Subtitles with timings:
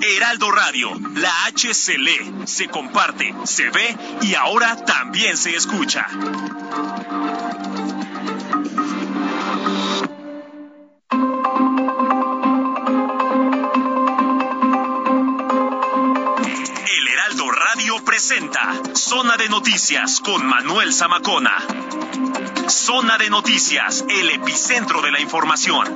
[0.00, 6.06] Heraldo Radio, la H se lee, se comparte, se ve y ahora también se escucha.
[16.86, 21.56] El Heraldo Radio presenta Zona de Noticias con Manuel Zamacona.
[22.68, 25.92] Zona de Noticias, el epicentro de la información.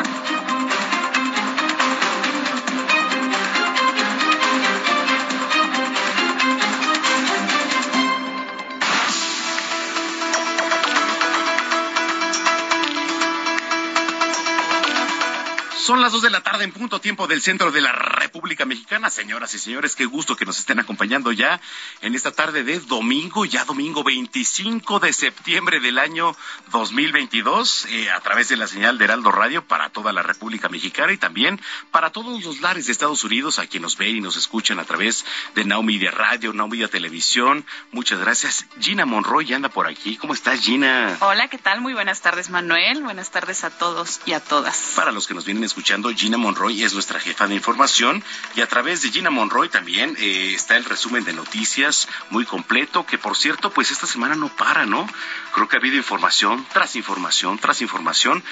[15.87, 19.09] Son las dos de la tarde en punto tiempo del centro de la República Mexicana.
[19.09, 21.60] Señoras y señores, qué gusto que nos estén acompañando ya
[22.01, 26.37] en esta tarde de domingo, ya domingo 25 de septiembre del año
[26.73, 31.12] 2022, eh, a través de la señal de Heraldo Radio para toda la República Mexicana
[31.12, 31.60] y también
[31.92, 34.84] para todos los lares de Estados Unidos, a quien nos ven y nos escuchan a
[34.84, 37.64] través de Now Media Radio, Now Media Televisión.
[37.92, 38.66] Muchas gracias.
[38.80, 40.16] Gina Monroy anda por aquí.
[40.16, 41.16] ¿Cómo estás, Gina?
[41.20, 41.80] Hola, ¿qué tal?
[41.80, 43.04] Muy buenas tardes, Manuel.
[43.04, 44.95] Buenas tardes a todos y a todas.
[44.96, 48.23] Para los que nos vienen escuchando, Gina Monroy es nuestra jefa de información
[48.55, 53.05] y a través de Gina Monroy también eh, está el resumen de noticias muy completo,
[53.07, 55.09] que por cierto, pues esta semana no para, ¿no?
[55.52, 58.43] Creo que ha habido información tras información tras información.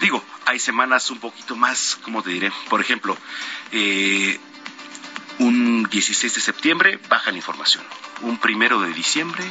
[0.00, 2.52] Digo, hay semanas un poquito más, ¿cómo te diré?
[2.68, 3.16] Por ejemplo,
[3.72, 4.38] eh,
[5.38, 7.84] un 16 de septiembre baja la información,
[8.22, 9.44] un primero de diciembre,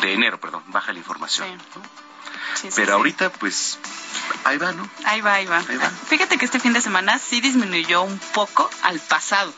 [0.00, 1.48] de enero, perdón, baja la información.
[1.72, 1.80] Sí.
[2.32, 2.56] ¿No?
[2.56, 3.78] Sí, sí, Pero ahorita, pues,
[4.44, 4.88] ahí va, ¿no?
[5.04, 5.58] Ahí va, ahí va.
[5.68, 5.90] Ahí va.
[6.08, 9.52] Fíjate que este fin de semana sí disminuyó un poco al pasado.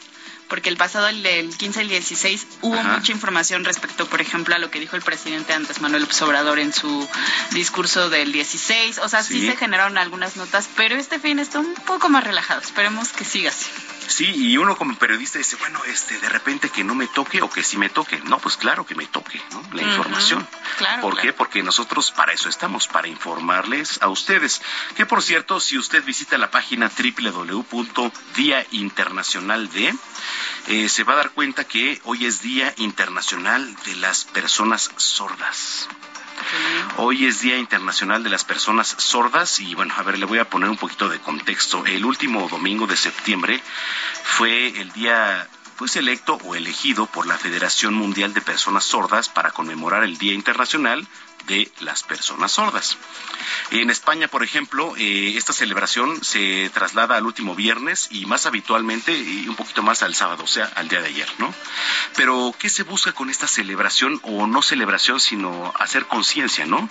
[0.49, 2.97] Porque el pasado, el del 15 al 16, hubo Ajá.
[2.99, 6.59] mucha información respecto, por ejemplo, a lo que dijo el presidente antes, Manuel López Obrador,
[6.59, 7.09] en su
[7.53, 8.99] discurso del 16.
[8.99, 9.47] O sea, sí, Sí.
[9.51, 12.61] se generaron algunas notas, pero este fin está un poco más relajado.
[12.61, 13.67] Esperemos que siga así.
[14.07, 17.51] Sí, y uno como periodista dice, bueno, este, de repente que no me toque o
[17.51, 18.19] que sí me toque.
[18.25, 19.63] No, pues claro que me toque, ¿no?
[19.73, 20.47] La información.
[20.77, 21.33] claro, ¿Por qué?
[21.33, 24.61] Porque nosotros para eso estamos, para informarles a ustedes.
[24.97, 29.95] Que por cierto, si usted visita la página www.día internacional de,
[30.69, 35.89] eh, se va a dar cuenta que hoy es Día Internacional de las Personas Sordas.
[36.97, 40.49] Hoy es Día Internacional de las Personas Sordas y bueno, a ver, le voy a
[40.49, 41.85] poner un poquito de contexto.
[41.87, 43.61] El último domingo de septiembre
[44.23, 49.51] fue el día pues electo o elegido por la Federación Mundial de Personas Sordas para
[49.51, 51.07] conmemorar el Día Internacional
[51.47, 52.97] de las Personas Sordas.
[53.71, 59.13] En España, por ejemplo, eh, esta celebración se traslada al último viernes y más habitualmente
[59.49, 61.55] un poquito más al sábado, o sea, al día de ayer, ¿no?
[62.17, 66.89] Pero, ¿qué se busca con esta celebración o no celebración, sino hacer conciencia, ¿no?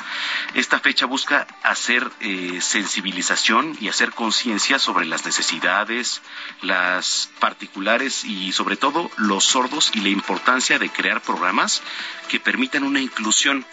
[0.54, 6.22] Esta fecha busca hacer eh, sensibilización y hacer conciencia sobre las necesidades,
[6.62, 11.82] las particulares y sobre todo los sordos y la importancia de crear programas
[12.28, 13.66] que permitan una inclusión.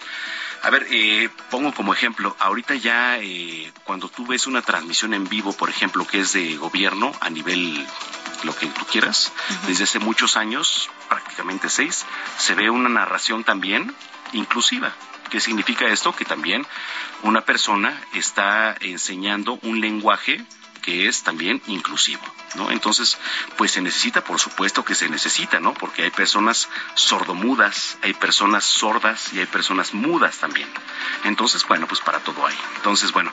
[0.62, 5.26] A ver, eh, pongo como ejemplo, ahorita ya eh, cuando tú ves una transmisión en
[5.28, 7.86] vivo, por ejemplo, que es de gobierno a nivel
[8.44, 9.32] lo que tú quieras,
[9.66, 12.04] desde hace muchos años, prácticamente seis,
[12.36, 13.94] se ve una narración también
[14.32, 14.92] inclusiva.
[15.30, 16.14] ¿Qué significa esto?
[16.14, 16.66] Que también
[17.22, 20.44] una persona está enseñando un lenguaje
[20.80, 22.22] que es también inclusivo,
[22.54, 22.70] ¿no?
[22.70, 23.18] Entonces,
[23.56, 25.72] pues se necesita, por supuesto que se necesita, ¿no?
[25.74, 30.68] Porque hay personas sordomudas, hay personas sordas y hay personas mudas también.
[31.24, 32.56] Entonces, bueno, pues para todo hay.
[32.76, 33.32] Entonces, bueno,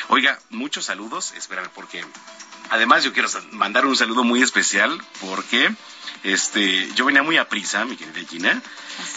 [0.09, 1.33] Oiga, muchos saludos.
[1.33, 2.03] Espérame, porque
[2.69, 5.71] además yo quiero mandar un saludo muy especial porque
[6.23, 8.61] este, yo venía muy a prisa, mi querida Gina,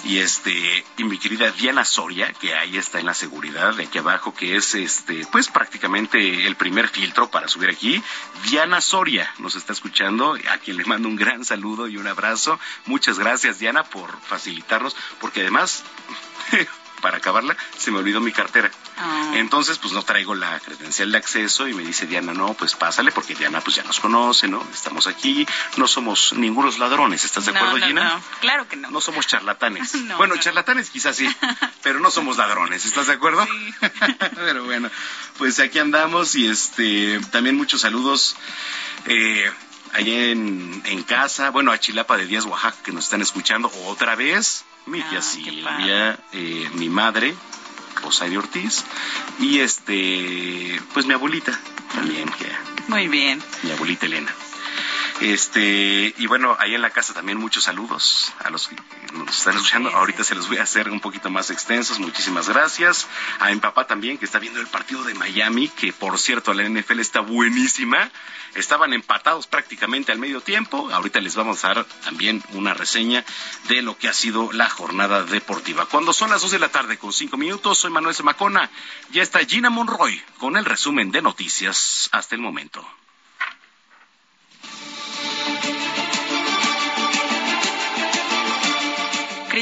[0.04, 3.98] y este, y mi querida Diana Soria, que ahí está en la seguridad de aquí
[3.98, 8.02] abajo, que es este, pues prácticamente el primer filtro para subir aquí.
[8.44, 12.58] Diana Soria nos está escuchando, a quien le mando un gran saludo y un abrazo.
[12.86, 15.84] Muchas gracias, Diana, por facilitarnos, porque además
[17.02, 18.70] para acabarla, se me olvidó mi cartera.
[18.96, 19.32] Ah.
[19.34, 23.12] Entonces, pues no traigo la credencial de acceso y me dice Diana, no, pues pásale,
[23.12, 24.64] porque Diana pues ya nos conoce, ¿no?
[24.72, 25.46] Estamos aquí,
[25.76, 28.14] no somos ningunos ladrones, ¿estás de acuerdo, Gina?
[28.14, 28.90] No, claro que no.
[28.90, 29.92] No somos charlatanes.
[30.16, 31.28] bueno, charlatanes quizás sí,
[31.82, 33.44] pero no somos ladrones, ¿estás de acuerdo?
[33.44, 33.74] Sí.
[34.36, 34.88] pero bueno,
[35.36, 38.36] pues aquí andamos y este, también muchos saludos.
[39.06, 39.50] Eh,
[39.92, 44.14] allá en, en casa, bueno, a Chilapa de Díaz, Oaxaca, que nos están escuchando otra
[44.14, 47.34] vez mi tía ah, Silvia, eh, mi madre,
[48.02, 48.84] Rosario Ortiz,
[49.38, 51.58] y este, pues mi abuelita
[51.94, 52.30] también.
[52.88, 53.42] Muy bien.
[53.62, 54.32] Mi abuelita Elena.
[55.22, 58.74] Este, y bueno, ahí en la casa también muchos saludos a los que
[59.12, 59.88] nos están escuchando.
[59.90, 62.00] Ahorita se los voy a hacer un poquito más extensos.
[62.00, 63.06] Muchísimas gracias.
[63.38, 66.68] A mi papá también, que está viendo el partido de Miami, que por cierto la
[66.68, 68.10] NFL está buenísima.
[68.56, 70.90] Estaban empatados prácticamente al medio tiempo.
[70.90, 73.24] Ahorita les vamos a dar también una reseña
[73.68, 75.86] de lo que ha sido la jornada deportiva.
[75.86, 78.68] Cuando son las dos de la tarde con cinco minutos, soy Manuel Semacona.
[79.12, 82.84] Ya está Gina Monroy con el resumen de noticias hasta el momento.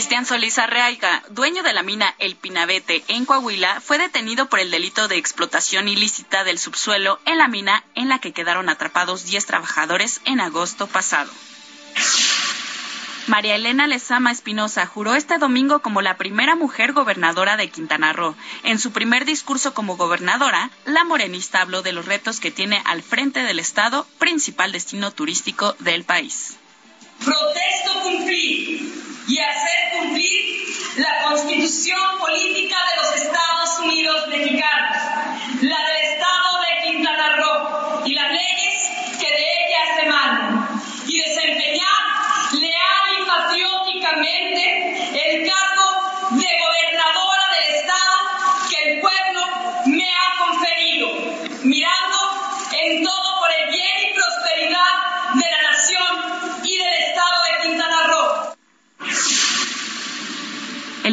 [0.00, 4.70] Cristian Solís Arreaiga, dueño de la mina El Pinabete en Coahuila, fue detenido por el
[4.70, 9.44] delito de explotación ilícita del subsuelo en la mina en la que quedaron atrapados 10
[9.44, 11.30] trabajadores en agosto pasado.
[13.26, 18.34] María Elena Lezama Espinosa juró este domingo como la primera mujer gobernadora de Quintana Roo.
[18.62, 23.02] En su primer discurso como gobernadora, la morenista habló de los retos que tiene al
[23.02, 26.56] frente del Estado, principal destino turístico del país.
[27.22, 30.66] Protesto cumplir y hacer cumplir
[30.96, 31.22] la
[31.70, 34.89] constitución política de los Estados Unidos mexicanos,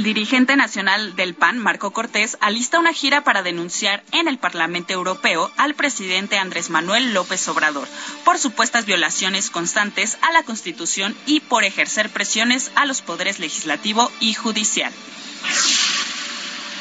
[0.07, 5.51] dirigente nacional del PAN, Marco Cortés, alista una gira para denunciar en el Parlamento Europeo
[5.57, 7.89] al presidente Andrés Manuel López Obrador
[8.23, 14.09] por supuestas violaciones constantes a la Constitución y por ejercer presiones a los poderes legislativo
[14.21, 14.93] y judicial.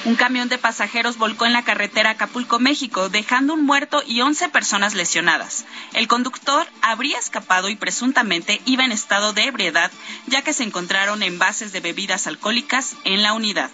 [0.06, 4.50] Un camión de pasajeros volcó en la carretera Acapulco, México, dejando un muerto y 11
[4.50, 5.64] personas lesionadas.
[5.94, 9.90] El conductor habría escapado y presuntamente iba en estado de ebriedad,
[10.28, 13.72] ya que se encontraron envases de bebidas alcohólicas en la unidad.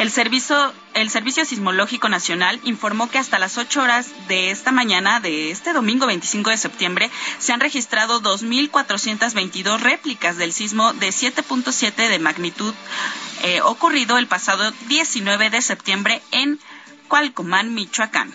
[0.00, 5.20] El servicio, el Servicio Sismológico Nacional informó que hasta las 8 horas de esta mañana
[5.20, 12.08] de este domingo 25 de septiembre se han registrado 2.422 réplicas del sismo de 7.7
[12.08, 12.72] de magnitud
[13.42, 16.58] eh, ocurrido el pasado 19 de septiembre en
[17.08, 18.32] Cualcomán, Michoacán.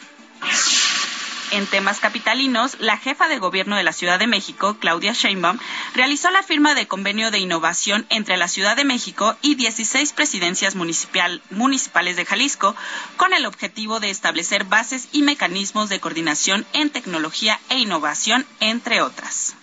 [1.52, 5.60] En temas capitalinos, la jefa de gobierno de la Ciudad de México, Claudia Sheinbaum,
[5.94, 10.76] realizó la firma de convenio de innovación entre la Ciudad de México y 16 presidencias
[10.76, 12.76] municipales de Jalisco,
[13.18, 19.02] con el objetivo de establecer bases y mecanismos de coordinación en tecnología e innovación, entre
[19.02, 19.56] otras.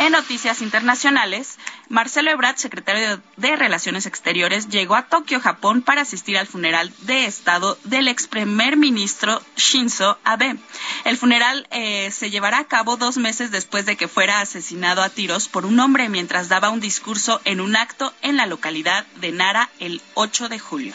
[0.00, 1.58] En noticias internacionales,
[1.92, 7.26] Marcelo Ebrard, secretario de Relaciones Exteriores, llegó a Tokio, Japón, para asistir al funeral de
[7.26, 10.56] Estado del ex primer ministro Shinzo Abe.
[11.04, 15.10] El funeral eh, se llevará a cabo dos meses después de que fuera asesinado a
[15.10, 19.32] tiros por un hombre mientras daba un discurso en un acto en la localidad de
[19.32, 20.94] Nara el 8 de julio.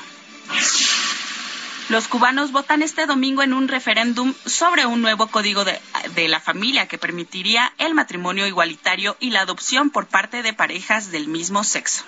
[1.89, 5.79] Los cubanos votan este domingo en un referéndum sobre un nuevo código de,
[6.27, 11.29] la familia que permitiría el matrimonio igualitario y la adopción por parte de parejas del
[11.29, 12.03] mismo sexo.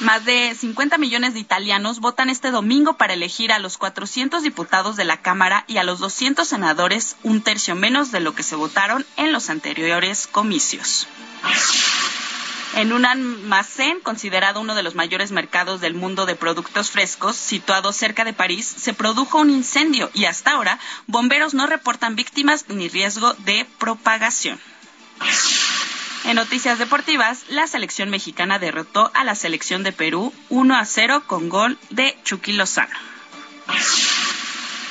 [0.00, 4.96] Más de 50 millones de italianos votan este domingo para elegir a los 400 diputados
[4.96, 8.56] de la Cámara y a los 200 senadores, un tercio menos de lo que se
[8.56, 11.06] votaron en los anteriores comicios.
[12.74, 17.92] En un almacén considerado uno de los mayores mercados del mundo de productos frescos, situado
[17.92, 22.88] cerca de París, se produjo un incendio y hasta ahora bomberos no reportan víctimas ni
[22.88, 24.60] riesgo de propagación.
[26.24, 31.24] En noticias deportivas, la selección mexicana derrotó a la selección de Perú 1 a 0
[31.26, 32.94] con gol de Chucky Lozano.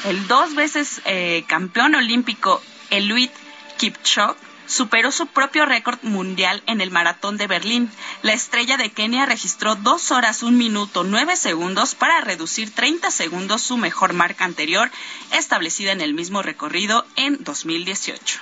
[0.06, 3.32] El dos veces eh, campeón olímpico Eluit
[3.78, 7.90] Kipchoge superó su propio récord mundial en el maratón de Berlín.
[8.22, 13.62] La estrella de Kenia registró dos horas, un minuto, nueve segundos para reducir 30 segundos
[13.62, 14.92] su mejor marca anterior,
[15.32, 18.40] establecida en el mismo recorrido en 2018.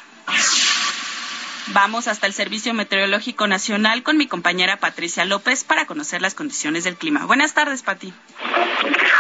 [1.68, 6.84] Vamos hasta el Servicio Meteorológico Nacional con mi compañera Patricia López para conocer las condiciones
[6.84, 7.26] del clima.
[7.26, 8.14] Buenas tardes, Pati.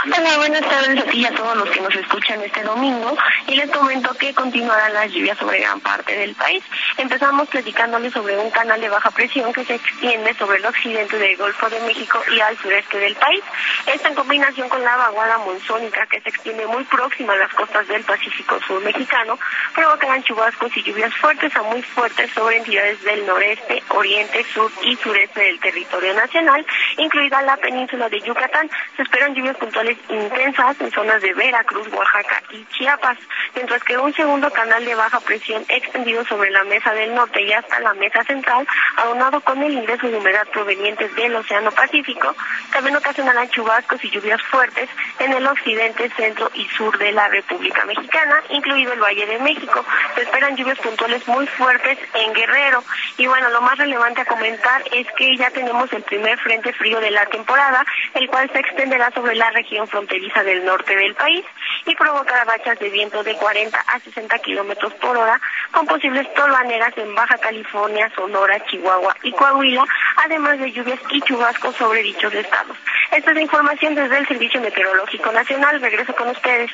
[0.06, 3.18] Hola, buenas tardes a a todos los que nos escuchan este domingo.
[3.48, 6.64] Y les comento que continuarán las lluvias sobre gran parte del país.
[6.98, 11.36] Empezamos platicándoles sobre un canal de baja presión que se extiende sobre el occidente del
[11.38, 13.44] Golfo de México y al sureste del país.
[13.88, 17.88] Esta en combinación con la vaguada monzónica que se extiende muy próxima a las costas
[17.88, 19.40] del Pacífico Sur mexicano
[19.74, 24.96] provocarán chubascos y lluvias fuertes a muy fuertes sobre entidades del noreste, oriente, sur y
[24.98, 26.64] sureste del territorio nacional,
[26.98, 28.70] incluida la península de Yucatán.
[28.96, 33.18] Se esperan lluvias puntuales intensas en zonas de Veracruz, Oaxaca y Chiapas,
[33.54, 37.54] mientras que un segundo canal de baja presión extendido sobre la mesa del norte y
[37.54, 42.36] hasta la mesa central, aunado con el ingreso de humedad provenientes del Océano Pacífico,
[42.72, 47.86] también ocasionarán chubascos y lluvias fuertes en el occidente, centro y sur de la República
[47.86, 49.86] Mexicana, incluido el Valle de México.
[50.16, 52.84] Se esperan lluvias puntuales muy fuertes en Guerrero.
[53.18, 57.00] Y bueno, lo más relevante a comentar es que ya tenemos el primer frente frío
[57.00, 61.46] de la temporada, el cual se extenderá sobre la región fronteriza del norte del país
[61.86, 65.40] y provocará rachas de viento de 40 a 60 kilómetros por hora,
[65.72, 69.86] con posibles tolvaneras en Baja California, Sonora, Chihuahua y Coahuila,
[70.24, 72.78] además de lluvias y chubascos sobre dichos estados.
[73.12, 75.82] Esta es la información desde el Servicio Meteorológico Nacional.
[75.82, 76.72] Regreso con ustedes.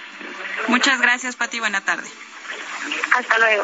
[0.68, 1.60] Muchas gracias, Pati.
[1.60, 2.08] Buena tarde.
[3.14, 3.64] Hasta luego.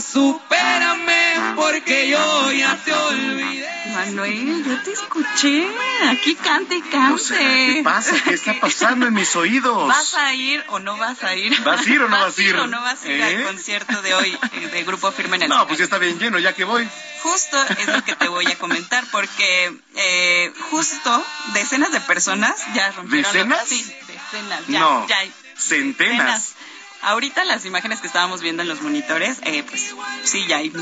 [0.00, 3.68] supérame porque yo ya te olvidé.
[3.94, 5.68] Manuel, yo te escuché.
[6.08, 7.14] Aquí cante y cante.
[7.14, 8.14] O sea, ¿qué pasa?
[8.24, 9.88] ¿Qué está pasando en mis oídos?
[9.88, 11.58] ¿Vas a ir o no vas a ir?
[11.62, 12.56] ¿Vas a ir o no vas a ir?
[12.56, 13.24] o no vas a ir ¿Eh?
[13.24, 16.18] al concierto de hoy eh, de Grupo Firme en el No, pues ya está bien
[16.18, 16.88] lleno, ya que voy.
[17.22, 21.24] Justo es lo que te voy a comentar, porque eh, justo
[21.54, 23.32] decenas de personas ya rompieron...
[23.32, 23.68] ¿Decenas?
[23.68, 24.66] Sí, decenas.
[24.68, 26.54] Ya, No, ya hay centenas.
[27.02, 30.72] Ahorita las imágenes que estábamos viendo en los monitores, eh, pues sí, ya hay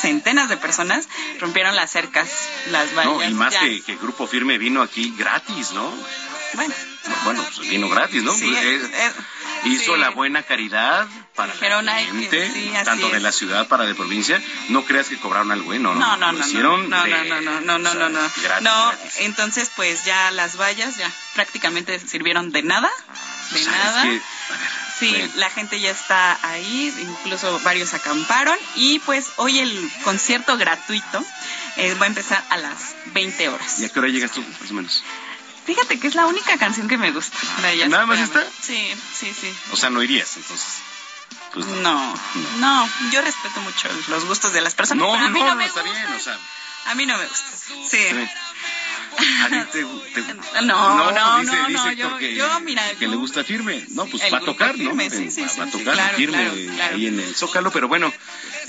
[0.00, 2.28] centenas de personas rompieron las cercas,
[2.70, 3.12] las vallas.
[3.12, 3.60] No, y más ya.
[3.60, 5.92] que, que Grupo Firme vino aquí gratis, ¿no?
[6.54, 6.74] Bueno,
[7.24, 8.32] Bueno, pues vino gratis, ¿no?
[8.32, 10.00] sí, Pues, eh, eh, eh, hizo sí.
[10.00, 13.22] la buena caridad para Dijeron, la "Ay, que gente, sí, tanto de es".
[13.22, 14.40] la ciudad para de provincia.
[14.70, 15.78] No creas que cobraron algo, ¿eh?
[15.78, 18.00] No, no, No, no, no, hicieron no, no, de- no, no, no, no, o sea,
[18.00, 19.14] no, no, gratis, no, gratis.
[19.18, 22.90] entonces pues ya las vallas ya prácticamente sirvieron de nada,
[23.50, 24.02] de ¿Sabes nada.
[24.04, 24.08] qué?
[24.08, 29.90] A ver, Sí, la gente ya está ahí, incluso varios acamparon y pues hoy el
[30.04, 31.24] concierto gratuito
[31.76, 33.80] eh, va a empezar a las 20 horas.
[33.80, 35.02] ¿Y a qué hora llegas tú, más o menos?
[35.66, 37.36] Fíjate que es la única canción que me gusta.
[37.62, 37.88] de.
[37.88, 38.42] ¿Nada más esta?
[38.62, 39.52] Sí, sí, sí.
[39.72, 40.66] O sea, no irías, entonces.
[41.52, 42.14] Pues No,
[42.58, 45.06] no, yo respeto mucho los gustos de las personas.
[45.06, 45.98] No, pero a mí no, no, no, me está gusta.
[45.98, 46.38] bien, o sea.
[46.86, 47.48] A mí no me gusta.
[47.66, 47.86] Sí.
[47.88, 48.28] sí.
[49.18, 49.84] ¿A ti te,
[50.22, 53.44] te- No, no, dice, no, dice no, yo- que, yo, mira, que yo- le gusta
[53.44, 53.84] firme.
[53.90, 55.16] No, pues El va a tocar, Firme, ¿no?
[55.16, 56.94] sí, sí, va, sí, va a tocar claro, firme claro, claro.
[56.96, 58.12] ahí en el Zócalo, pero bueno,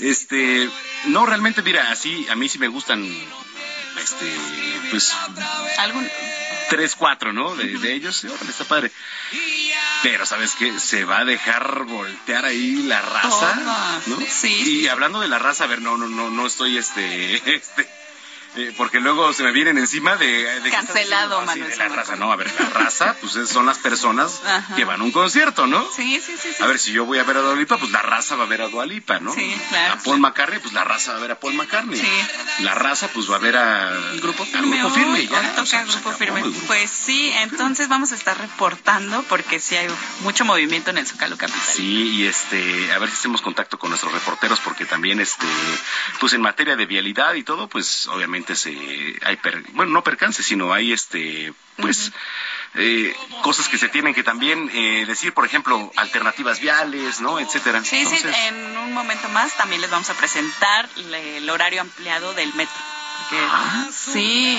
[0.00, 0.68] este,
[1.06, 3.04] no, realmente, mira, así, a mí sí me gustan,
[4.02, 4.26] este,
[4.90, 5.14] pues,
[5.78, 6.08] ¿Algún?
[6.70, 7.54] tres, cuatro, ¿no?
[7.56, 8.92] De, de ellos, órale, está padre.
[10.02, 10.78] Pero, ¿sabes qué?
[10.78, 13.98] Se va a dejar voltear ahí la raza.
[14.06, 14.18] ¿no?
[14.30, 17.88] Sí, Y hablando de la raza, a ver, no, no, no, no estoy, este, este,
[18.56, 20.60] eh, porque luego se me vienen encima de...
[20.60, 23.78] de Cancelado, Manuel de la raza, no, a ver, la raza, pues es- son las
[23.78, 24.74] personas Ajá.
[24.76, 25.86] que van a un concierto, ¿no?
[25.94, 26.50] Sí, sí, sí.
[26.56, 26.62] sí.
[26.62, 28.62] A ver, si yo voy a ver a Dualipa, pues la raza va a ver
[28.62, 29.32] a Dualipa, ¿no?
[29.34, 30.20] Sí, claro, A Paul.
[30.20, 31.98] McCartney, pues la raza va a ver a Paul McCartney.
[32.00, 32.10] Sí.
[32.60, 33.90] La raza, pues va a ver a...
[34.20, 36.40] Grupo a Firme, Grupo Firme, ya, hoy o toca sea, se Grupo Firme.
[36.42, 39.88] Grupo Pues sí, entonces vamos a estar reportando porque sí hay
[40.20, 41.60] mucho movimiento en el Zócalo Capital.
[41.64, 45.46] Sí, y este, a ver si hacemos contacto con nuestros reporteros, porque también, este,
[46.20, 48.76] pues en materia de vialidad y todo, pues obviamente se,
[49.22, 52.12] hay, per- bueno, no percance, sino hay, este, pues,
[52.74, 57.38] eh, cosas que se tienen que también eh, decir, por ejemplo, alternativas viales, ¿no?
[57.38, 57.82] Etcétera.
[57.84, 62.52] Sí, sí, en un momento más también les vamos a presentar el horario ampliado del
[62.54, 62.76] metro.
[63.30, 64.58] Ah, sí,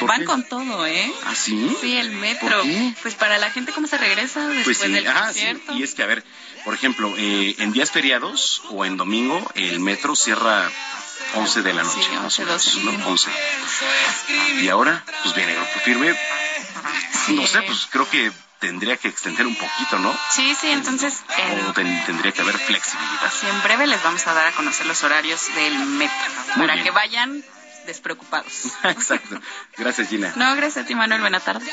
[0.00, 1.12] van con todo, ¿eh?
[1.26, 1.76] ¿Ah, sí?
[1.80, 2.62] Sí, el metro.
[3.02, 4.92] Pues para la gente, ¿cómo se regresa después pues sí.
[4.92, 5.30] del ah,
[5.74, 6.24] Y es que, a ver,
[6.64, 10.70] por ejemplo, eh, en días feriados o en domingo, el metro cierra
[11.34, 12.02] 11 de la noche.
[12.02, 12.80] Sí, 11, 12.
[12.82, 13.08] ¿no?
[13.08, 13.30] 11.
[14.60, 16.14] Y ahora, pues viene Grupo Firme.
[17.28, 20.16] No sé, pues creo que tendría que extender un poquito, ¿no?
[20.30, 21.22] Sí, sí, entonces...
[21.68, 23.32] O tendría que haber flexibilidad.
[23.38, 26.16] Sí, en breve les vamos a dar a conocer los horarios del metro.
[26.56, 27.44] para que vayan
[27.86, 28.66] despreocupados.
[28.84, 29.40] Exacto.
[29.76, 30.32] Gracias, Gina.
[30.36, 31.20] No, gracias a ti, Manuel.
[31.20, 31.64] Buena tarde.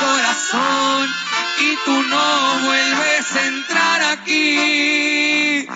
[0.00, 1.14] corazón
[1.58, 5.66] y tú no vuelves a entrar aquí.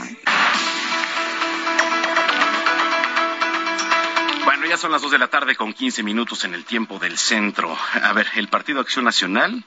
[4.74, 7.78] Ya son las dos de la tarde con 15 minutos en el tiempo del centro.
[8.02, 9.62] A ver, el Partido Acción Nacional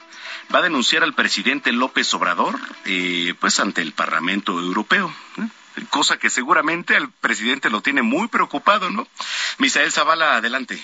[0.54, 5.10] va a denunciar al presidente López Obrador, eh, pues ante el Parlamento Europeo.
[5.38, 5.48] ¿eh?
[5.88, 9.08] cosa que seguramente al presidente lo tiene muy preocupado, ¿no?
[9.56, 10.78] Misael Zavala, adelante.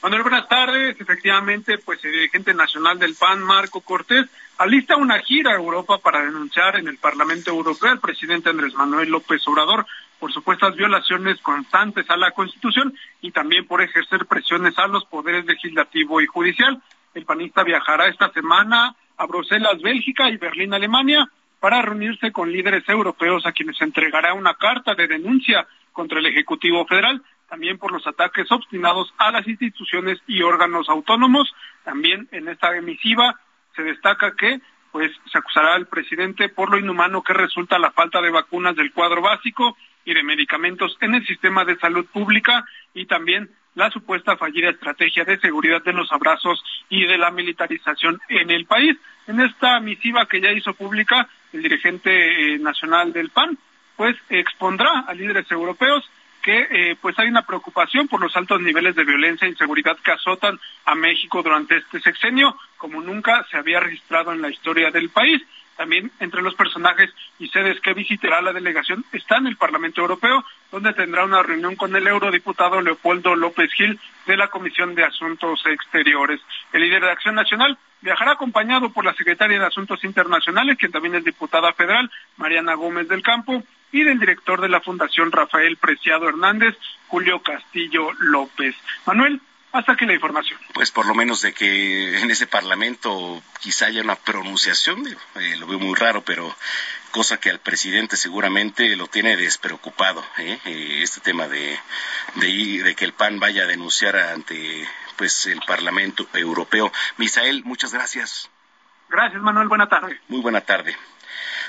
[0.00, 1.00] Manuel, buenas tardes.
[1.00, 4.26] Efectivamente, pues el dirigente nacional del PAN, Marco Cortés,
[4.58, 9.10] alista una gira a Europa para denunciar en el Parlamento Europeo al presidente Andrés Manuel
[9.10, 9.86] López Obrador
[10.24, 15.44] por supuestas violaciones constantes a la Constitución y también por ejercer presiones a los poderes
[15.44, 16.80] legislativo y judicial.
[17.12, 22.88] El panista viajará esta semana a Bruselas, Bélgica y Berlín, Alemania, para reunirse con líderes
[22.88, 28.06] europeos a quienes entregará una carta de denuncia contra el Ejecutivo Federal, también por los
[28.06, 31.54] ataques obstinados a las instituciones y órganos autónomos.
[31.84, 33.38] También en esta emisiva
[33.76, 38.22] se destaca que pues se acusará al presidente por lo inhumano que resulta la falta
[38.22, 43.06] de vacunas del cuadro básico y de medicamentos en el sistema de salud pública y
[43.06, 48.50] también la supuesta fallida estrategia de seguridad de los abrazos y de la militarización en
[48.50, 48.96] el país.
[49.26, 53.58] En esta misiva que ya hizo pública el dirigente eh, nacional del PAN,
[53.96, 56.08] pues expondrá a líderes europeos
[56.42, 60.12] que eh, pues hay una preocupación por los altos niveles de violencia e inseguridad que
[60.12, 65.08] azotan a México durante este sexenio, como nunca se había registrado en la historia del
[65.08, 65.42] país.
[65.76, 70.44] También entre los personajes y sedes que visitará la delegación está en el Parlamento Europeo,
[70.70, 75.62] donde tendrá una reunión con el eurodiputado Leopoldo López Gil de la Comisión de Asuntos
[75.66, 76.40] Exteriores.
[76.72, 81.16] El líder de Acción Nacional viajará acompañado por la secretaria de Asuntos Internacionales, quien también
[81.16, 83.62] es diputada federal, Mariana Gómez del Campo,
[83.92, 86.76] y del director de la Fundación Rafael Preciado Hernández,
[87.06, 88.74] Julio Castillo López.
[89.06, 89.40] Manuel,
[89.74, 90.58] hasta aquí la información.
[90.72, 95.66] Pues por lo menos de que en ese Parlamento quizá haya una pronunciación, eh, lo
[95.66, 96.54] veo muy raro, pero
[97.10, 100.58] cosa que al presidente seguramente lo tiene despreocupado, ¿eh?
[100.64, 101.76] Eh, este tema de,
[102.36, 106.92] de, de que el PAN vaya a denunciar ante pues el Parlamento Europeo.
[107.16, 108.50] Misael, muchas gracias.
[109.08, 109.68] Gracias, Manuel.
[109.68, 110.20] Buena tarde.
[110.28, 110.96] Muy buena tarde.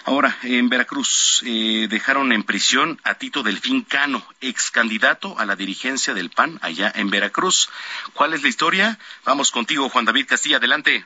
[0.08, 5.56] Ahora, en Veracruz eh, dejaron en prisión a Tito Delfín Cano, ex candidato a la
[5.56, 7.70] dirigencia del PAN allá en Veracruz.
[8.14, 9.00] ¿Cuál es la historia?
[9.24, 10.58] Vamos contigo, Juan David Castilla.
[10.58, 11.06] Adelante.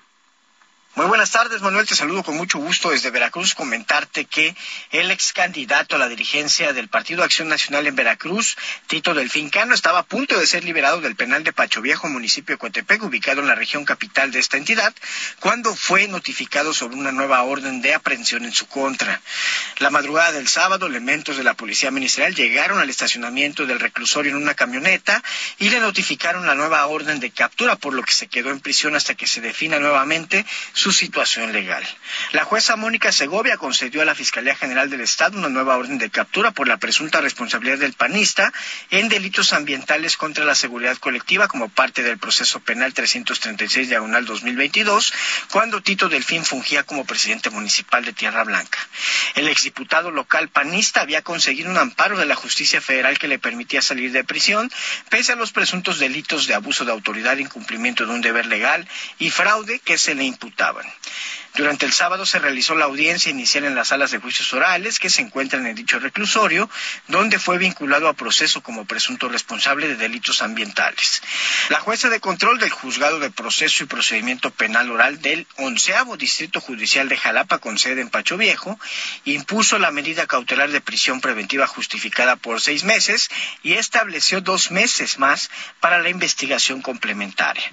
[0.95, 1.87] Muy buenas tardes, Manuel.
[1.87, 3.53] Te saludo con mucho gusto desde Veracruz.
[3.53, 4.55] Comentarte que
[4.89, 9.75] el ex candidato a la dirigencia del Partido Acción Nacional en Veracruz, Tito Delfín Cano,
[9.75, 13.39] estaba a punto de ser liberado del penal de Pacho Viejo, municipio de Coatepec, ubicado
[13.39, 14.93] en la región capital de esta entidad,
[15.39, 19.21] cuando fue notificado sobre una nueva orden de aprehensión en su contra.
[19.77, 24.37] La madrugada del sábado, elementos de la Policía Ministerial llegaron al estacionamiento del reclusorio en
[24.37, 25.23] una camioneta
[25.59, 28.95] y le notificaron la nueva orden de captura, por lo que se quedó en prisión
[28.95, 30.45] hasta que se defina nuevamente
[30.79, 31.85] su situación legal.
[32.31, 36.09] La jueza Mónica Segovia concedió a la Fiscalía General del Estado una nueva orden de
[36.09, 38.53] captura por la presunta responsabilidad del panista
[38.89, 45.13] en delitos ambientales contra la seguridad colectiva como parte del proceso penal 336 diagonal 2022,
[45.51, 48.79] cuando Tito Delfín fungía como presidente municipal de Tierra Blanca.
[49.35, 53.81] El exdiputado local panista había conseguido un amparo de la justicia federal que le permitía
[53.81, 54.71] salir de prisión,
[55.09, 58.87] pese a los presuntos delitos de abuso de autoridad, incumplimiento de un deber legal
[59.17, 60.85] y fraude que se le imputaba estaban
[61.55, 65.09] durante el sábado se realizó la audiencia inicial en las salas de juicios orales que
[65.09, 66.69] se encuentran en dicho reclusorio,
[67.07, 71.21] donde fue vinculado a proceso como presunto responsable de delitos ambientales.
[71.69, 76.61] La jueza de control del Juzgado de Proceso y Procedimiento Penal Oral del onceavo Distrito
[76.61, 78.79] Judicial de Jalapa, con sede en Pacho Viejo,
[79.25, 83.29] impuso la medida cautelar de prisión preventiva justificada por seis meses
[83.63, 87.69] y estableció dos meses más para la investigación complementaria.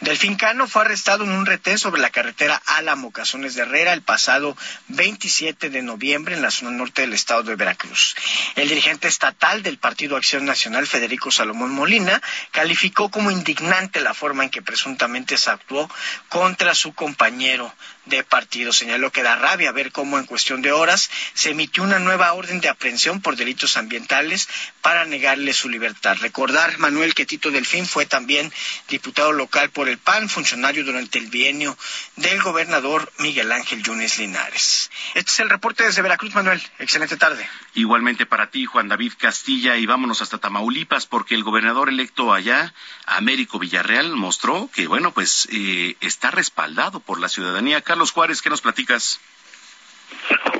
[0.00, 4.56] Delfín Cano fue arrestado en un retén sobre la carretera Álamo De Herrera el pasado
[4.88, 8.16] 27 de noviembre en la zona norte del estado de Veracruz.
[8.56, 14.42] El dirigente estatal del Partido Acción Nacional, Federico Salomón Molina, calificó como indignante la forma
[14.42, 15.88] en que presuntamente se actuó
[16.28, 17.72] contra su compañero
[18.06, 18.72] de partido.
[18.72, 22.60] Señaló que da rabia ver cómo en cuestión de horas se emitió una nueva orden
[22.60, 24.48] de aprehensión por delitos ambientales
[24.80, 26.16] para negarle su libertad.
[26.20, 28.52] Recordar, Manuel, que Tito Delfín fue también
[28.88, 31.76] diputado local por el PAN, funcionario durante el bienio
[32.16, 34.90] del gobernador Miguel Ángel Yunes Linares.
[35.14, 36.62] Este es el reporte desde Veracruz, Manuel.
[36.78, 37.48] Excelente tarde.
[37.74, 42.74] Igualmente para ti, Juan David Castilla, y vámonos hasta Tamaulipas, porque el gobernador electo allá,
[43.06, 47.80] Américo Villarreal, mostró que, bueno, pues eh, está respaldado por la ciudadanía.
[47.94, 49.20] Carlos Juárez, ¿qué nos platicas?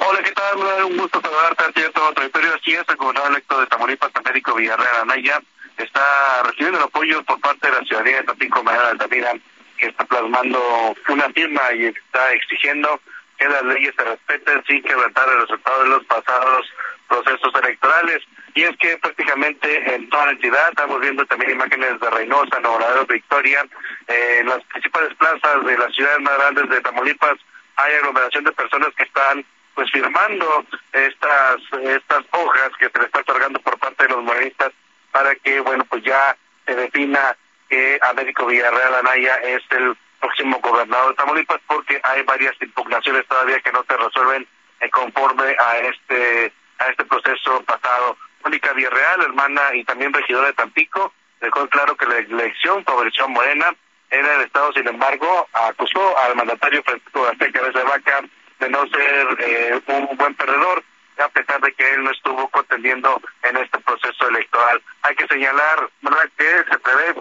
[0.06, 0.84] Hola, ¿qué tal?
[0.84, 2.54] Un gusto saludarte a ti y a todo el territorio.
[2.54, 5.42] Así es, el gobernador electo de Tamaulipas, Américo Villarreal Anaya,
[5.76, 9.32] está recibiendo el apoyo por parte de la ciudadanía de Tampico, de Altamira,
[9.76, 13.00] que está plasmando una firma y está exigiendo
[13.36, 16.66] que las leyes se respeten sin quebrantar el resultado de los pasados
[17.08, 18.22] procesos electorales.
[18.54, 23.04] Y es que prácticamente en toda la entidad estamos viendo también imágenes de Reynosa, Nuevo
[23.06, 23.66] Victoria,
[24.06, 27.34] eh, en las principales plazas de las ciudades más grandes de Tamaulipas
[27.76, 33.20] hay aglomeración de personas que están pues firmando estas estas hojas que se le está
[33.20, 34.72] otorgando por parte de los morenistas
[35.10, 37.36] para que bueno pues ya se defina
[37.68, 43.60] que Américo Villarreal Anaya es el próximo gobernador de Tamaulipas porque hay varias impugnaciones todavía
[43.60, 44.46] que no se resuelven
[44.92, 48.16] conforme a este a este proceso pasado.
[48.44, 53.28] Mónica Villarreal, hermana y también regidora de Tampico, dejó claro que la elección favoreció a
[53.28, 53.74] Morena
[54.10, 58.20] en el Estado, sin embargo, acusó al mandatario Francisco García Cabeza de Vaca
[58.60, 60.84] de no ser eh, un buen perdedor,
[61.18, 64.82] a pesar de que él no estuvo contendiendo en este proceso electoral.
[65.02, 66.30] Hay que señalar ¿verdad?
[66.36, 67.14] que se prevé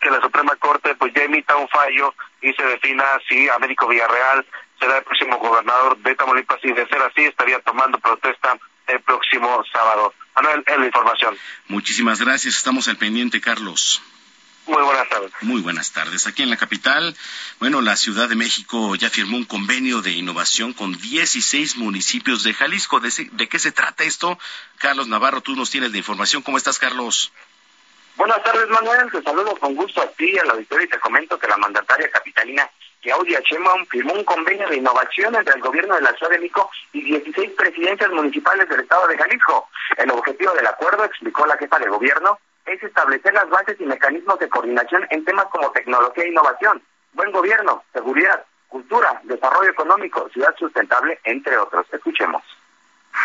[0.00, 4.44] que la Suprema Corte pues ya emita un fallo y se defina si Américo Villarreal
[4.78, 8.58] será el próximo gobernador de Tamaulipas y de ser así estaría tomando protesta
[8.92, 10.14] el próximo sábado.
[10.34, 11.36] Manuel, en la información.
[11.68, 12.56] Muchísimas gracias.
[12.56, 14.02] Estamos al pendiente, Carlos.
[14.66, 15.32] Muy buenas tardes.
[15.40, 16.26] Muy buenas tardes.
[16.26, 17.16] Aquí en la capital,
[17.58, 22.54] bueno, la Ciudad de México ya firmó un convenio de innovación con 16 municipios de
[22.54, 23.00] Jalisco.
[23.00, 24.38] ¿De, de qué se trata esto?
[24.78, 26.42] Carlos Navarro, tú nos tienes la información.
[26.42, 27.32] ¿Cómo estás, Carlos?
[28.16, 29.10] Buenas tardes, Manuel.
[29.10, 32.10] Te saludo con gusto a ti a la auditorio y te comento que la mandataria
[32.10, 32.70] capitalina
[33.02, 36.70] Claudia Sheinbaum firmó un convenio de innovación entre el gobierno de la Ciudad de México
[36.92, 39.68] y 16 presidencias municipales del estado de Jalisco.
[39.96, 44.38] El objetivo del acuerdo, explicó la jefa de gobierno, es establecer las bases y mecanismos
[44.38, 46.82] de coordinación en temas como tecnología e innovación,
[47.14, 51.86] buen gobierno, seguridad, cultura, desarrollo económico, ciudad sustentable, entre otros.
[51.90, 52.42] Escuchemos.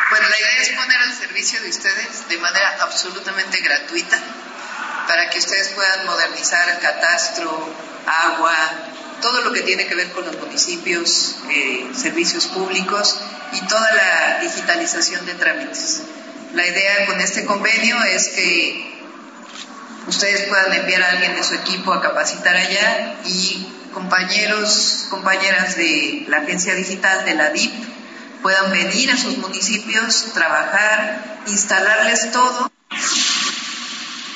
[0.09, 4.17] Bueno, la idea es poner al servicio de ustedes de manera absolutamente gratuita
[5.07, 7.69] para que ustedes puedan modernizar el catastro,
[8.05, 8.55] agua,
[9.21, 13.15] todo lo que tiene que ver con los municipios, eh, servicios públicos
[13.53, 16.01] y toda la digitalización de trámites.
[16.53, 19.01] La idea con este convenio es que
[20.07, 26.25] ustedes puedan enviar a alguien de su equipo a capacitar allá y compañeros, compañeras de
[26.27, 27.95] la agencia digital de la DIP
[28.45, 32.71] puedan venir a sus municipios, trabajar, instalarles todo.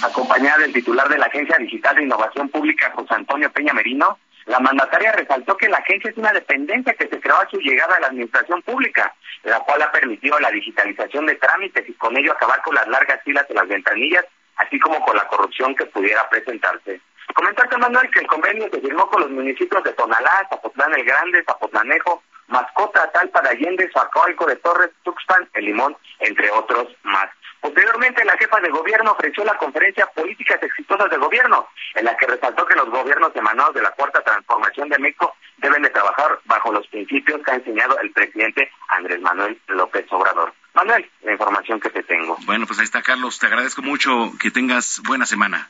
[0.02, 4.60] Acompañada del titular de la Agencia Digital de Innovación Pública, José Antonio Peña Merino, la
[4.60, 8.00] mandataria resaltó que la agencia es una dependencia que se creó a su llegada a
[8.00, 12.62] la administración pública, la cual ha permitido la digitalización de trámites y con ello acabar
[12.62, 14.26] con las largas filas de las ventanillas
[14.60, 17.02] así como con la corrupción que pudiera presentarse.
[17.34, 21.44] Comentarte, Manuel, que el convenio se firmó con los municipios de Tonalá, Zapotlán el Grande,
[21.46, 27.30] Zapotlanejo, Mascota, Talpa de Allende, Zacoalco de Torres, Tuxpan, El Limón, entre otros más.
[27.62, 32.26] Posteriormente, la jefa de gobierno ofreció la conferencia Políticas Exitosas de Gobierno, en la que
[32.26, 36.72] resaltó que los gobiernos emanados de la Cuarta Transformación de México deben de trabajar bajo
[36.72, 40.54] los principios que ha enseñado el presidente Andrés Manuel López Obrador.
[40.74, 42.38] Manuel, la información que te tengo.
[42.46, 43.40] Bueno, pues ahí está, Carlos.
[43.40, 44.32] Te agradezco mucho.
[44.40, 45.68] Que tengas buena semana.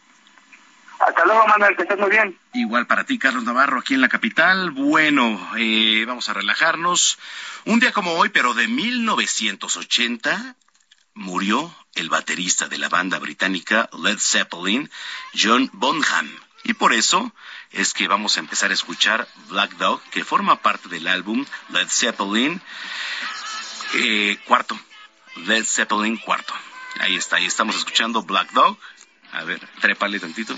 [1.00, 2.38] Hasta luego, Manuel, que estés muy bien.
[2.54, 4.72] Igual para ti, Carlos Navarro, aquí en la capital.
[4.72, 7.18] Bueno, eh, vamos a relajarnos.
[7.66, 10.56] Un día como hoy, pero de 1980,
[11.14, 14.90] murió el baterista de la banda británica Led Zeppelin,
[15.34, 16.30] John Bonham.
[16.64, 17.32] Y por eso
[17.72, 21.88] es que vamos a empezar a escuchar Black Dog, que forma parte del álbum Led
[21.90, 22.62] Zeppelin
[23.96, 24.78] eh, cuarto.
[25.36, 26.54] Led Zeppelin cuarto.
[27.00, 28.78] Ahí está, ahí estamos escuchando Black Dog.
[29.32, 30.56] A ver, trépale tantito.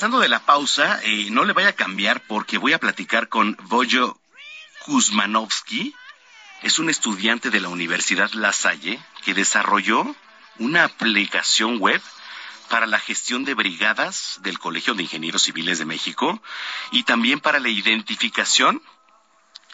[0.00, 3.58] Regresando de la pausa, eh, no le vaya a cambiar porque voy a platicar con
[3.64, 4.18] Boyo
[4.86, 5.94] Kuzmanovsky.
[6.62, 10.16] Es un estudiante de la Universidad La Salle que desarrolló
[10.58, 12.00] una aplicación web
[12.70, 16.42] para la gestión de brigadas del Colegio de Ingenieros Civiles de México
[16.92, 18.82] y también para la identificación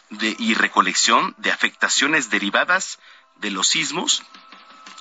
[0.09, 2.99] de, y recolección de afectaciones derivadas
[3.37, 4.23] de los sismos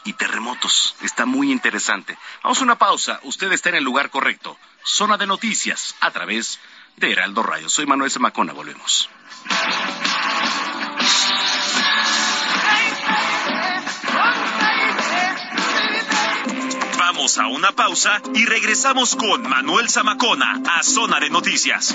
[0.07, 0.95] y terremotos.
[1.03, 2.17] Está muy interesante.
[2.43, 3.21] Vamos a una pausa.
[3.25, 4.57] Usted está en el lugar correcto.
[4.85, 6.61] Zona de noticias a través
[6.97, 7.69] de Heraldo Radio.
[7.69, 8.53] Soy Manuel Zamacona.
[8.53, 9.11] Volvemos.
[16.99, 21.95] Vamos a una pausa y regresamos con Manuel Zamacona a Zona de Noticias.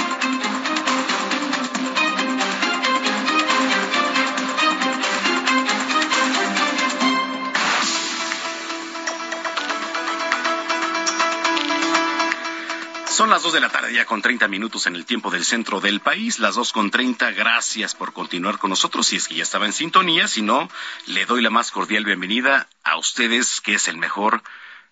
[13.31, 16.01] Las 2 de la tarde, ya con 30 minutos en el tiempo del centro del
[16.01, 17.31] país, las 2 con 30.
[17.31, 19.07] Gracias por continuar con nosotros.
[19.07, 20.67] Si es que ya estaba en sintonía, si no,
[21.05, 24.43] le doy la más cordial bienvenida a ustedes, que es el mejor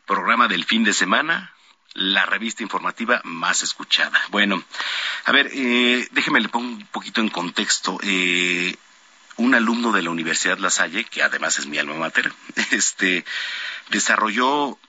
[0.06, 1.54] programa del fin de semana,
[1.94, 4.18] la revista informativa más escuchada.
[4.30, 4.64] Bueno,
[5.26, 8.00] a ver, eh, déjeme le pongo un poquito en contexto.
[8.04, 8.74] Eh,
[9.36, 12.32] un alumno de la Universidad La Salle, que además es mi alma mater,
[12.72, 13.26] este,
[13.90, 14.80] desarrolló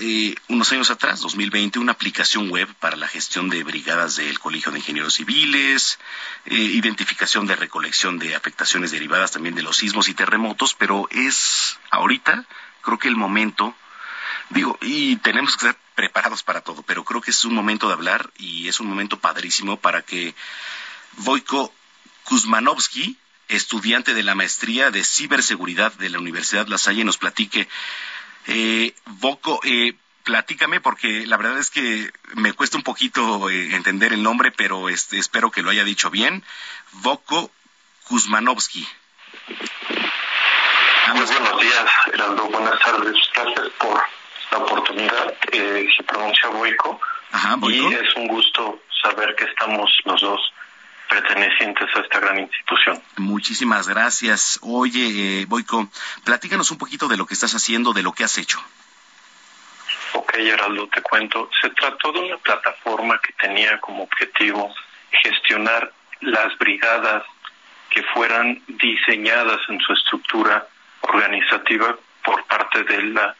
[0.00, 4.72] eh, unos años atrás, 2020, una aplicación web para la gestión de brigadas del Colegio
[4.72, 5.98] de Ingenieros Civiles,
[6.46, 11.78] eh, identificación de recolección de afectaciones derivadas también de los sismos y terremotos, pero es
[11.90, 12.44] ahorita,
[12.82, 13.74] creo que el momento,
[14.50, 17.94] digo, y tenemos que estar preparados para todo, pero creo que es un momento de
[17.94, 20.34] hablar y es un momento padrísimo para que
[21.18, 21.72] Voiko
[22.24, 23.16] Kuzmanovsky,
[23.48, 27.68] estudiante de la maestría de ciberseguridad de la Universidad La Salle, nos platique
[28.48, 34.12] eh, Voco, eh, platícame porque la verdad es que me cuesta un poquito eh, entender
[34.12, 36.42] el nombre, pero este, espero que lo haya dicho bien.
[36.92, 37.50] Voco
[38.08, 38.86] Kuzmanovsky.
[41.14, 42.44] Muy buenos días, Heraldo.
[42.48, 43.14] Buenas tardes.
[43.34, 44.02] Gracias por
[44.50, 45.34] la oportunidad.
[45.52, 47.00] Eh, se pronuncia Boico.
[47.32, 50.40] Ajá, Y es un gusto saber que estamos los dos
[51.08, 53.02] pertenecientes a esta gran institución.
[53.16, 54.58] Muchísimas gracias.
[54.62, 55.88] Oye, eh, Boico,
[56.24, 58.62] platícanos un poquito de lo que estás haciendo, de lo que has hecho.
[60.12, 61.50] Ok, Heraldo, te cuento.
[61.60, 64.74] Se trató de una plataforma que tenía como objetivo
[65.22, 67.24] gestionar las brigadas
[67.90, 70.66] que fueran diseñadas en su estructura
[71.00, 73.34] organizativa por parte de la,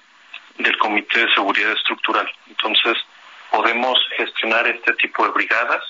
[0.57, 2.31] del Comité de Seguridad Estructural.
[2.49, 2.97] Entonces,
[3.51, 5.83] podemos gestionar este tipo de brigadas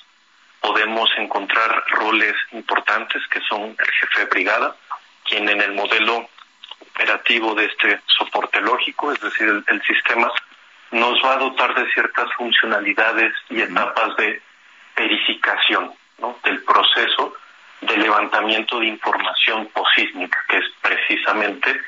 [0.61, 4.77] podemos encontrar roles importantes que son el jefe de brigada,
[5.25, 6.29] quien en el modelo
[6.81, 10.31] operativo de este soporte lógico, es decir, el, el sistema,
[10.91, 14.43] nos va a dotar de ciertas funcionalidades y etapas de
[14.97, 16.39] verificación ¿no?
[16.45, 17.35] del proceso
[17.81, 21.81] de levantamiento de información posísmica, que es precisamente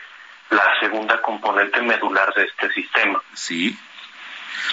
[0.51, 3.21] la segunda componente medular de este sistema.
[3.35, 3.77] Sí.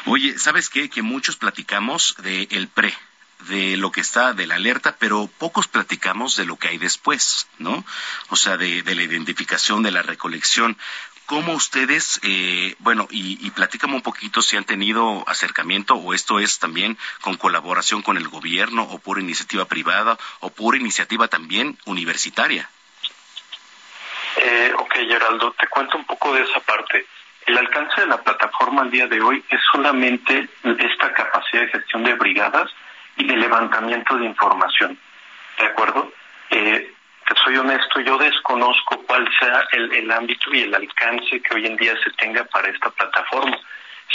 [0.06, 0.90] Oye, ¿sabes qué?
[0.90, 2.94] Que muchos platicamos del el PRE,
[3.42, 7.48] de lo que está de la alerta, pero pocos platicamos de lo que hay después,
[7.60, 7.84] ¿no?
[8.30, 10.78] O sea, de, la identificación, de la recolección.
[11.26, 16.40] ¿Cómo ustedes, eh, bueno, y, y platícame un poquito si han tenido acercamiento o esto
[16.40, 21.78] es también con colaboración con el gobierno o por iniciativa privada o por iniciativa también
[21.86, 22.70] universitaria?
[24.38, 27.06] Eh, ok, Geraldo, te cuento un poco de esa parte.
[27.46, 32.04] El alcance de la plataforma al día de hoy es solamente esta capacidad de gestión
[32.04, 32.70] de brigadas
[33.18, 34.98] y de levantamiento de información.
[35.60, 36.12] ¿De acuerdo?
[36.50, 36.94] Eh,
[37.28, 41.66] te soy honesto, yo desconozco cuál sea el, el, ámbito y el alcance que hoy
[41.66, 43.58] en día se tenga para esta plataforma.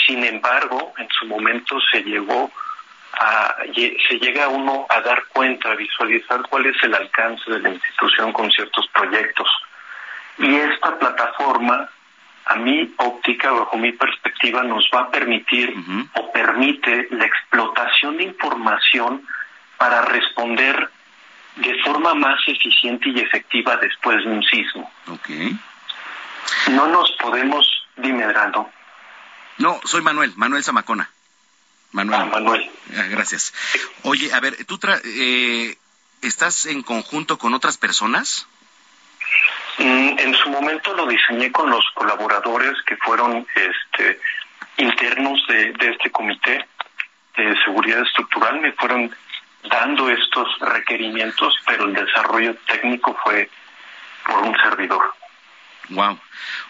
[0.06, 2.50] Sin embargo, en su momento se llegó
[3.18, 7.70] a, se llega uno a dar cuenta, a visualizar cuál es el alcance de la
[7.70, 9.48] institución con ciertos proyectos.
[10.38, 11.88] Y esta plataforma,
[12.46, 16.08] a mi óptica, bajo mi perspectiva, nos va a permitir uh -huh.
[16.14, 19.26] o permite la explotación de información
[19.78, 20.90] para responder
[21.56, 24.90] de forma más eficiente y efectiva después de un sismo.
[25.06, 25.56] Okay.
[26.70, 28.70] No nos podemos, dime, Drando.
[29.58, 31.10] No, soy Manuel, Manuel Zamacona.
[31.92, 32.20] Manuel.
[32.20, 32.70] Ah, Manuel.
[32.96, 33.52] Ah, gracias.
[34.02, 35.76] Oye, a ver, ¿tú eh,
[36.22, 38.46] estás en conjunto con otras personas?
[39.78, 44.20] Mm, en su momento lo diseñé con los colaboradores que fueron este,
[44.76, 46.66] internos de, este comité
[47.36, 48.60] de seguridad estructural.
[48.60, 49.14] Me fueron
[49.68, 53.48] dando estos requerimientos, pero el desarrollo técnico fue
[54.26, 55.14] por un servidor.
[55.88, 56.18] Wow.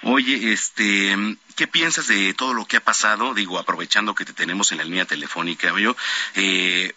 [0.02, 1.14] Oye, este,
[1.56, 3.34] ¿qué piensas de todo lo que ha pasado?
[3.34, 5.96] Digo, aprovechando que te tenemos en la línea telefónica, yo,
[6.34, 6.92] eh,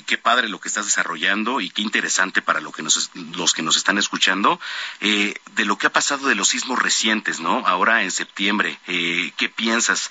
[0.00, 3.62] qué, padre lo que estás desarrollando y qué interesante para lo que nos, los que
[3.62, 4.58] nos están escuchando,
[5.00, 7.66] eh, de lo que ha pasado de los sismos recientes, ¿no?
[7.66, 10.10] Ahora en septiembre, eh, ¿qué piensas?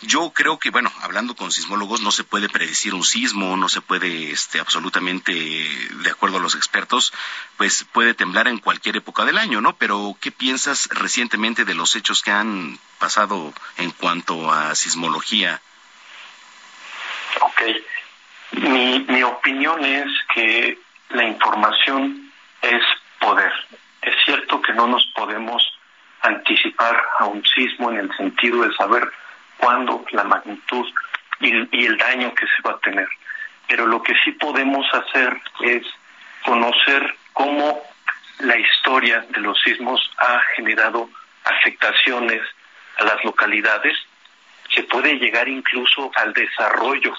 [0.00, 3.82] Yo creo que, bueno, hablando con sismólogos, no se puede predecir un sismo, no se
[3.82, 7.12] puede, este, absolutamente, de acuerdo a los expertos,
[7.58, 9.76] pues puede temblar en cualquier época del año, ¿no?
[9.76, 15.60] Pero, ¿qué piensas recientemente de los hechos que han pasado en cuanto a sismología?
[17.40, 17.97] Ok.
[18.52, 20.78] Mi, mi opinión es que
[21.10, 22.30] la información
[22.62, 22.82] es
[23.20, 23.52] poder.
[24.02, 25.62] Es cierto que no nos podemos
[26.22, 29.10] anticipar a un sismo en el sentido de saber
[29.56, 30.86] cuándo, la magnitud
[31.40, 33.08] y, el daño que se va a tener.
[33.66, 35.82] Pero lo que sí podemos hacer es
[36.44, 37.82] conocer cómo
[38.40, 41.08] la historia de los sismos ha generado
[41.44, 42.42] afectaciones
[42.98, 43.96] a las localidades.
[44.74, 47.14] Se puede llegar incluso al desarrollo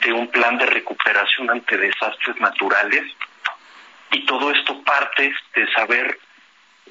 [0.00, 3.04] de un plan de recuperación ante desastres naturales.
[4.10, 6.18] Y todo esto parte de saber,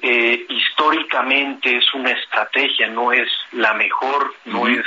[0.00, 4.84] eh, históricamente es una estrategia, no es la mejor, no es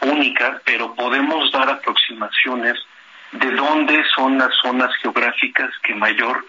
[0.00, 2.74] única, pero podemos dar aproximaciones
[3.32, 6.44] de dónde son las zonas geográficas que mayor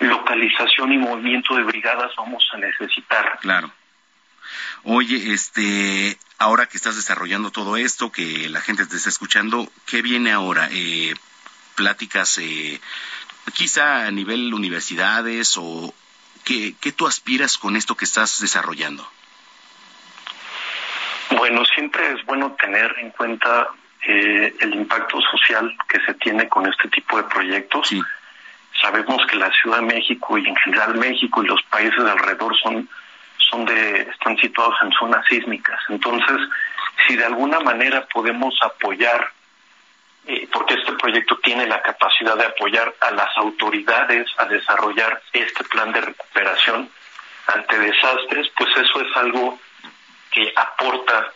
[0.00, 3.38] localización y movimiento de brigadas vamos a necesitar.
[3.40, 3.70] Claro.
[4.84, 10.02] Oye, este, ahora que estás desarrollando todo esto, que la gente te está escuchando, ¿qué
[10.02, 10.68] viene ahora?
[10.70, 11.14] Eh,
[11.74, 12.80] pláticas, eh,
[13.54, 15.94] quizá a nivel universidades o
[16.44, 19.08] ¿qué, ¿qué tú aspiras con esto que estás desarrollando?
[21.30, 23.68] Bueno, siempre es bueno tener en cuenta
[24.06, 27.90] eh, el impacto social que se tiene con este tipo de proyectos.
[28.80, 32.88] Sabemos que la Ciudad de México y en general México y los países alrededor son
[33.50, 35.80] son de, están situados en zonas sísmicas.
[35.88, 36.36] Entonces,
[37.06, 39.32] si de alguna manera podemos apoyar,
[40.26, 45.64] eh, porque este proyecto tiene la capacidad de apoyar a las autoridades a desarrollar este
[45.64, 46.90] plan de recuperación
[47.46, 49.58] ante desastres, pues eso es algo
[50.30, 51.32] que aporta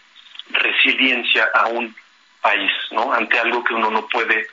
[0.50, 1.94] resiliencia a un
[2.40, 3.12] país, ¿no?
[3.12, 4.46] Ante algo que uno no puede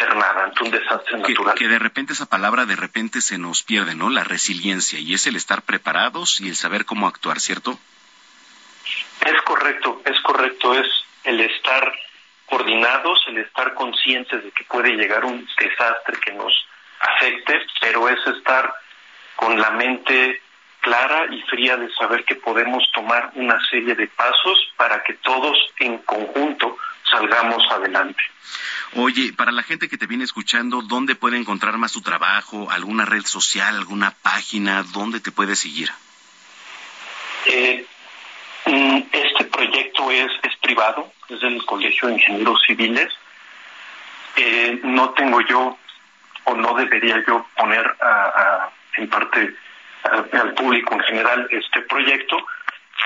[0.00, 1.54] hacer nada ante un desastre natural.
[1.56, 4.10] Que de repente esa palabra de repente se nos pierde, ¿no?
[4.10, 7.78] La resiliencia y es el estar preparados y el saber cómo actuar, ¿cierto?
[9.24, 10.86] Es correcto, es correcto, es
[11.24, 11.92] el estar
[12.46, 16.52] coordinados, el estar conscientes de que puede llegar un desastre que nos
[17.00, 18.74] afecte, pero es estar
[19.36, 20.42] con la mente
[20.80, 25.56] clara y fría de saber que podemos tomar una serie de pasos para que todos
[25.78, 26.76] en conjunto
[27.10, 28.22] salgamos adelante.
[28.94, 32.70] Oye, para la gente que te viene escuchando, ¿dónde puede encontrar más tu trabajo?
[32.70, 34.82] ¿Alguna red social, alguna página?
[34.82, 35.90] ¿Dónde te puede seguir?
[37.46, 37.86] Eh,
[38.66, 43.08] mm, este proyecto es, es privado, es del Colegio de Ingenieros Civiles.
[44.36, 45.78] Eh, no tengo yo
[46.44, 49.54] o no debería yo poner a, en parte
[50.02, 52.36] al público en general este proyecto,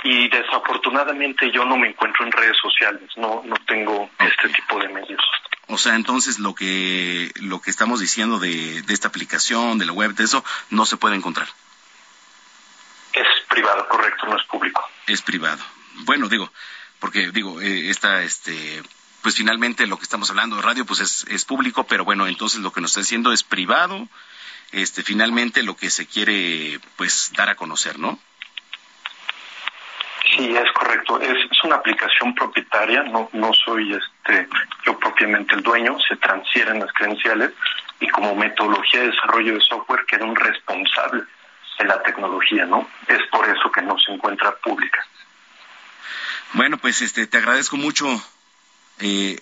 [0.03, 4.89] y desafortunadamente yo no me encuentro en redes sociales, no no tengo este tipo de
[4.89, 5.23] medios.
[5.69, 9.93] O sea, entonces lo que lo que estamos diciendo de, de esta aplicación, de la
[9.93, 11.49] web, de eso, no se puede encontrar.
[13.13, 14.85] Es privado, correcto, no es público.
[15.07, 15.63] Es privado.
[16.05, 16.51] Bueno, digo,
[16.99, 18.83] porque digo, eh, esta, este,
[19.23, 22.61] pues finalmente lo que estamos hablando de radio, pues es, es público, pero bueno, entonces
[22.61, 24.09] lo que nos está diciendo es privado,
[24.73, 28.19] este, finalmente lo que se quiere, pues, dar a conocer, ¿no?
[30.35, 31.21] Sí, es correcto.
[31.21, 34.49] Es, una aplicación propietaria, no, no soy este,
[34.85, 37.53] yo propiamente el dueño, se transfieren las credenciales
[38.01, 41.23] y como metodología de desarrollo de software queda un responsable
[41.79, 42.89] de la tecnología, ¿no?
[43.09, 45.07] Es por eso que no se encuentra pública.
[46.53, 48.07] Bueno, pues este, te agradezco mucho,
[49.01, 49.41] eh,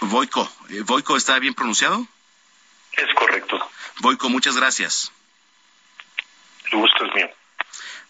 [0.00, 0.50] Voico.
[0.70, 2.06] Eh, ¿Voico está bien pronunciado?
[2.92, 3.58] Es correcto.
[4.00, 5.12] Voico, muchas gracias.
[6.70, 7.30] El gusto es mío.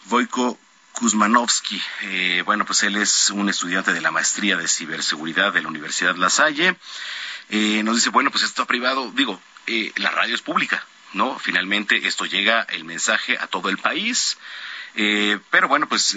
[0.05, 0.57] Voico
[1.01, 1.81] Kuzmanovsky.
[2.03, 6.15] Eh, bueno, pues él es un estudiante de la maestría de ciberseguridad de la Universidad
[6.15, 6.75] La Salle.
[7.49, 11.39] Eh, nos dice, bueno, pues esto privado, digo, eh, la radio es pública, ¿no?
[11.39, 14.37] Finalmente esto llega el mensaje a todo el país.
[15.49, 16.15] pero bueno, pues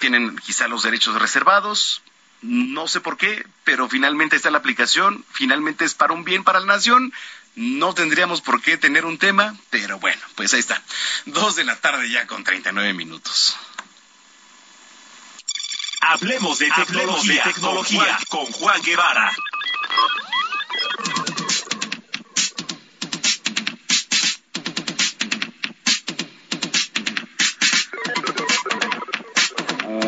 [0.00, 2.00] tienen quizá los derechos reservados,
[2.40, 6.60] No sé por qué, pero finalmente está la aplicación, finalmente es para un bien para
[6.60, 7.12] la nación.
[7.54, 10.82] No tendríamos por qué tener un tema, pero bueno, pues ahí está.
[11.26, 13.58] Dos de la tarde ya con 39 minutos.
[16.04, 19.30] Hablemos de tecnología, tecnología con Juan Guevara.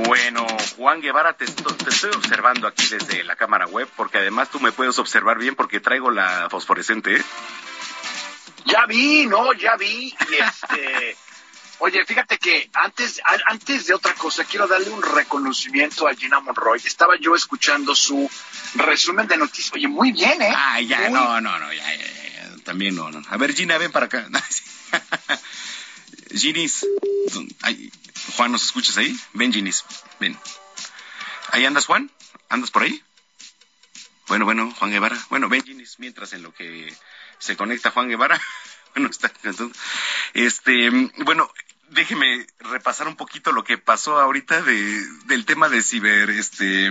[0.05, 0.45] Bueno,
[0.77, 4.99] Juan Guevara, te, estoy observando aquí desde la cámara web, porque además tú me puedes
[4.99, 7.19] observar bien porque traigo la fosforescente.
[7.19, 7.23] ¿eh?
[8.67, 10.13] Ya vi, no, ya vi.
[10.41, 11.17] este,
[11.79, 16.81] oye, fíjate que antes, antes de otra cosa, quiero darle un reconocimiento a Gina Monroy.
[16.85, 18.31] Estaba yo escuchando su
[18.75, 19.73] resumen de noticias.
[19.75, 20.53] Oye, muy bien, ¿eh?
[20.55, 21.85] Ah, ya, no, no, no, ya,
[22.65, 23.23] también no, no.
[23.29, 24.27] A ver, Gina, ven para acá.
[26.35, 26.87] Ginis,
[28.37, 29.17] Juan, ¿nos escuchas ahí?
[29.35, 29.85] Ven, Ginis,
[30.19, 30.39] ven.
[31.51, 32.11] ¿Ahí andas, Juan?
[32.49, 33.03] ¿Andas por ahí?
[34.27, 35.19] Bueno, bueno, Juan Guevara.
[35.31, 36.93] Bueno, ven, Ginis, mientras en lo que
[37.39, 38.41] se conecta Juan Guevara.
[38.95, 39.33] bueno, está.
[40.35, 40.91] Este,
[41.25, 41.51] bueno,
[41.91, 46.91] déjeme repasar un poquito lo que pasó ahorita de, del tema de ciber, este,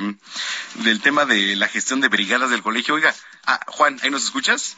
[0.75, 2.95] del tema de la gestión de brigadas del colegio.
[2.95, 3.13] Oiga,
[3.45, 4.77] ah, Juan, ¿ahí nos escuchas?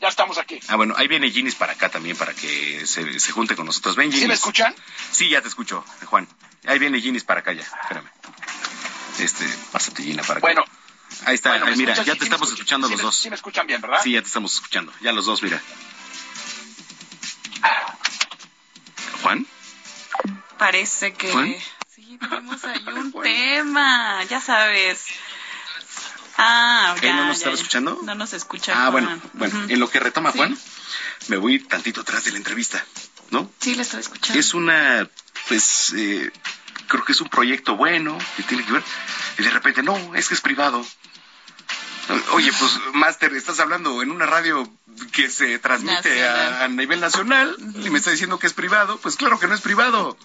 [0.00, 0.60] Ya estamos aquí.
[0.68, 3.96] Ah, bueno, ahí viene Ginis para acá también, para que se, se junte con nosotros.
[3.96, 4.22] Ven, Ginis.
[4.22, 4.74] ¿Sí me escuchan?
[5.10, 6.28] Sí, ya te escucho, Juan.
[6.66, 8.08] Ahí viene Ginis para acá ya, espérame.
[9.18, 10.46] Este, pásate Gina para acá.
[10.46, 10.64] Bueno.
[11.24, 13.16] Ahí está, ahí, mira, ya te estamos escuchando los dos.
[13.16, 14.00] Sí me escuchan bien, ¿verdad?
[14.02, 14.92] Sí, ya te estamos escuchando.
[15.00, 15.60] Ya los dos, mira.
[19.22, 19.46] ¿Juan?
[20.58, 21.62] Parece que...
[21.88, 25.06] Sí, tenemos ahí un tema, ya sabes.
[26.36, 28.00] Ah, ya, ¿No nos estaba escuchando?
[28.02, 28.86] No nos escucha.
[28.86, 30.58] Ah, bueno, bueno, en lo que retoma Juan,
[31.28, 32.84] me voy tantito atrás de la entrevista,
[33.30, 33.50] ¿no?
[33.60, 34.38] Sí, le estoy escuchando.
[34.38, 35.08] Es una,
[35.48, 36.32] pues, eh,
[36.94, 38.82] creo que es un proyecto bueno que tiene que ver,
[39.36, 40.86] y de repente, no, es que es privado.
[42.32, 44.68] Oye, pues, Master, estás hablando en una radio
[45.10, 48.98] que se transmite a, nivel nacional y me está diciendo que es privado.
[48.98, 50.16] Pues claro que no es privado.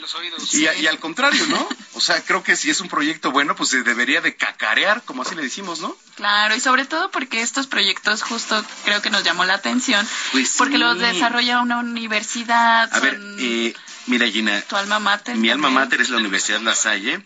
[0.00, 0.54] Los oídos.
[0.54, 1.68] Y, y, al contrario, ¿no?
[1.92, 5.22] O sea, creo que si es un proyecto bueno, pues se debería de cacarear, como
[5.22, 5.94] así le decimos, ¿no?
[6.16, 10.54] Claro, y sobre todo porque estos proyectos justo creo que nos llamó la atención, pues
[10.56, 12.92] porque los desarrolla una universidad.
[12.92, 13.74] A ver, eh,
[14.06, 15.36] mira Gina, tu alma mater.
[15.36, 17.22] Mi alma mater es la Universidad La Salle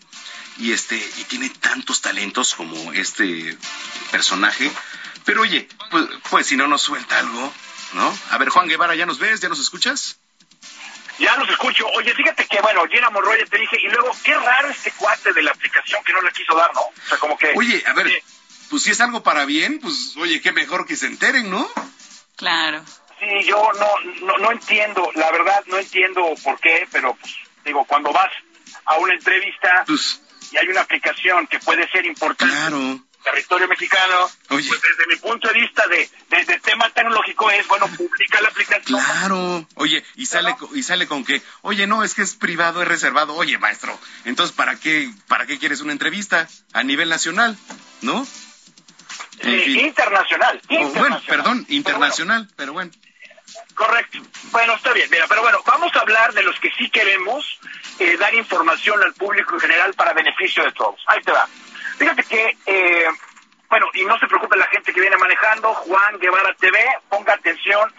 [0.57, 3.57] y este y tiene tantos talentos como este
[4.11, 4.71] personaje.
[5.25, 7.53] Pero oye, pues, pues si no nos suelta algo,
[7.93, 8.17] ¿no?
[8.31, 9.41] A ver, Juan Guevara, ¿ya nos ves?
[9.41, 10.17] ¿Ya nos escuchas?
[11.19, 11.85] Ya los escucho.
[11.95, 15.41] Oye, fíjate que, bueno, Gina Monroy te dije, y luego, qué raro este cuate de
[15.41, 16.81] la aplicación que no le quiso dar, ¿no?
[16.81, 17.53] O sea, como que...
[17.55, 18.23] Oye, a ver,
[18.69, 21.67] pues si es algo para bien, pues, oye, qué mejor que se enteren, ¿no?
[22.35, 22.83] Claro.
[23.19, 27.33] Sí, yo no, no, no entiendo, la verdad, no entiendo por qué, pero, pues,
[27.65, 28.31] digo, cuando vas
[28.85, 32.53] a una entrevista pues, y hay una aplicación que puede ser importante...
[32.53, 34.67] Claro territorio mexicano, Oye.
[34.69, 39.01] pues desde mi punto de vista de, de, tema tecnológico es, bueno, publica la aplicación.
[39.01, 42.87] Claro, oye, y sale, y sale con que, oye, no, es que es privado, es
[42.87, 47.57] reservado, oye, maestro, entonces, ¿para qué, para qué quieres una entrevista a nivel nacional,
[48.01, 48.25] no?
[49.41, 50.99] Sí, internacional, internacional.
[50.99, 52.91] bueno, perdón, internacional, pero bueno.
[53.75, 54.19] Correcto.
[54.51, 55.07] Bueno, está bien.
[55.11, 57.59] Mira, pero bueno, vamos a hablar de los que sí queremos
[57.99, 60.99] eh, dar información al público en general para beneficio de todos.
[61.07, 61.47] Ahí te va.
[61.97, 63.07] Fíjate que, eh,
[63.69, 66.79] bueno, y no se preocupe la gente que viene manejando, Juan Guevara TV,
[67.09, 67.93] ponga atención.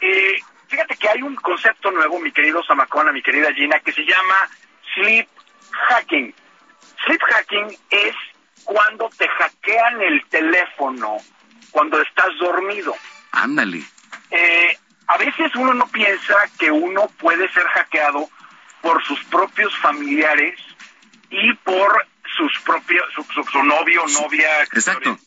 [0.00, 0.36] Eh,
[0.68, 4.48] fíjate que hay un concepto nuevo, mi querido Samacona, mi querida Gina, que se llama
[4.94, 5.28] sleep
[5.70, 6.34] hacking.
[7.04, 8.14] Sleep hacking es
[8.64, 11.16] cuando te hackean el teléfono,
[11.70, 12.94] cuando estás dormido.
[13.32, 13.82] Ándale.
[14.30, 14.76] Eh,
[15.06, 18.28] a veces uno no piensa que uno puede ser hackeado
[18.80, 20.58] por sus propios familiares
[21.30, 25.18] y por sus propios, su, novio o novia, exacto,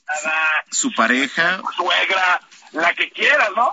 [0.70, 2.42] su pareja, suegra,
[2.74, 3.72] la que quieras, ¿no?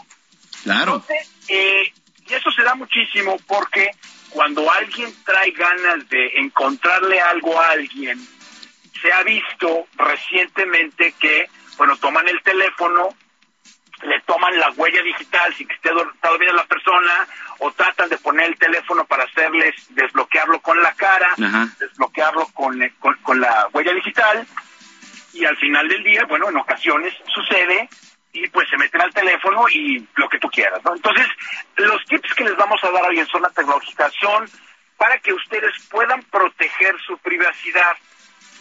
[0.62, 1.04] Claro.
[1.48, 1.92] Eh,
[2.28, 3.90] y eso se da muchísimo porque
[4.30, 8.18] cuando alguien trae ganas de encontrarle algo a alguien,
[9.00, 13.08] se ha visto recientemente que, bueno, toman el teléfono,
[14.02, 15.90] le toman la huella digital sin que esté
[16.20, 17.26] todavía la persona
[17.58, 21.28] o tratan de poner el teléfono para hacerles desbloquearlo con la cara,
[21.78, 24.46] desbloquearlo eh, con, con, la huella digital
[25.32, 27.88] y al final del día, bueno, en ocasiones sucede
[28.32, 30.94] y pues se meten al teléfono y lo que tú quieras, ¿no?
[30.94, 31.26] Entonces,
[31.76, 34.46] los tips que les vamos a dar hoy en Zona Tecnológica son
[34.98, 37.96] para que ustedes puedan proteger su privacidad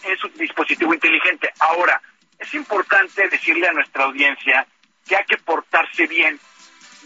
[0.02, 1.52] en su dispositivo inteligente.
[1.60, 2.00] Ahora,
[2.38, 4.66] es importante decirle a nuestra audiencia
[5.06, 6.38] que hay que portarse bien.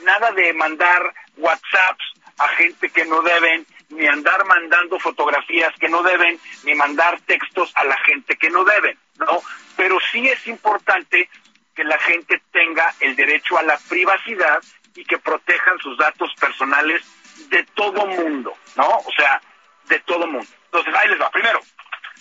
[0.03, 2.05] Nada de mandar WhatsApps
[2.39, 7.71] a gente que no deben, ni andar mandando fotografías que no deben, ni mandar textos
[7.75, 9.43] a la gente que no deben, ¿no?
[9.77, 11.29] Pero sí es importante
[11.75, 14.63] que la gente tenga el derecho a la privacidad
[14.95, 17.03] y que protejan sus datos personales
[17.49, 18.89] de todo mundo, ¿no?
[18.89, 19.41] O sea,
[19.89, 20.49] de todo mundo.
[20.67, 21.31] Entonces, ahí les va.
[21.31, 21.61] Primero,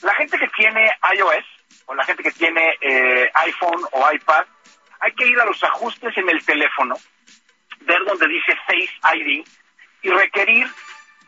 [0.02, 1.46] la gente que tiene iOS
[1.86, 4.46] o la gente que tiene eh, iPhone o iPad,
[5.00, 6.96] hay que ir a los ajustes en el teléfono,
[7.82, 9.46] ver donde dice Face ID
[10.02, 10.68] y requerir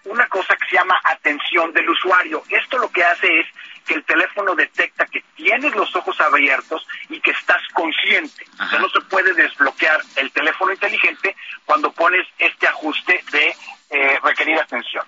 [0.05, 2.43] una cosa que se llama atención del usuario.
[2.49, 3.47] Esto lo que hace es
[3.85, 8.45] que el teléfono detecta que tienes los ojos abiertos y que estás consciente.
[8.59, 13.55] O sea, no se puede desbloquear el teléfono inteligente cuando pones este ajuste de
[13.89, 15.05] eh, requerir atención.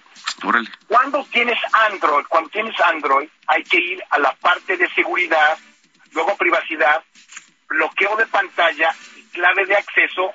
[0.88, 1.58] Cuando tienes
[1.90, 5.58] Android, cuando tienes Android, hay que ir a la parte de seguridad,
[6.12, 7.04] luego privacidad,
[7.68, 10.34] bloqueo de pantalla y clave de acceso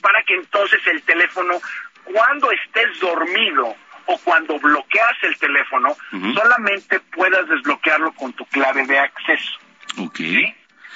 [0.00, 1.60] para que entonces el teléfono,
[2.04, 3.74] cuando estés dormido
[4.06, 5.96] o cuando bloqueas el teléfono,
[6.34, 9.58] solamente puedas desbloquearlo con tu clave de acceso.
[9.98, 10.20] Ok.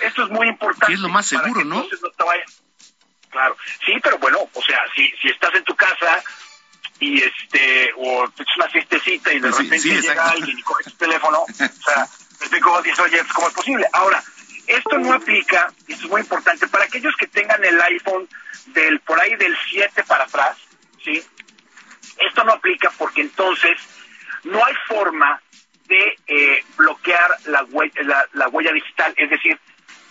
[0.01, 0.95] Esto es muy importante.
[0.95, 1.85] es lo más seguro, ¿no?
[3.31, 3.57] Claro,
[3.87, 6.23] sí, pero bueno, o sea, si, si estás en tu casa
[6.99, 10.97] y este, o te echas una fiestecita y de repente llega alguien y coge tu
[10.97, 12.09] teléfono, o sea,
[12.51, 13.87] te dices, oye, ¿cómo es posible?
[13.93, 14.23] Ahora,
[14.71, 18.29] esto no aplica, y es muy importante, para aquellos que tengan el iPhone
[18.67, 20.57] del por ahí del 7 para atrás,
[21.03, 21.23] ¿sí?
[22.19, 23.79] Esto no aplica porque entonces
[24.45, 25.41] no hay forma
[25.87, 29.59] de eh, bloquear la huella, la, huella digital, es decir,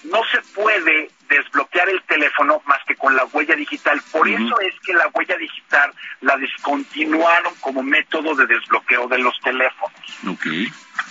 [0.04, 4.02] no se puede desbloquear el teléfono más que con la huella digital.
[4.12, 9.40] Por eso es que la huella digital la descontinuaron como método de desbloqueo de los
[9.42, 10.00] teléfonos.
[10.28, 10.68] Okay.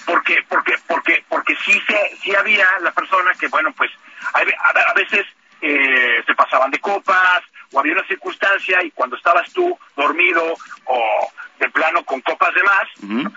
[0.07, 3.91] Porque, porque, porque, porque sí, se, sí había la persona que, bueno, pues
[4.35, 5.27] a, veces
[5.61, 11.33] eh, se pasaban de copas, o había una circunstancia y cuando estabas tú dormido o
[11.61, 13.33] de plano con copas de más,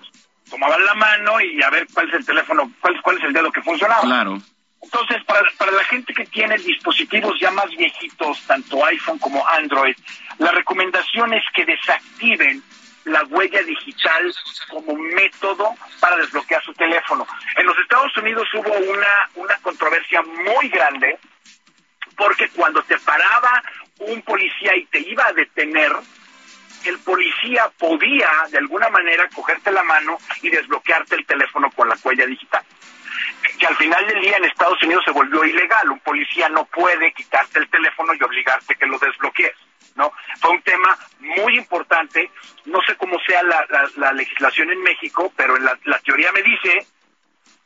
[0.50, 3.52] tomaban la mano y a ver cuál es el teléfono, cuál, cuál es el dedo
[3.52, 4.02] que funcionaba.
[4.02, 4.42] Claro.
[4.82, 9.96] Entonces, para, para la gente que tiene dispositivos ya más viejitos, tanto iPhone como Android,
[10.40, 12.64] la recomendación es que desactiven
[13.06, 14.34] la huella digital
[14.70, 17.26] como método para desbloquear su teléfono.
[17.58, 21.18] En los Estados Unidos hubo una, una controversia muy grande
[22.16, 23.64] porque cuando te paraba
[24.00, 25.92] un policía y te iba a detener,
[26.86, 31.98] el policía podía de alguna manera cogerte la mano y desbloquearte el teléfono con la
[32.04, 32.64] huella digital.
[33.62, 35.88] Que al final del día en Estados Unidos se volvió ilegal.
[35.92, 39.54] Un policía no puede quitarte el teléfono y obligarte que lo desbloquees.
[39.94, 40.12] ¿no?
[40.40, 42.32] Fue un tema muy importante.
[42.66, 46.88] No sé cómo sea la, legislación en México, pero en la, teoría me dice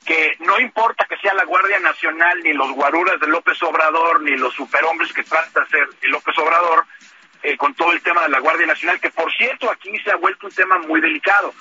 [0.05, 4.35] que no importa que sea la Guardia Nacional, ni los guaruras de López Obrador, ni
[4.35, 6.85] los superhombres que trata de ser López Obrador,
[7.41, 10.17] eh, con todo el tema de la Guardia Nacional, que por cierto aquí se ha
[10.17, 11.53] vuelto un tema muy delicado,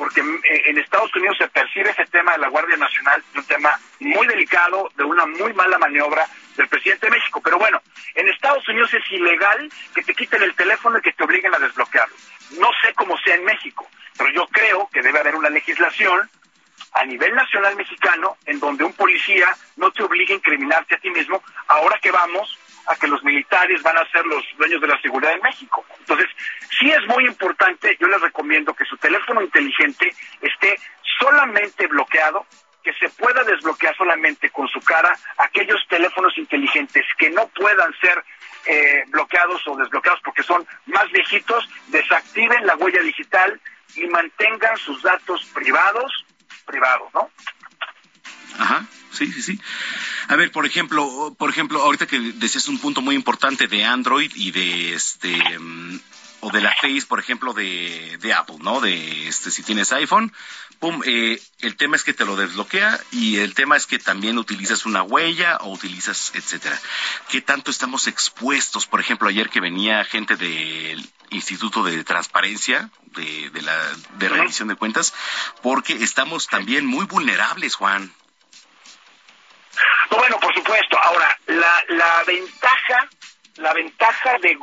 [0.00, 3.78] porque eh, en Estados Unidos se percibe ese tema de la Guardia Nacional, un tema
[3.98, 6.26] muy delicado, de una muy mala maniobra
[6.56, 7.42] del presidente de México.
[7.44, 7.82] Pero bueno,
[8.14, 11.58] en Estados Unidos es ilegal que te quiten el teléfono y que te obliguen a
[11.58, 12.16] desbloquearlo.
[12.58, 13.86] No sé cómo sea en México,
[14.16, 16.30] pero yo creo que debe haber una legislación
[16.94, 21.10] a nivel nacional mexicano en donde un policía no te obligue a incriminarte a ti
[21.10, 25.00] mismo, ahora que vamos a que los militares van a ser los dueños de la
[25.00, 25.84] seguridad en México.
[25.98, 26.26] Entonces,
[26.78, 30.78] sí es muy importante, yo les recomiendo que su teléfono inteligente esté
[31.18, 32.46] solamente bloqueado,
[32.82, 38.24] que se pueda desbloquear solamente con su cara aquellos teléfonos inteligentes que no puedan ser
[38.66, 43.60] eh, bloqueados o desbloqueados porque son más viejitos, desactiven la huella digital
[43.96, 46.24] y mantengan sus datos privados
[46.66, 47.30] privado, ¿no?
[48.60, 49.60] Ajá, sí, sí, sí.
[50.28, 54.30] A ver, por ejemplo, por ejemplo, ahorita que decías un punto muy importante de Android
[54.34, 55.98] y de este mm,
[56.40, 58.80] o de la Face, por ejemplo, de, de Apple, ¿no?
[58.82, 60.30] De este, si tienes iPhone,
[60.78, 64.36] pum, eh, el tema es que te lo desbloquea y el tema es que también
[64.36, 66.78] utilizas una huella o utilizas, etcétera.
[67.30, 68.86] ¿Qué tanto estamos expuestos?
[68.86, 73.76] Por ejemplo, ayer que venía gente del Instituto de Transparencia, de, de la
[74.18, 75.14] de rendición de cuentas,
[75.62, 78.12] porque estamos también muy vulnerables, Juan.
[80.18, 80.98] Bueno, por supuesto.
[81.02, 83.08] Ahora, la, la ventaja
[83.60, 84.58] la ventaja de,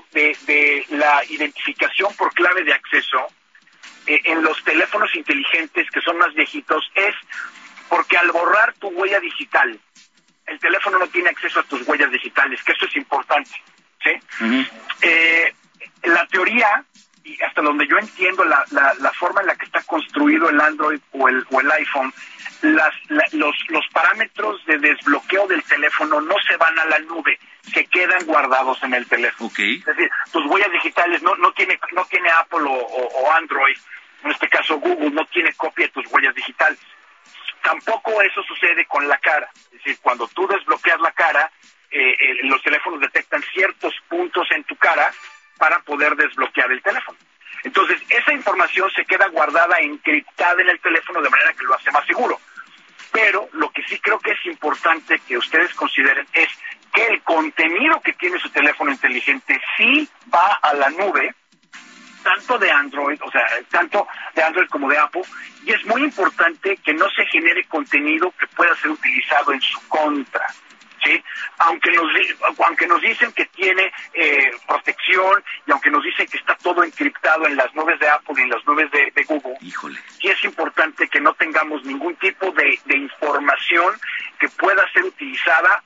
[0.45, 3.27] de, la identificación por clave de acceso
[4.07, 7.13] eh, en los teléfonos inteligentes que son más viejitos es
[7.89, 9.79] porque al borrar tu huella digital,
[10.45, 13.51] el teléfono no tiene acceso a tus huellas digitales, que eso es importante.
[14.03, 14.59] ¿sí?
[15.01, 15.53] Eh,
[16.03, 16.83] la teoría,
[17.28, 20.61] y hasta donde yo entiendo la, la, la, forma en la que está construido el
[20.61, 22.13] Android o el, o el iPhone,
[22.61, 22.93] las,
[23.34, 27.38] los, los parámetros de desbloqueo del teléfono no se van a la nube,
[27.73, 29.51] se quedan guardados en el teléfono.
[29.57, 33.75] Es decir, tus huellas digitales no, no tiene no tiene Apple o, Android
[34.23, 36.80] en este caso Google, no tiene copia de tus huellas digitales.
[37.61, 39.49] Tampoco eso sucede con la cara.
[39.65, 41.51] Es decir, cuando tú desbloqueas la cara,
[41.91, 45.11] eh, eh, los teléfonos detectan ciertos puntos en tu cara
[45.58, 47.18] para poder desbloquear el teléfono.
[47.64, 51.91] Entonces, esa información se queda guardada, encriptada en el teléfono de manera que lo hace
[51.91, 52.39] más seguro.
[53.12, 56.49] Pero lo que sí creo que es importante que ustedes consideren es
[56.93, 61.34] que el contenido que tiene su teléfono inteligente sí va a la nube,
[62.24, 65.24] tanto de Android, o sea, tanto de Android como de Apple,
[65.64, 69.80] y es muy importante que no se genere contenido que pueda ser utilizado en su
[69.88, 70.45] contra.
[71.08, 71.24] ¿Sí?
[71.60, 72.12] Aunque nos,
[72.66, 77.47] aunque nos dicen que tiene eh, protección y aunque nos dicen que está todo encriptado
[77.47, 79.97] en las nubes de Apple y en las nubes de, Google, Híjole.
[80.20, 83.93] sí es importante que no tengamos ningún tipo de, de información
[84.38, 85.82] que pueda ser utilizada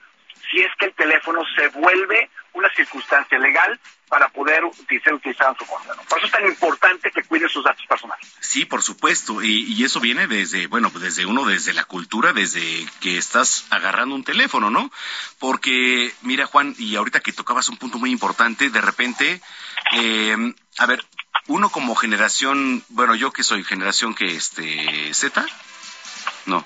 [0.50, 3.80] si es que el teléfono se vuelve una circunstancia legal
[4.12, 4.62] para poder
[5.02, 5.94] ser utilizado en su contra.
[5.96, 8.28] Por eso es tan importante que cuide sus datos personales.
[8.42, 9.42] Sí, por supuesto.
[9.42, 14.26] Y, eso viene desde, bueno, desde uno, desde la cultura, desde que estás agarrando un
[14.26, 14.92] teléfono, ¿no?
[15.40, 19.42] Porque, mira, Juan, y ahorita que tocabas un punto muy importante, de repente,
[19.94, 21.06] eh, a ver,
[21.48, 25.46] uno como generación, bueno, yo que soy generación que, este, Z,
[26.48, 26.66] no.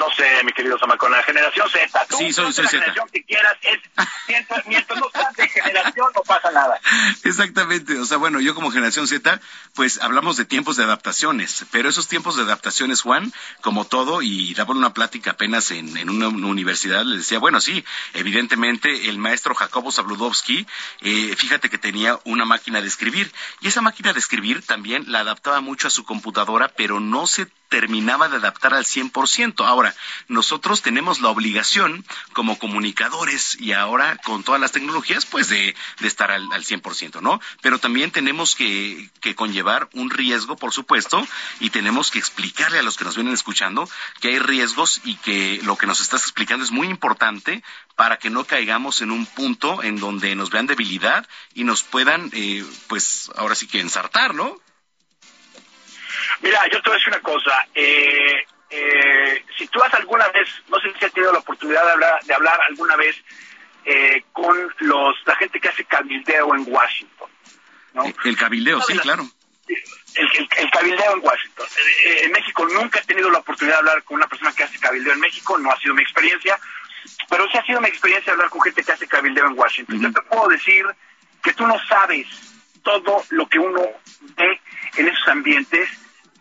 [0.00, 2.06] No sé, mi querido Samacona, generación Z.
[2.08, 2.78] Tú sí, soy, soy la Z.
[2.78, 3.80] generación que quieras, es,
[4.28, 6.80] mientras, mientras no seas de generación, no pasa nada.
[7.22, 9.40] Exactamente, o sea, bueno, yo como generación Z,
[9.74, 14.54] pues hablamos de tiempos de adaptaciones, pero esos tiempos de adaptaciones, Juan, como todo, y
[14.54, 19.18] daba una plática apenas en, en una, una, universidad, le decía, bueno, sí, evidentemente el
[19.18, 20.66] maestro Jacobo Zabludovsky,
[21.00, 25.20] eh, fíjate que tenía una máquina de escribir, y esa máquina de escribir también la
[25.20, 29.66] adaptaba mucho a su computadora, pero no se terminaba de adaptar al 100%.
[29.66, 29.83] Ahora,
[30.28, 36.08] nosotros tenemos la obligación como comunicadores y ahora con todas las tecnologías, pues de, de
[36.08, 37.40] estar al, al 100%, ¿no?
[37.60, 41.26] Pero también tenemos que, que, conllevar un riesgo, por supuesto,
[41.60, 43.88] y tenemos que explicarle a los que nos vienen escuchando
[44.20, 47.62] que hay riesgos y que lo que nos estás explicando es muy importante
[47.96, 52.30] para que no caigamos en un punto en donde nos vean debilidad y nos puedan,
[52.32, 54.60] eh, pues ahora sí que ensartar, ¿no?
[56.40, 57.66] Mira, yo te voy a decir una cosa.
[57.74, 58.46] Eh,
[58.76, 62.24] eh, si tú has alguna vez, no sé si has tenido la oportunidad de hablar,
[62.24, 63.16] de hablar alguna vez
[63.84, 67.30] eh, con los la gente que hace cabildeo en Washington.
[67.92, 68.04] ¿no?
[68.24, 69.24] El, cabildeo, sí, claro.
[69.68, 69.76] El,
[70.16, 71.66] el, el, cabildeo en Washington.
[72.04, 75.12] en México nunca he tenido la oportunidad de hablar con una persona que hace cabildeo
[75.12, 76.58] en México, no ha sido mi experiencia,
[77.30, 79.96] pero sí ha sido mi experiencia hablar con gente que hace cabildeo en Washington.
[79.96, 80.02] Uh -huh.
[80.02, 80.84] Yo te puedo decir
[81.44, 82.26] que tú no sabes
[82.82, 83.82] todo lo que uno
[84.36, 84.60] ve
[84.96, 85.88] en esos ambientes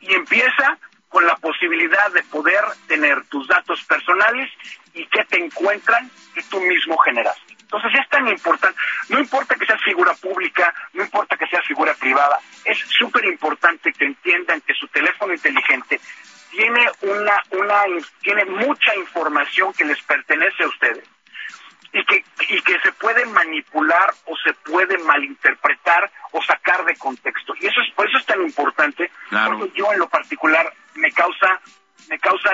[0.02, 0.80] y empieza
[1.14, 4.50] con la posibilidad de poder tener tus datos personales
[4.96, 7.54] y que te encuentran que tú mismo generaste.
[7.62, 11.94] Entonces es tan importante, no importa que seas figura pública, no importa que seas figura
[11.94, 16.02] privada, es súper importante que entiendan que su teléfono inteligente
[16.50, 17.84] tiene una, una,
[18.22, 21.13] tiene mucha información que les pertenece a ustedes
[21.94, 27.54] y que, y que se puede manipular o se puede malinterpretar o sacar de contexto.
[27.60, 29.60] Y eso es, por eso es tan importante, claro.
[29.60, 31.60] porque yo en lo particular me causa
[32.10, 32.50] me causa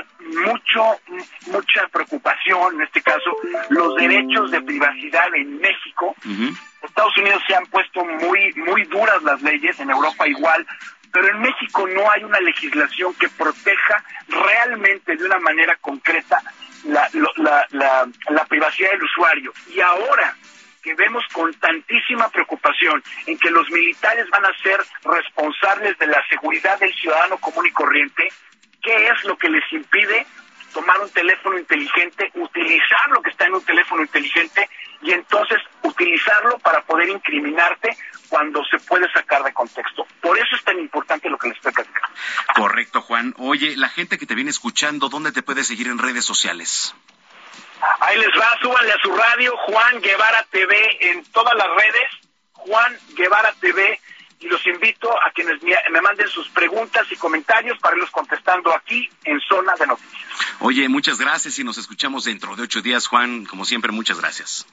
[0.45, 0.99] mucho
[1.47, 3.35] mucha preocupación en este caso
[3.69, 6.57] los derechos de privacidad en México uh -huh.
[6.83, 10.67] Estados Unidos se han puesto muy muy duras las leyes en Europa igual
[11.11, 16.41] pero en México no hay una legislación que proteja realmente de una manera concreta
[16.85, 19.53] la, la, la, privacidad del usuario.
[19.73, 20.35] Y ahora
[20.81, 26.25] que vemos con tantísima preocupación en que los militares van a ser responsables de la
[26.29, 28.29] seguridad del ciudadano común y corriente,
[28.81, 30.25] ¿qué es lo que les impide
[30.73, 34.69] tomar un teléfono inteligente, utilizar lo que está en un teléfono inteligente
[35.01, 37.95] y entonces utilizarlo para poder incriminarte
[38.29, 40.05] cuando se puede sacar de contexto.
[40.21, 42.07] Por eso es tan importante lo que les estoy platicando.
[42.55, 43.33] Correcto, Juan.
[43.37, 46.93] Oye, la gente que te viene escuchando, ¿dónde te puede seguir en redes sociales?
[48.01, 52.11] Ahí les va, súbanle a su radio, Juan Guevara TV, en todas las redes,
[52.51, 53.99] Juan Guevara TV,
[54.39, 59.09] y los invito a quienes me manden sus preguntas y comentarios para irlos contestando aquí
[59.25, 60.29] en Zona de Noticias.
[60.59, 63.45] Oye, muchas gracias y nos escuchamos dentro de ocho días, Juan.
[63.45, 64.65] Como siempre, muchas gracias.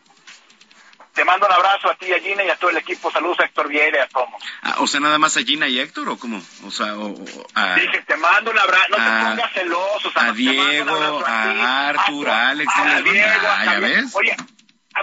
[1.14, 3.10] Te mando un abrazo a ti, a Gina y a todo el equipo.
[3.10, 4.28] Saludos a Héctor Vieira y a todos.
[4.60, 6.42] Ah, o sea, nada más a Gina y a Héctor, ¿o cómo?
[6.66, 7.74] O sea, o, o a...
[7.76, 8.90] Dije, te mando un abrazo.
[8.90, 10.12] No a, te pongas celoso.
[10.14, 12.72] A Diego, a, a, Arthur, a Alex.
[12.76, 14.14] A, Diego, ah, ¿ya ves?
[14.14, 14.36] Oye,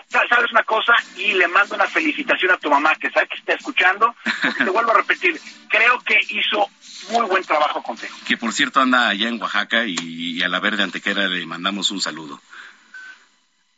[0.10, 0.94] ¿sabes una cosa?
[1.16, 4.16] Y le mando una felicitación a tu mamá, que sabe que está escuchando.
[4.58, 5.40] Te vuelvo a repetir,
[5.70, 6.68] creo que hizo
[7.10, 8.16] muy buen trabajo contigo.
[8.26, 11.92] Que por cierto anda allá en Oaxaca y, y a la Verde Antequera le mandamos
[11.92, 12.40] un saludo.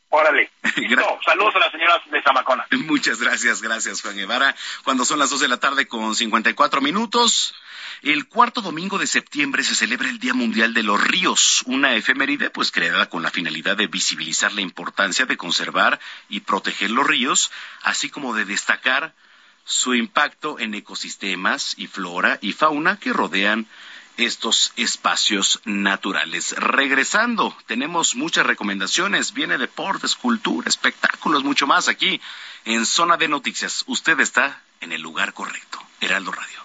[0.09, 0.49] Órale.
[0.77, 1.19] Listo.
[1.25, 2.65] Saludos a las señoras de Zamacona.
[2.71, 4.55] Muchas gracias, gracias Juan Guevara.
[4.83, 7.53] Cuando son las dos de la tarde con 54 minutos,
[8.01, 12.49] El cuarto domingo de septiembre se celebra el Día Mundial de los Ríos, una efeméride
[12.49, 17.51] pues creada con la finalidad de visibilizar la importancia de conservar y proteger los ríos,
[17.83, 19.13] así como de destacar
[19.63, 23.67] su impacto en ecosistemas y flora y fauna que rodean
[24.17, 26.55] estos espacios naturales.
[26.57, 32.21] Regresando, tenemos muchas recomendaciones, viene deportes, cultura, espectáculos, mucho más aquí
[32.63, 33.83] en Zona de Noticias.
[33.87, 35.79] Usted está en el lugar correcto.
[35.99, 36.64] Heraldo Radio.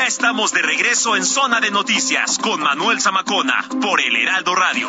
[0.00, 4.88] Ya estamos de regreso en Zona de Noticias con Manuel Zamacona por el Heraldo Radio.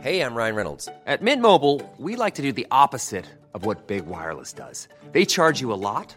[0.00, 0.88] Hey, I'm Ryan Reynolds.
[1.06, 4.88] At Mint Mobile, we like to do the opposite of what Big Wireless does.
[5.12, 6.16] They charge you a lot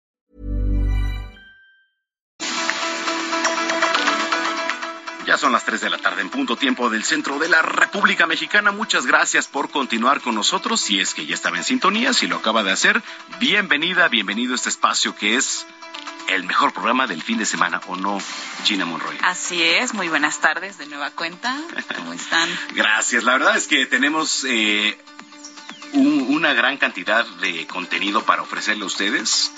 [5.31, 8.27] Ya son las 3 de la tarde en punto tiempo del centro de la República
[8.27, 8.73] Mexicana.
[8.73, 10.81] Muchas gracias por continuar con nosotros.
[10.81, 13.01] Si es que ya estaba en sintonía, si lo acaba de hacer,
[13.39, 15.65] bienvenida, bienvenido a este espacio que es
[16.27, 18.21] el mejor programa del fin de semana, ¿o no,
[18.65, 19.17] Gina Monroy?
[19.23, 21.57] Así es, muy buenas tardes de nueva cuenta.
[21.95, 22.49] ¿Cómo están?
[22.75, 24.99] Gracias, la verdad es que tenemos eh,
[25.93, 29.49] una gran cantidad de contenido para ofrecerle a ustedes.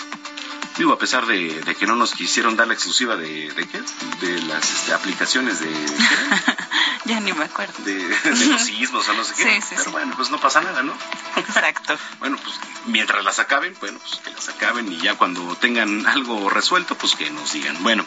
[0.76, 3.80] Digo, a pesar de, que no nos quisieron dar la exclusiva de, de qué?
[4.20, 5.70] De las este, aplicaciones de...
[7.04, 7.74] ya ni me acuerdo.
[7.84, 9.60] De, los sismos o no sé qué.
[9.60, 10.92] Sí, sí, Pero bueno, pues no pasa nada, ¿no?
[11.36, 11.96] Exacto.
[12.18, 12.56] bueno, pues
[12.86, 17.14] mientras las acaben, bueno, pues que las acaben y ya cuando tengan algo resuelto, pues
[17.14, 17.80] que nos digan.
[17.84, 18.04] Bueno,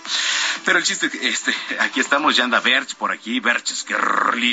[0.65, 3.39] pero el chiste, este, aquí estamos, ya anda Berch por aquí.
[3.39, 3.86] Berch,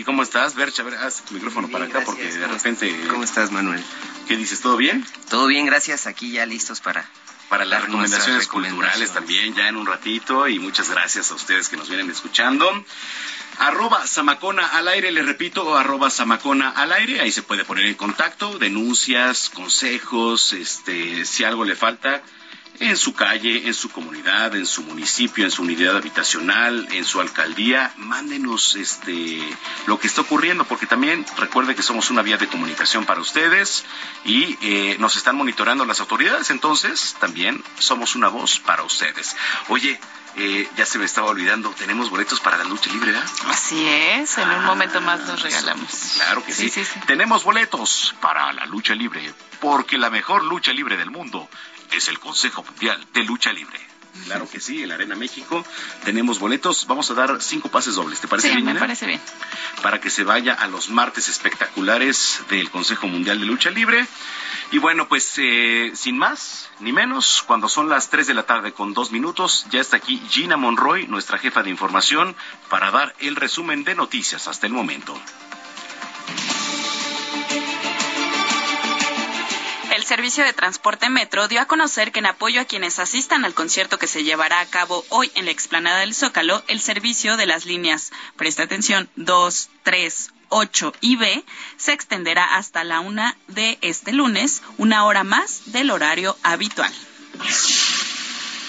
[0.04, 0.54] ¿cómo estás?
[0.54, 3.06] Berch, a ver, haz tu micrófono para acá porque de repente...
[3.08, 3.84] ¿Cómo estás, Manuel?
[4.28, 4.60] ¿Qué dices?
[4.60, 5.04] ¿Todo bien?
[5.28, 6.06] Todo bien, gracias.
[6.06, 7.04] Aquí ya listos para
[7.54, 11.76] para las recomendaciones culturales también ya en un ratito y muchas gracias a ustedes que
[11.76, 12.68] nos vienen escuchando.
[13.60, 17.94] Arroba Samacona al aire, le repito, arroba Samacona al aire, ahí se puede poner en
[17.94, 22.24] contacto, denuncias, consejos, este, si algo le falta,
[22.80, 27.20] en su calle, en su comunidad, en su municipio, en su unidad habitacional, en su
[27.20, 29.40] alcaldía, mándenos este
[29.86, 33.84] lo que está ocurriendo, porque también recuerde que somos una vía de comunicación para ustedes
[34.24, 39.36] y eh, nos están monitorando las autoridades, entonces también somos una voz para ustedes.
[39.68, 40.00] Oye,
[40.36, 43.30] eh, ya se me estaba olvidando, tenemos boletos para la lucha libre, ¿verdad?
[43.46, 46.12] Así es, en un momento más los regalamos.
[46.14, 46.72] Claro que sí.
[47.06, 51.48] Tenemos boletos para la lucha libre, porque la mejor lucha libre del mundo
[51.92, 53.80] es el Consejo Mundial de Lucha Libre.
[54.26, 55.64] Claro que sí, en la Arena México
[56.04, 56.86] tenemos boletos.
[56.86, 58.20] Vamos a dar cinco pases dobles.
[58.20, 58.64] ¿Te parece bien?
[58.64, 59.20] Me parece bien.
[59.82, 64.06] Para que se vaya a los martes espectaculares del Consejo Mundial de Lucha Libre.
[64.70, 68.72] Y bueno, pues eh, sin más ni menos, cuando son las 3 de la tarde
[68.72, 72.36] con dos minutos, ya está aquí Gina Monroy, nuestra jefa de información,
[72.70, 75.20] para dar el resumen de noticias hasta el momento.
[80.04, 83.54] El Servicio de Transporte Metro dio a conocer que en apoyo a quienes asistan al
[83.54, 87.46] concierto que se llevará a cabo hoy en la explanada del Zócalo, el servicio de
[87.46, 91.42] las líneas, presta atención, 2, 3, 8 y B
[91.78, 96.92] se extenderá hasta la una de este lunes, una hora más del horario habitual.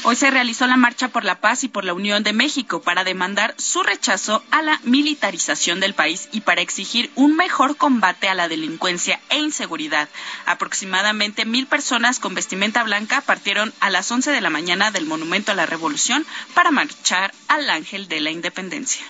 [0.07, 3.03] Hoy se realizó la Marcha por la Paz y por la Unión de México para
[3.03, 8.35] demandar su rechazo a la militarización del país y para exigir un mejor combate a
[8.35, 10.07] la delincuencia e inseguridad.
[10.45, 15.53] Aproximadamente mil personas con vestimenta blanca partieron a las 11 de la mañana del Monumento
[15.53, 19.03] a la Revolución para marchar al Ángel de la Independencia.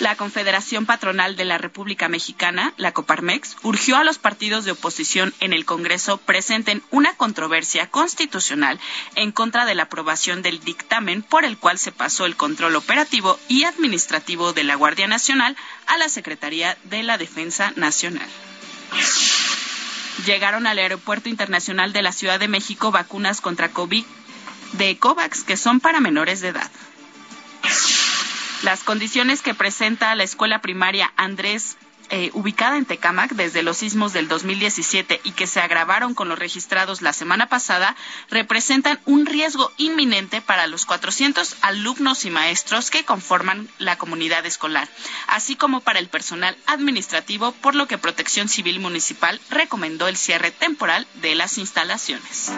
[0.00, 5.32] La Confederación Patronal de la República Mexicana, la Coparmex, urgió a los partidos de oposición
[5.38, 8.80] en el Congreso presenten una controversia constitucional
[9.14, 13.38] en contra de la aprobación del dictamen por el cual se pasó el control operativo
[13.46, 18.28] y administrativo de la Guardia Nacional a la Secretaría de la Defensa Nacional.
[20.26, 24.04] Llegaron al Aeropuerto Internacional de la Ciudad de México vacunas contra COVID
[24.72, 26.70] de COVAX que son para menores de edad.
[28.64, 31.76] Las condiciones que presenta la escuela primaria Andrés
[32.08, 36.38] eh, ubicada en Tecámac desde los sismos del 2017 y que se agravaron con los
[36.38, 37.94] registrados la semana pasada,
[38.30, 44.88] representan un riesgo inminente para los 400 alumnos y maestros que conforman la comunidad escolar,
[45.26, 50.52] así como para el personal administrativo, por lo que Protección Civil Municipal recomendó el cierre
[50.52, 52.50] temporal de las instalaciones.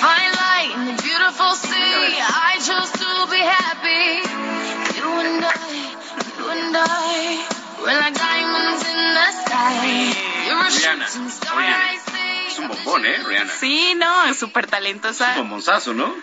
[0.00, 2.20] Fine light in the beautiful sea.
[2.20, 4.20] I chose to be happy.
[4.96, 5.54] You and I,
[6.38, 7.44] you and I,
[7.80, 10.12] we're like diamonds in the sky.
[10.46, 11.58] You're a shooting star.
[11.58, 12.30] I see.
[12.48, 13.52] Es un bombón, ¿eh, Rihanna?
[13.52, 15.30] Sí, no, es súper talentosa.
[15.30, 16.14] Un bombonzazo, ¿no?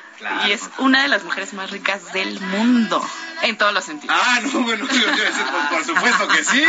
[0.47, 3.03] Y es una de las mujeres más ricas del mundo,
[3.43, 4.15] en todos los sentidos.
[4.19, 6.63] Ah, no, bueno, yo, yo, por, por supuesto que sí.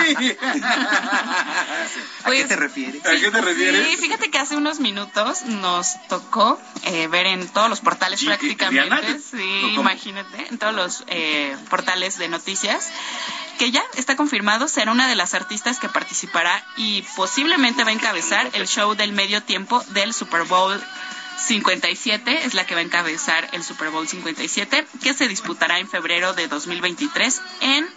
[2.25, 3.07] ¿A qué te refieres?
[3.07, 3.89] ¿A qué te refieres?
[3.89, 9.19] Sí, fíjate que hace unos minutos nos tocó eh, ver en todos los portales prácticamente,
[9.19, 12.91] sí, imagínate, en todos los eh, portales de noticias,
[13.59, 17.95] que ya está confirmado, será una de las artistas que participará y posiblemente va a
[17.95, 20.81] encabezar el show del medio tiempo del Super Bowl
[21.49, 25.89] 57, es la que va a encabezar el Super Bowl 57, que se disputará en
[25.89, 27.89] febrero de 2023 en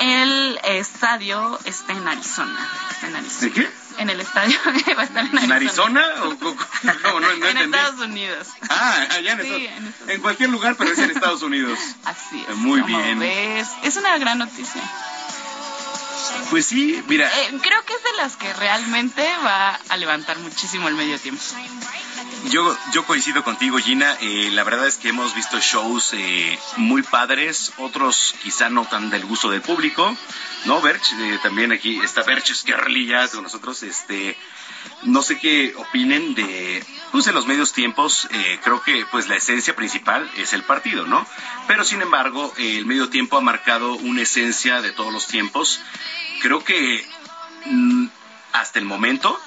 [0.00, 2.68] el estadio, está en Arizona.
[2.90, 3.40] está en Arizona.
[3.40, 3.70] ¿De qué?
[3.98, 4.58] En el estadio
[4.98, 6.00] va a estar en ¿En Arizona.
[6.00, 6.24] Arizona?
[6.24, 7.76] ¿O, o- no, no, no en entendí.
[7.78, 8.48] Estados Unidos.
[8.68, 11.78] Ah, allá en, Sí, Estados- en Estados en cualquier lugar, pero es en Estados Unidos.
[12.04, 12.56] Así es.
[12.56, 13.18] Muy bien.
[13.20, 13.68] ves.
[13.82, 14.82] Es una gran noticia.
[16.50, 20.88] Pues sí, mira, Eh, creo que es de las que realmente va a levantar muchísimo
[20.88, 21.42] el medio tiempo.
[22.50, 24.16] Yo, yo coincido contigo, Gina.
[24.20, 29.10] Eh, la verdad es que hemos visto shows eh, muy padres, otros quizá no tan
[29.10, 30.16] del gusto del público.
[30.66, 31.12] ¿No, Berch?
[31.18, 33.82] Eh, también aquí está Berch Skerli ya con nosotros.
[33.82, 34.36] Este,
[35.02, 38.28] no sé qué opinen de, pues en los medios tiempos,
[38.62, 41.26] creo que pues la esencia principal es el partido, ¿no?
[41.66, 45.80] Pero sin embargo, el medio tiempo ha marcado una esencia de todos los tiempos.
[46.42, 47.06] Creo que
[47.66, 48.06] mm,
[48.52, 49.40] hasta el momento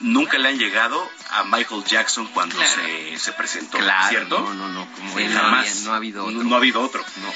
[0.00, 2.70] nunca le han llegado a Michael Jackson cuando Claro.
[2.72, 4.38] se, se presentó, Claro, ¿cierto?
[4.40, 5.68] no, no, no, como Sí, él no jamás.
[5.68, 6.38] había- no ha habido otro.
[6.38, 7.28] No, no ha habido otro, no.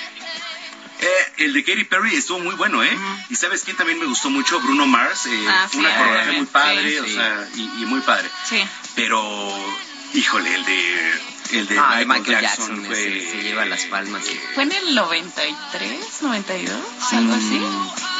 [1.04, 2.96] Eh, el de Katy Perry estuvo muy bueno, ¿eh?
[3.28, 5.26] Y sabes quién también me gustó mucho, Bruno Mars.
[5.26, 7.14] eh, Ah, sí, una coreografía muy padre, sí, o sí.
[7.14, 8.30] sea, y, y muy padre.
[8.48, 8.62] Sí.
[8.94, 9.74] Pero,
[10.14, 11.10] híjole, el de,
[11.58, 14.22] el de Ah, Michael, Michael Jackson, Jackson, fue, ese se lleva las palmas.
[14.54, 16.80] ¿Fue en el 93, 92?
[17.12, 17.60] ¿Algo así?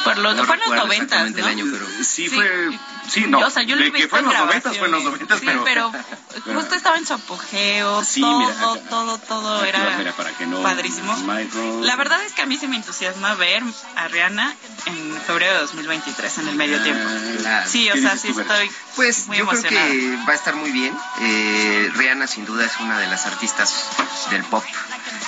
[0.03, 1.47] Por los, no fue en los recuerdo 90, exactamente ¿no?
[1.47, 2.29] el año, pero- Sí, Sí.
[2.29, 2.69] fue.
[3.07, 3.39] Sí, no.
[3.41, 5.03] Yo, o sea, yo lo he que fue en los en 90 fue en los.
[5.03, 5.63] 90, Sí, pero.
[5.63, 5.91] pero
[6.55, 8.53] justo estaba en su apogeo, Sí, todo, mira,
[8.89, 11.15] todo, todo Aquí era mira, para que no- padrísimo.
[11.17, 13.61] Michael- La verdad es que a mí se me entusiasma ver
[13.95, 14.53] a Rihanna
[14.85, 17.09] en febrero de 2023, en el medio Ah, tiempo.
[17.39, 17.69] Claro.
[17.69, 19.91] Sí, o ¿Qué sea, sí tú, estoy Pues muy yo creo emocionada.
[19.91, 20.95] que va a estar muy bien.
[21.21, 23.89] Eh, Rihanna sin duda es una de las artistas
[24.31, 24.63] del pop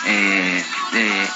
[0.07, 0.63] eh,
[0.93, 1.27] eh,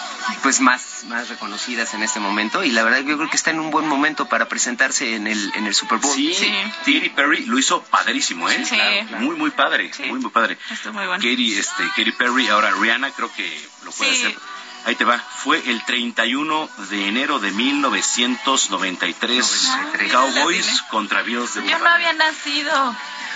[0.43, 3.59] pues más, más reconocidas en este momento y la verdad yo creo que está en
[3.59, 6.13] un buen momento para presentarse en el, en el Super Bowl.
[6.15, 6.33] Sí,
[6.79, 8.63] Katy Perry lo hizo padrísimo, ¿eh?
[8.65, 8.75] Sí.
[8.75, 9.23] Claro, claro.
[9.25, 10.57] Muy, muy padre, muy, muy padre.
[10.71, 11.21] Estuvo muy bueno.
[11.23, 14.25] Katy, este, Katy Perry, ahora Rihanna creo que lo puede Sí.
[14.25, 14.37] hacer.
[14.85, 15.19] Ahí te va.
[15.19, 19.67] Fue el 31 de enero de 1993.
[19.69, 20.11] 93.
[20.11, 22.95] Cowboys contra Bills de Yo no había nacido.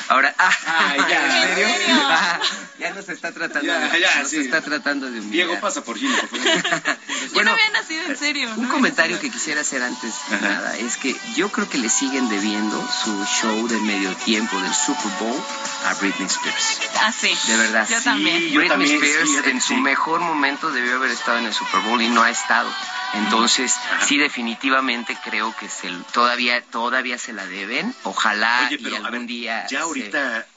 [0.09, 0.51] Ahora, ah,
[0.89, 1.25] Ay, ya.
[1.25, 1.67] ¿en serio?
[1.67, 2.07] ¿En serio?
[2.83, 4.37] Ya nos está tratando, Ya, de, ya, nos sí.
[4.37, 5.31] está tratando de humillar.
[5.47, 6.43] Diego, pasa por Gina, por favor.
[6.45, 8.49] Yo Bueno, no había nacido en serio.
[8.57, 10.47] Un comentario que quisiera hacer antes de Ajá.
[10.49, 14.73] nada es que yo creo que le siguen debiendo su show de medio tiempo del
[14.73, 15.41] Super Bowl
[15.85, 16.79] a Britney Spears.
[17.01, 17.35] Ah, sí.
[17.47, 17.87] De verdad.
[17.89, 18.41] Yo Sí, también.
[18.49, 22.01] yo Britney también, Spears en su mejor momento debió haber estado en el Super Bowl
[22.01, 22.69] y no ha estado.
[23.13, 23.75] Entonces,
[24.07, 27.93] sí definitivamente creo que se, todavía todavía se la deben.
[28.03, 30.47] Ojalá Oye, y a algún ver, día ¿ya se- ahorita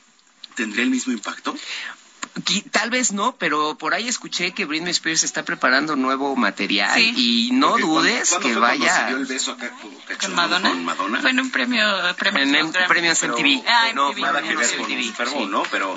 [0.54, 1.54] tendría el mismo impacto?
[2.70, 7.12] Tal vez no, pero por ahí escuché que Britney Spears está preparando nuevo material Sí.
[7.16, 10.00] y no Porque dudes ¿cuándo- que cuándo se vaya dio el beso acá con, ¿Con
[10.06, 10.68] cachondo Madonna?
[10.70, 11.20] con Madonna?
[11.20, 11.84] Fue en un premio,
[12.18, 12.88] premio en Grammy.
[12.88, 13.64] premio en MTV.
[13.68, 15.50] Ah, no, MTV, nada que ver con Super Bowl, sí.
[15.50, 15.62] ¿no?
[15.70, 15.96] Pero,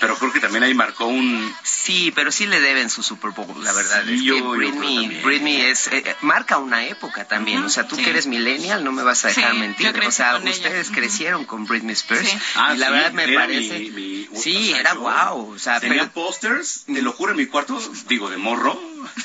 [0.00, 1.54] pero creo que también ahí marcó un...
[1.62, 4.02] Sí, pero sí le deben su Super Bowl, la verdad.
[4.06, 5.20] Sí, es yo- que yo creo Britney.
[5.22, 7.62] Britney es, eh, eh, marca una época también.
[7.64, 8.02] O sea, tú sí.
[8.04, 9.88] que eres millennial no me vas a dejar Sí, mentir.
[10.06, 10.50] O sea, ella.
[10.50, 12.28] ustedes crecieron con Britney Spears.
[12.28, 12.38] Sí.
[12.56, 13.78] Ah, y la sí, verdad me parece...
[13.78, 15.50] mi- mi- sí, o sea, era yo guau.
[15.52, 16.12] O sea, Tenía pero...
[16.12, 18.78] pósters, te lo juro, en mi cuarto, digo, de morro.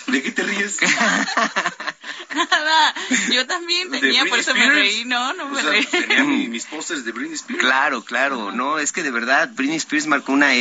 [0.07, 0.78] ¿De qué te ríes?
[2.34, 2.93] Nada,
[3.34, 5.86] yo también ¿De tenía, por eso me reí, no, no me O sea, reí.
[5.86, 7.59] tenía mi- mis pósters de Britney Spears.
[7.61, 10.61] Claro, claro, no, es que de verdad Britney Spears marcó una época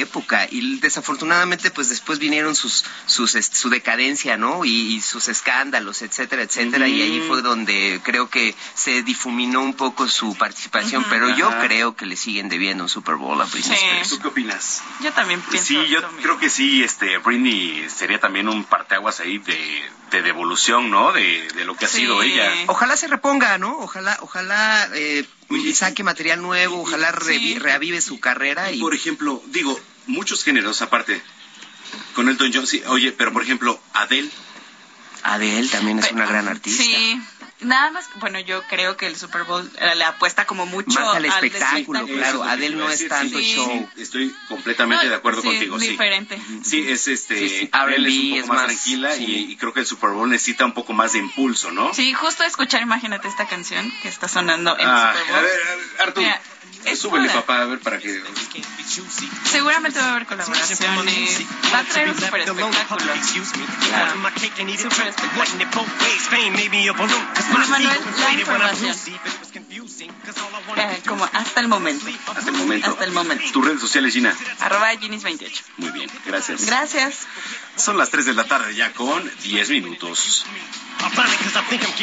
[0.50, 4.64] y desafortunadamente pues después vinieron sus, sus su decadencia, ¿no?
[4.64, 9.74] Y, y sus escándalos, etcétera, etcétera, y ahí fue donde creo que se difuminó un
[9.74, 13.76] poco su participación, pero yo creo que le siguen debiendo un Super Bowl a Britney
[13.76, 13.84] Sí.
[13.84, 14.08] Spears.
[14.10, 14.82] ¿Tú qué opinas?
[15.00, 16.22] Yo también pienso Sí, yo mismo.
[16.22, 21.12] creo que sí, este, Britney sería también un parteaguas ahí de, de devolución, ¿no?
[21.12, 22.52] De, de lo que ha sido ella.
[22.66, 23.78] Ojalá se reponga, ¿no?
[23.78, 27.58] Ojalá, ojalá eh, Oye, saque material nuevo, ojalá revi- Sí.
[27.58, 31.20] reavive su carrera y Por ejemplo, digo, muchos géneros aparte.
[32.14, 32.82] Con Elton John, sí.
[32.86, 34.30] Oye, pero por ejemplo, Adele.
[35.22, 36.82] Adele también es Pe- una gran artista.
[36.82, 37.20] Sí,
[37.60, 41.16] nada más, bueno, yo creo que el Super Bowl eh, le apuesta como mucho Más
[41.16, 42.06] al espectáculo, espectáculo.
[42.06, 42.44] claro.
[42.44, 43.88] Es Adele no es tanto sí, show.
[43.96, 45.88] sí, estoy completamente No, de acuerdo sí, contigo, sí.
[45.88, 46.40] diferente.
[46.64, 47.38] Sí, es este.
[47.38, 47.68] Sí, sí.
[47.72, 49.24] Adele es un poco es más, más- tranquila sí.
[49.24, 51.92] y, y creo que el Super Bowl necesita un poco más de impulso, ¿no?
[51.92, 55.44] Sí, justo escuchar, imagínate esta canción que está sonando en Ah, Super a Bowl.
[55.44, 56.40] ver, a ver, Artur, Mira,
[56.84, 58.22] es súbele, papá, a ver para que.
[59.44, 60.78] Seguramente va a haber colaboraciones.
[61.72, 62.40] Va a traer un super
[62.86, 63.06] espectáculo.
[63.88, 64.12] Claro.
[64.90, 65.38] Super espectáculo.
[67.52, 68.96] Bueno, Manuel, la información.
[69.72, 72.06] Eh, como hasta el momento.
[72.34, 72.90] Hasta el momento.
[72.90, 73.44] Hasta el momento.
[73.52, 74.36] Tus redes sociales, Gina.
[74.58, 75.62] Arroba Ginis28.
[75.76, 76.66] Muy bien, gracias.
[76.66, 77.26] Gracias.
[77.76, 80.44] Son las 3 de la tarde ya con 10 minutos.
[81.00, 81.94] I'm finally cause I think I'm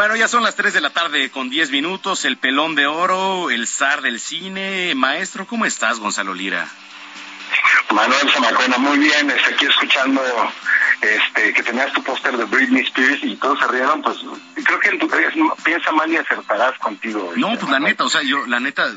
[0.00, 2.24] Bueno, ya son las 3 de la tarde con 10 minutos.
[2.24, 4.94] El pelón de oro, el zar del cine.
[4.94, 6.66] Maestro, ¿cómo estás, Gonzalo Lira?
[7.92, 10.22] Manuel Zamacona, muy bien, estoy aquí escuchando
[11.02, 14.16] este que tenías tu póster de Britney Spears y todos se rieron, pues
[14.64, 15.34] creo que en tu es-
[15.64, 17.34] piensa mal y acertarás contigo.
[17.36, 18.90] No, pues la neta, o sea, yo, la neta,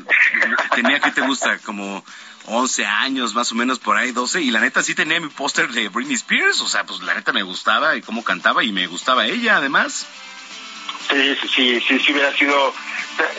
[0.74, 2.02] tenía que te gusta como
[2.46, 5.68] 11 años, más o menos por ahí, 12, y la neta sí tenía mi póster
[5.68, 8.86] de Britney Spears, o sea, pues la neta me gustaba y cómo cantaba y me
[8.86, 10.06] gustaba ella, además.
[11.10, 12.74] Sí, sí, sí, sí, sí hubiera sido.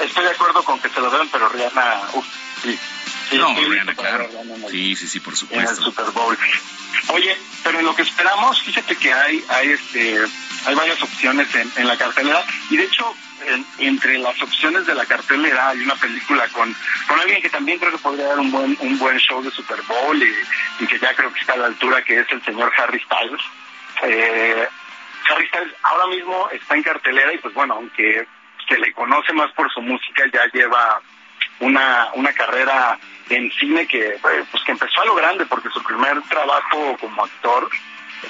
[0.02, 2.26] Estoy de acuerdo con que se lo den, pero Rihanna, uf,
[2.64, 2.78] sí.
[3.30, 4.28] sí no, Rihanna, claro.
[4.30, 5.38] Rihanna Sí, sí, sí, por en el
[5.68, 5.82] supuesto.
[5.84, 6.38] Super Bowl.
[7.10, 10.18] Oye, pero en lo que esperamos, fíjate que hay, hay este,
[10.66, 13.14] hay varias opciones en, en la cartelera y de hecho
[13.48, 16.74] en- entre las opciones de la cartelera hay una película con,
[17.08, 19.82] con alguien que también creo que podría dar un buen, un buen show de Super
[19.84, 22.72] Bowl y, y que ya creo que está a la altura, que es el señor
[22.78, 23.42] Harry Styles.
[24.04, 24.68] Eh,
[25.30, 28.26] Harry Styles ahora mismo está en cartelera y pues bueno, aunque
[28.68, 31.02] se le conoce más por su música, ya lleva
[31.60, 32.98] una, una carrera
[33.30, 37.24] en cine que eh, pues que empezó a lo grande porque su primer trabajo como
[37.24, 37.70] actor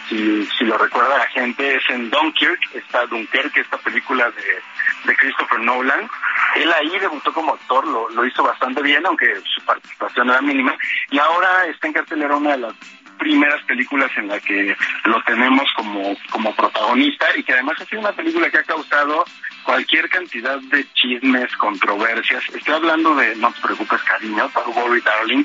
[0.10, 4.62] si, si lo recuerda la gente es en Dunkirk esta Dunkerque esta película de,
[5.06, 6.10] de Christopher Nolan.
[6.56, 10.76] Él ahí debutó como actor lo, lo hizo bastante bien aunque su participación era mínima.
[11.10, 12.74] Y ahora está en cartelera una de las
[13.18, 18.02] primeras películas en la que lo tenemos como, como protagonista y que además ha sido
[18.02, 19.26] una película que ha causado
[19.64, 22.44] cualquier cantidad de chismes, controversias.
[22.54, 25.44] Estoy hablando de No te preocupes, cariño, Don't Worry Darling.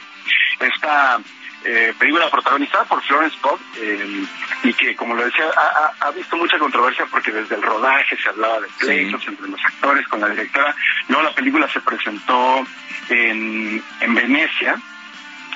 [0.61, 1.19] Esta
[1.65, 4.25] eh, película protagonizada por Florence Pugh eh,
[4.63, 5.45] y que, como lo decía,
[6.01, 10.07] ha, visto mucha controversia porque desde el rodaje se hablaba de pleitos entre los actores
[10.09, 10.75] con la directora.
[11.09, 12.67] Luego la película se presentó
[13.09, 14.81] en, en Venecia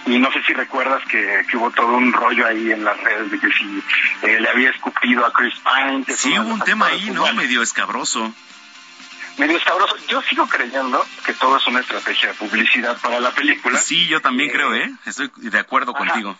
[0.06, 3.30] y no sé si recuerdas que, que hubo todo un rollo ahí en las redes
[3.30, 3.82] de que si
[4.22, 6.04] eh, le había escupido a Chris Pine.
[6.04, 7.32] Que Sí, hubo un tema ahí, ¿no?
[7.34, 8.32] Medio escabroso.
[9.38, 9.96] medio sabroso.
[10.08, 13.78] Yo sigo creyendo que todo es una estrategia de publicidad para la película.
[13.78, 14.90] Sí, yo también creo, ¿eh?
[15.06, 16.04] Estoy de acuerdo Ajá.
[16.06, 16.38] contigo.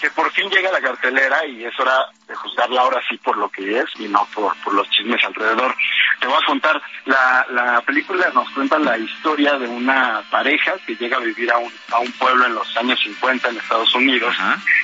[0.00, 3.48] Que por fin llega la cartelera y es hora de juzgarla ahora sí por lo
[3.48, 5.74] que es y no por, por los chismes alrededor.
[6.20, 10.96] Te voy a contar, la, la película nos cuenta la historia de una pareja que
[10.96, 14.34] llega a vivir a un, a un pueblo en los años 50 en Estados Unidos,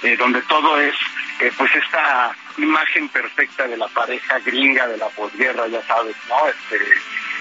[0.02, 0.94] eh, donde todo es
[1.40, 6.48] eh, pues esta imagen perfecta de la pareja gringa de la posguerra, ya sabes, ¿no?
[6.48, 6.84] Este,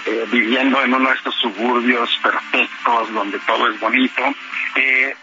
[0.06, 4.22] eh, viviendo en uno de estos suburbios perfectos donde todo es bonito.
[4.76, 5.14] Eh,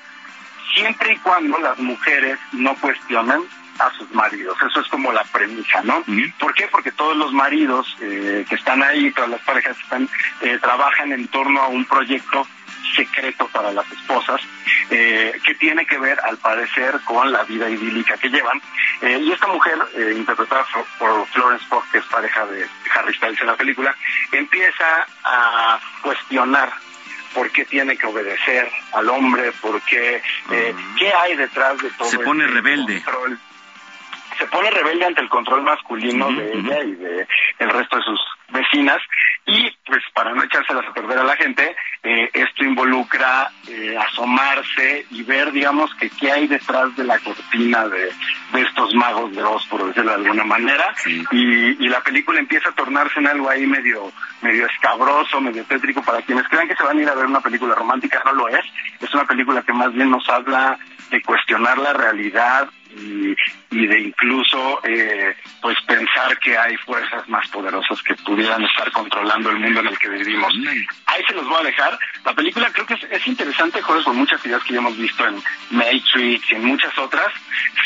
[0.74, 3.42] siempre y cuando las mujeres no cuestionen
[3.80, 4.58] a sus maridos.
[4.70, 6.04] Eso es como la premisa, ¿no?
[6.40, 6.68] ¿Por qué?
[6.68, 10.10] Porque todos los maridos eh, que están ahí, todas las parejas que están,
[10.42, 12.48] eh, trabajan en torno a un proyecto
[12.96, 14.42] secreto para las esposas,
[14.90, 18.62] eh, que tiene que ver, al parecer, con la vida idílica que llevan.
[19.02, 23.14] Eh, y esta mujer, eh, interpretada por, por Florence Pugh, que es pareja de Harry
[23.14, 23.96] Styles en la película,
[24.32, 26.72] empieza a cuestionar
[27.34, 30.22] por qué tiene que obedecer al hombre, por qué,
[30.52, 33.02] eh, qué hay detrás de todo Se pone este rebelde.
[33.04, 33.40] control.
[34.38, 37.28] Se pone rebelde ante el control masculino de ella y de
[37.60, 38.20] el resto de sus
[38.50, 38.98] vecinas
[39.46, 45.06] y pues para no echárselas a perder a la gente, eh, esto involucra eh, asomarse
[45.12, 48.12] y ver digamos que qué hay detrás de la cortina de,
[48.54, 50.96] de estos magos de Oz, por decirlo de alguna manera,
[51.32, 56.04] y, y la película empieza a tornarse en algo ahí medio medio escabroso, medio tétrico,
[56.04, 58.50] para quienes crean que se van a ir a ver una película romántica, no lo
[58.50, 58.66] es,
[59.00, 60.78] es una película que más bien nos habla
[61.10, 63.36] de cuestionar la realidad y,
[63.74, 69.50] y de incluso eh, pues pensar que hay fuerzas más poderosas que pudieran estar controlando
[69.50, 70.54] el mundo en el que vivimos.
[71.08, 71.98] Ahí se los voy a dejar.
[72.24, 75.28] La película creo que es, es interesante, juega con muchas ideas que ya hemos visto
[75.28, 77.28] en Matrix y en muchas otras.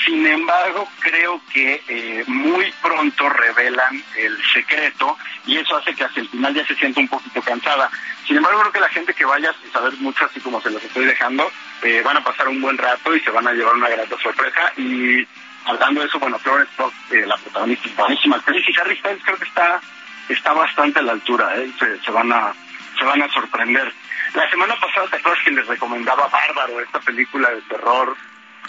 [0.06, 6.22] Sin embargo, creo que eh, muy pronto revelan el secreto y eso hace que hacia
[6.22, 7.90] el final ya se sienta un poquito cansada.
[8.26, 10.84] Sin embargo, creo que la gente que vaya sin saber mucho, así como se los
[10.84, 11.50] estoy dejando,
[11.82, 14.74] eh, van a pasar un buen rato y se van a llevar una grata sorpresa.
[14.76, 15.26] Y
[15.68, 19.38] hablando de eso, bueno, Florence Pugh, eh, la protagonista, buenísima actriz, y Harry Styles creo
[19.38, 19.82] que está
[20.30, 21.70] está bastante a la altura, ¿eh?
[21.80, 22.54] se, se van a
[22.98, 23.92] se van a sorprender.
[24.34, 28.16] La semana pasada, ¿te acuerdas que les recomendaba Bárbaro, esta película de terror?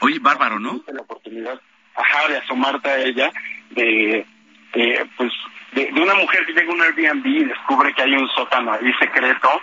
[0.01, 0.81] Oye, Bárbaro, ¿no?
[0.87, 1.61] La oportunidad,
[1.97, 3.33] ajá, de asomarte a ella,
[3.71, 4.25] de,
[4.73, 5.33] de, pues,
[5.73, 8.73] de, de una mujer que llega a un Airbnb y descubre que hay un sótano
[8.73, 9.61] ahí secreto,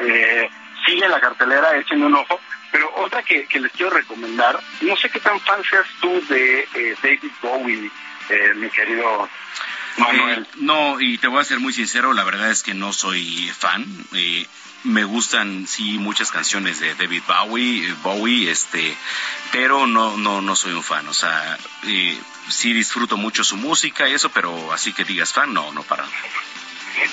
[0.00, 0.48] eh,
[0.88, 2.40] sigue la cartelera, échenle un ojo,
[2.72, 6.96] pero otra que, les quiero recomendar, no sé qué tan fan seas tú de eh,
[7.02, 7.90] David Bowie,
[8.30, 9.28] eh, mi querido
[9.98, 10.42] Manuel.
[10.42, 13.50] Eh, no, y te voy a ser muy sincero, la verdad es que no soy
[13.56, 13.84] fan.
[14.14, 14.46] Eh,
[14.84, 18.96] me gustan sí muchas canciones de David Bowie, Bowie, este,
[19.50, 21.08] pero no no no soy un fan.
[21.08, 21.58] O sea,
[22.48, 26.04] sí disfruto mucho su música y eso, pero así que digas fan, no, no para.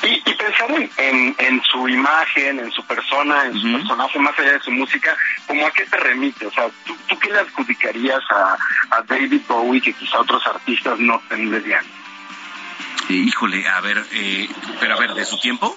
[0.04, 4.38] Y, y pensar en, en, en su imagen, en su persona, en su personaje, más
[4.40, 5.16] allá de su música,
[5.48, 6.46] ¿cómo a qué te remite?
[6.48, 8.58] O sea, ¿tú, tú qué le adjudicarías a,
[8.92, 11.86] a David Bowie que quizá otros artistas no tendrían?
[13.10, 14.50] Eh, híjole, a ver, eh,
[14.80, 15.76] pero a ver, ¿de su tiempo?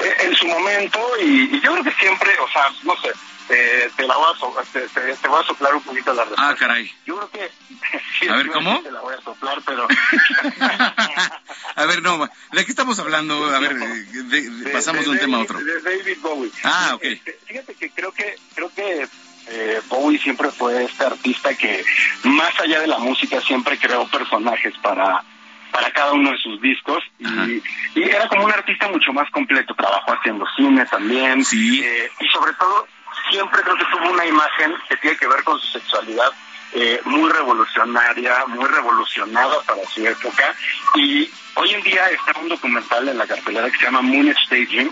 [0.00, 3.12] Eh, en su momento, y, y yo creo que siempre, o sea, no sé,
[3.48, 6.48] te, la voy a so- te, te- te voy a soplar un poquito la respuesta.
[6.50, 6.90] Ah, caray.
[7.06, 7.50] Yo creo que...
[8.20, 8.82] sí, A ver, sí, ¿cómo?
[8.82, 9.86] Te la voy a soplar, pero...
[11.76, 12.18] A ver, no,
[12.52, 13.44] ¿de qué estamos hablando?
[13.54, 15.58] A ver, de- de- de- pasamos de un tema a otro.
[15.58, 16.50] De David Bowie.
[16.64, 17.02] Ah, ok.
[17.04, 19.06] Este, Fíjate que creo que creo que
[19.48, 21.84] eh, Bowie siempre fue este artista que
[22.24, 25.22] más allá de la música siempre creó personajes para
[25.70, 27.62] para cada uno de sus discos y,
[27.94, 31.44] y era como un artista mucho más completo, trabajó haciendo cine también
[31.82, 32.86] eh, y sobre todo
[33.30, 36.30] siempre creo que tuvo una imagen que tiene que ver con su sexualidad
[36.72, 40.54] eh, muy revolucionaria, muy revolucionada para su época
[40.94, 44.90] y hoy en día está un documental en la cartelera que se llama Moon Staging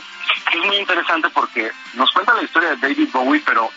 [0.50, 3.70] que es muy interesante porque nos cuenta la historia de David Bowie pero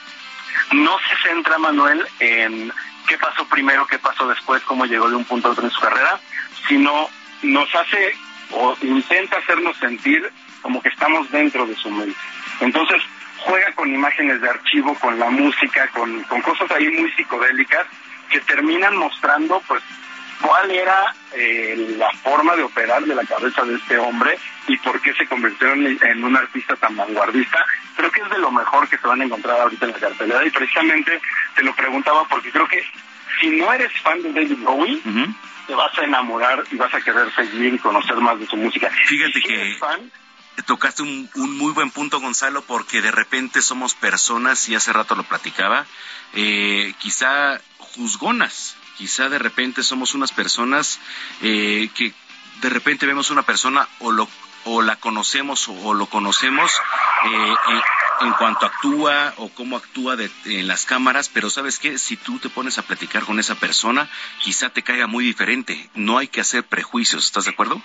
[0.72, 2.72] no se centra Manuel en
[3.08, 5.80] qué pasó primero, qué pasó después, cómo llegó de un punto a otro en su
[5.80, 6.20] carrera,
[6.68, 7.10] sino
[7.41, 8.16] nos hace
[8.51, 10.30] o intenta hacernos sentir
[10.62, 12.20] como que estamos dentro de su mente.
[12.60, 13.01] Entonces
[13.39, 17.85] juega con imágenes de archivo, con la música, con, con cosas ahí muy psicodélicas
[18.29, 19.81] que terminan mostrando pues
[20.41, 24.38] cuál era eh, la forma de operar de la cabeza de este hombre
[24.68, 27.65] y por qué se convirtió en, en un artista tan vanguardista.
[27.95, 30.45] Creo que es de lo mejor que se van a encontrar ahorita en la cartelera
[30.45, 31.19] y precisamente
[31.55, 32.84] te lo preguntaba porque creo que
[33.39, 35.01] si no eres fan de David Bowie,
[35.68, 38.89] te vas a enamorar y vas a querer seguir y conocer más de su música.
[39.07, 40.11] Fíjate si que- eres fan,
[40.65, 45.15] Tocaste un, un muy buen punto, Gonzalo, porque de repente somos personas, y hace rato
[45.15, 45.85] lo platicaba,
[46.34, 50.99] eh, quizá juzgonas, quizá de repente somos unas personas
[51.41, 52.13] eh, que
[52.61, 54.27] de repente vemos una persona o lo
[54.65, 56.73] o la conocemos o, lo conocemos
[57.25, 57.55] eh,
[58.19, 62.39] en cuanto actúa o cómo actúa de, en las cámaras, pero sabes qué, si tú
[62.39, 64.09] te pones a platicar con esa persona,
[64.41, 65.89] quizá te caiga muy diferente.
[65.93, 67.81] No hay que hacer prejuicios, ¿estás de acuerdo?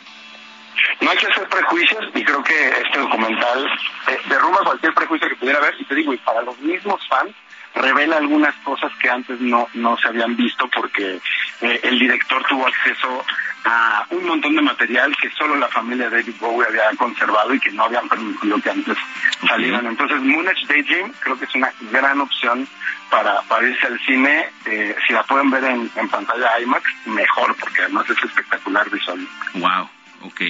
[1.00, 3.66] No hay que hacer prejuicios y creo que este documental
[4.08, 7.34] eh, derrumba cualquier prejuicio que pudiera haber y te digo, y para los mismos fans
[7.74, 11.18] revela algunas cosas que antes no, no se habían visto porque
[11.60, 13.24] eh, el director tuvo acceso
[13.64, 17.60] a un montón de material que solo la familia de David Bowie había conservado y
[17.60, 18.98] que no habían permitido que antes
[19.46, 19.86] salieran.
[19.86, 22.66] Entonces, Moonage Daydream creo que es una gran opción
[23.10, 24.50] para, para irse al cine.
[24.66, 29.26] Eh, si la pueden ver en, en pantalla IMAX, mejor, porque además es espectacular visual.
[29.54, 29.88] Wow.
[30.24, 30.40] Ok.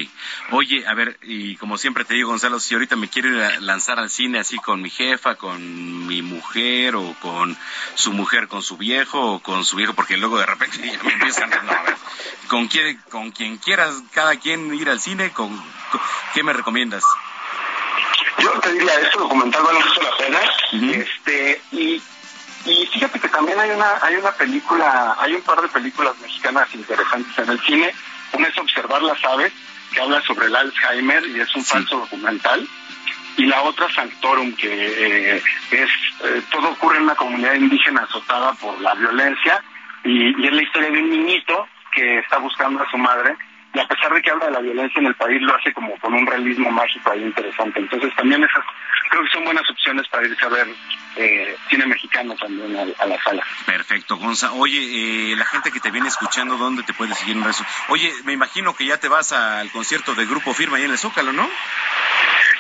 [0.51, 3.61] Oye, a ver, y como siempre te digo, Gonzalo, si ahorita me quiero ir a
[3.61, 7.57] lanzar al cine así con mi jefa, con mi mujer, o con
[7.95, 11.13] su mujer, con su viejo, o con su viejo, porque luego de repente ya me
[11.15, 11.97] empiezan no, a ver,
[12.49, 15.57] con quien, con quien quieras, cada quien ir al cine, con,
[15.91, 16.01] con-
[16.35, 17.03] ¿qué me recomiendas?
[18.39, 20.41] Yo te diría, este documental vale mucho la pena.
[20.93, 22.03] Este, y,
[22.67, 26.69] y fíjate que también hay una, hay una película, hay un par de películas mexicanas
[26.75, 27.95] interesantes en el cine.
[28.33, 29.53] Una es Observar las aves,
[29.93, 32.67] que habla sobre el Alzheimer y es un falso documental.
[33.37, 35.91] Y la otra, Sanctorum, que eh, es,
[36.25, 39.63] eh, todo ocurre en una comunidad indígena azotada por la violencia
[40.05, 43.37] y, y es la historia de un niñito que está buscando a su madre
[43.75, 45.97] y a pesar de que habla de la violencia en el país lo hace como
[45.99, 47.81] con un realismo mágico ahí interesante.
[47.81, 48.65] Entonces también esas
[49.11, 50.67] creo que son buenas opciones para irse a ver
[51.17, 53.45] eh, cine mexicano también a, a la sala.
[53.67, 54.53] Perfecto, Gonza.
[54.53, 57.63] Oye, eh, la gente que te viene escuchando, ¿dónde te puede seguir en redes?
[57.89, 60.99] Oye, me imagino que ya te vas al concierto de Grupo Firma ahí en el
[60.99, 61.49] Zócalo, ¿no?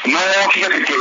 [0.04, 0.18] No,
[0.50, 0.94] fíjate que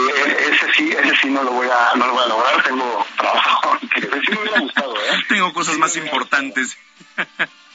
[0.52, 3.78] ese sí, ese sí no lo voy a, no lo voy a lograr, tengo trabajo
[3.96, 5.26] que sí me hubiera gustado, ¿eh?
[5.28, 6.78] Tengo cosas más importantes.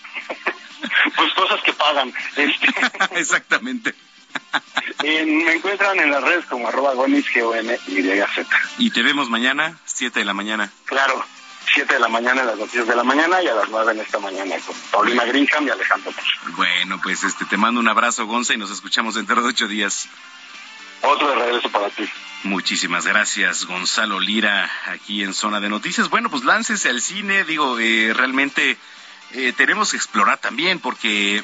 [1.16, 2.12] Pues cosas que pagan.
[2.36, 2.66] Este,
[3.20, 3.94] Exactamente.
[5.02, 8.46] en- me encuentran en las redes como arroba gonis, G-O-N-Y-Z.
[8.78, 10.70] Y te vemos mañana, 7 de la mañana.
[10.84, 11.24] Claro,
[11.74, 14.00] 7 de la mañana en las noticias de la mañana y a las 9 en
[14.00, 16.28] esta mañana con Paulina Greenham y Alejandro Pozo.
[16.56, 20.08] Bueno, pues este te mando un abrazo, Gonza, y nos escuchamos dentro de ocho días.
[21.02, 22.08] Otro de regreso para ti.
[22.44, 26.08] Muchísimas gracias, Gonzalo Lira, aquí en Zona de Noticias.
[26.10, 28.76] Bueno, pues láncese al cine, digo, eh, realmente
[29.32, 31.42] eh, tenemos que explorar también, porque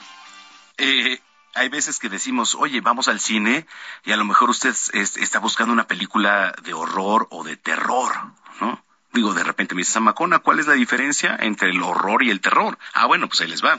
[0.78, 1.20] eh,
[1.54, 3.66] hay veces que decimos, oye, vamos al cine,
[4.04, 8.12] y a lo mejor usted es- está buscando una película de horror o de terror,
[8.60, 8.82] ¿no?
[9.12, 12.40] Digo, de repente me dice, Samacona, ¿cuál es la diferencia entre el horror y el
[12.40, 12.78] terror?
[12.94, 13.78] Ah, bueno, pues ahí les va.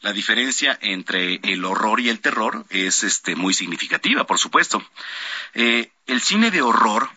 [0.00, 4.82] La diferencia entre el horror y el terror es este muy significativa, por supuesto.
[5.54, 7.10] Eh, el cine de horror,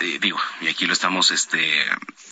[0.00, 1.84] eh, digo, y aquí lo estamos, este,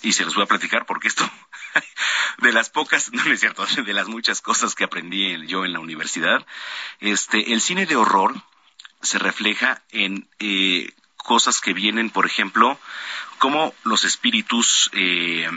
[0.02, 1.28] y se los voy a platicar porque esto,
[2.39, 5.72] de las pocas, no, es cierto, de las muchas cosas que aprendí en- yo en
[5.72, 6.44] la universidad,
[7.01, 8.34] este, el cine de horror
[9.01, 12.78] se refleja en eh, cosas que vienen, por ejemplo,
[13.39, 15.48] como los espíritus, eh,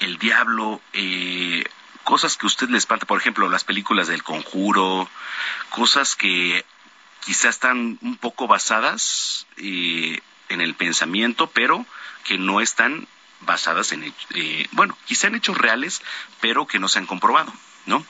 [0.00, 1.64] el diablo, eh,
[2.02, 5.08] cosas que a usted le espanta, por ejemplo, las películas del conjuro,
[5.70, 6.64] cosas que
[7.24, 11.86] quizás están un poco basadas eh, en el pensamiento, pero
[12.24, 13.06] que no están
[13.40, 16.02] basadas en, eh, bueno, quizá en hechos reales,
[16.40, 17.52] pero que no se han comprobado,
[17.86, 18.04] ¿no?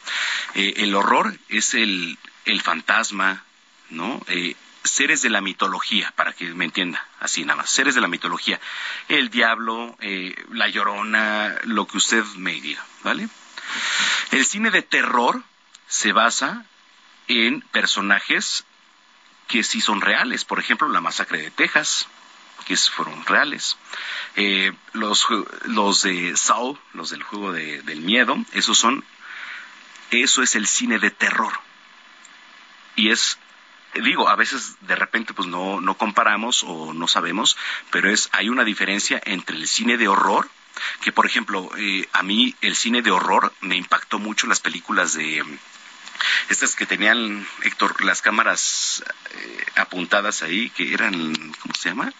[0.54, 3.44] Eh, el horror es el, el fantasma,
[3.90, 4.20] ¿no?
[4.28, 4.54] Eh,
[4.84, 8.60] seres de la mitología, para que me entienda, así nada más, seres de la mitología,
[9.08, 13.28] el diablo, eh, la llorona, lo que usted me diga, ¿vale?
[14.30, 15.42] El cine de terror
[15.88, 16.64] se basa
[17.28, 18.64] en personajes
[19.48, 22.06] que sí son reales, por ejemplo, la masacre de Texas,
[22.66, 23.76] que fueron reales.
[24.36, 25.26] Eh, los,
[25.64, 29.04] los de Saw, los del juego de- del miedo, esos son,
[30.10, 31.52] eso es el cine de terror.
[32.96, 33.38] Y es,
[33.94, 37.56] digo, a veces de repente pues no, no comparamos o no sabemos,
[37.90, 40.48] pero es, hay una diferencia entre el cine de horror,
[41.02, 45.12] que por ejemplo, eh, a mí el cine de horror me impactó mucho las películas
[45.14, 45.44] de,
[46.48, 52.12] estas que tenían, Héctor, las cámaras eh, apuntadas ahí, que eran, ¿cómo se llama?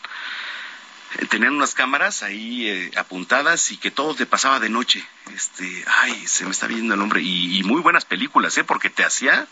[1.18, 5.06] Eh, tenían unas cámaras ahí eh, apuntadas y que todo te pasaba de noche.
[5.34, 7.22] Este, ay, se me está viendo el nombre.
[7.22, 8.64] Y, y muy buenas películas, ¿eh?
[8.64, 9.46] Porque te hacía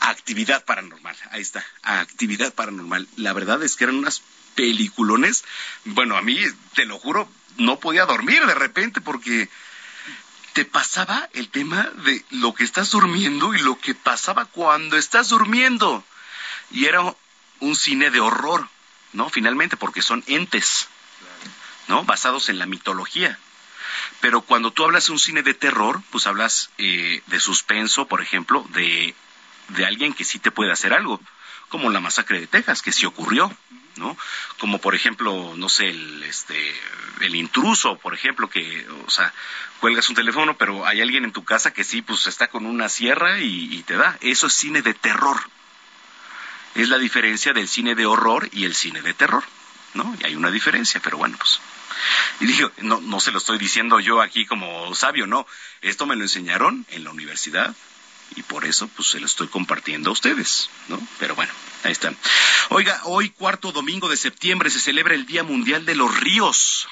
[0.00, 1.16] actividad paranormal.
[1.30, 3.06] Ahí está, actividad paranormal.
[3.16, 4.22] La verdad es que eran unas
[4.54, 5.44] peliculones.
[5.84, 6.38] Bueno, a mí,
[6.74, 9.48] te lo juro, no podía dormir de repente porque
[10.52, 15.28] te pasaba el tema de lo que estás durmiendo y lo que pasaba cuando estás
[15.28, 16.04] durmiendo.
[16.70, 17.14] Y era
[17.60, 18.68] un cine de horror,
[19.12, 19.28] ¿no?
[19.28, 20.88] Finalmente, porque son entes,
[21.88, 22.04] ¿no?
[22.04, 23.38] Basados en la mitología.
[24.20, 28.20] Pero cuando tú hablas de un cine de terror, pues hablas eh, de suspenso, por
[28.20, 29.14] ejemplo, de,
[29.68, 31.20] de alguien que sí te puede hacer algo,
[31.68, 33.54] como la masacre de Texas, que sí ocurrió,
[33.96, 34.16] ¿no?
[34.58, 36.74] Como por ejemplo, no sé, el, este,
[37.20, 39.32] el intruso, por ejemplo, que, o sea,
[39.80, 42.88] cuelgas un teléfono, pero hay alguien en tu casa que sí, pues está con una
[42.88, 44.16] sierra y, te da.
[44.20, 45.38] Eso es cine de terror.
[46.74, 49.42] Es la diferencia del cine de horror y el cine de terror,
[49.94, 50.16] ¿no?
[50.20, 51.60] Y hay una diferencia, pero bueno, pues.
[52.40, 55.46] Y digo, no, no se lo estoy diciendo yo aquí como sabio, no.
[55.82, 57.74] Esto me lo enseñaron en la universidad
[58.36, 61.00] y por eso pues se lo estoy compartiendo a ustedes, ¿no?
[61.18, 61.52] Pero bueno,
[61.84, 62.16] ahí están.
[62.70, 66.88] Oiga, hoy cuarto domingo de septiembre se celebra el Día Mundial de los Ríos.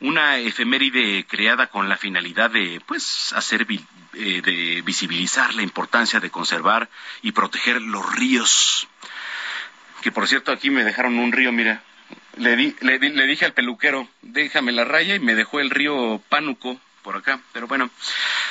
[0.00, 3.66] Una efeméride creada con la finalidad de, pues, hacer
[4.14, 6.88] eh, de visibilizar la importancia de conservar
[7.22, 8.88] y proteger los ríos.
[10.00, 11.82] Que por cierto aquí me dejaron un río, mira.
[12.36, 16.22] Le, di, le, le dije al peluquero, déjame la raya y me dejó el río
[16.30, 17.40] Pánuco por acá.
[17.52, 17.90] Pero bueno,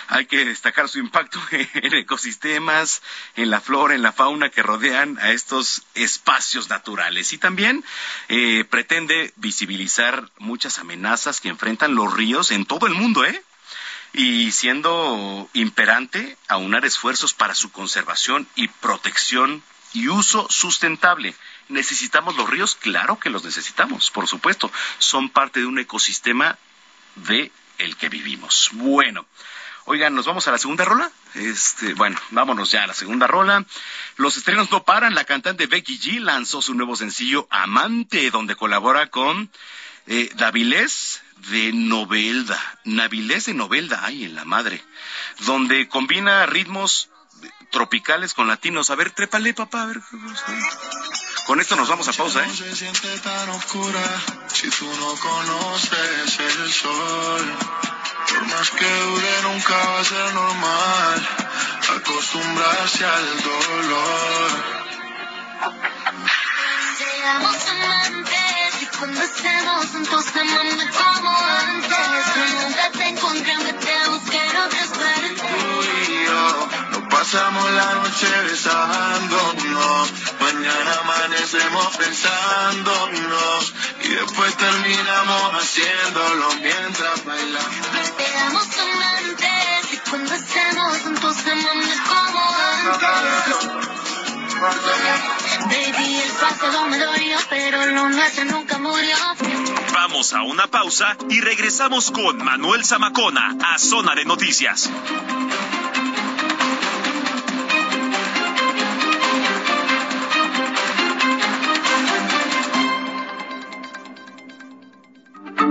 [0.08, 3.02] hay que destacar su impacto en ecosistemas,
[3.36, 7.34] en la flora, en la fauna que rodean a estos espacios naturales.
[7.34, 7.84] Y también
[8.28, 13.44] eh, pretende visibilizar muchas amenazas que enfrentan los ríos en todo el mundo, ¿eh?
[14.12, 19.62] Y siendo imperante, aunar esfuerzos para su conservación y protección
[19.94, 21.36] y uso sustentable.
[21.68, 22.76] ¿Necesitamos los ríos?
[22.76, 24.72] Claro que los necesitamos, por supuesto.
[24.98, 26.58] Son parte de un ecosistema
[27.16, 28.70] de el que vivimos.
[28.74, 29.26] Bueno,
[29.86, 31.12] oigan, nos vamos a la segunda rola.
[31.34, 33.66] Este, bueno, vámonos ya a la segunda rola.
[34.18, 35.16] Los estrenos no paran.
[35.16, 39.50] La cantante Becky G lanzó su nuevo sencillo Amante, donde colabora con
[40.08, 42.60] eh, Davilés de Novelda.
[42.84, 44.84] Navilés de Novelda, ay, en la madre.
[45.40, 47.10] Donde combina ritmos
[47.72, 48.90] tropicales con latinos.
[48.90, 50.02] A ver, trépale, papá, a ver.
[51.50, 52.56] Con esto nos vamos a pausa, ¿eh?
[52.56, 54.04] se siente tan oscura
[54.54, 57.58] si tú no conoces el sol.
[58.30, 61.28] Por más que dure, nunca va a ser normal
[61.98, 64.52] acostumbrarse al dolor.
[67.00, 71.98] Seamos amantes y cuando estemos juntos amame como antes.
[72.36, 73.99] Yo nunca te encontré aunque te
[77.32, 80.14] pasamos la noche besándonos.
[80.40, 83.74] Mañana amanecemos pensándonos.
[84.04, 87.76] Y después terminamos haciéndolo mientras bailamos.
[88.18, 92.40] Seamos amantes y cuando estemos juntos amame como
[92.82, 93.20] antes.
[95.66, 99.16] Baby, el pasado me dolió, pero lo nuestro nunca murió.
[99.94, 104.90] Vamos a una pausa y regresamos con Manuel Zamacona a Zona de Noticias.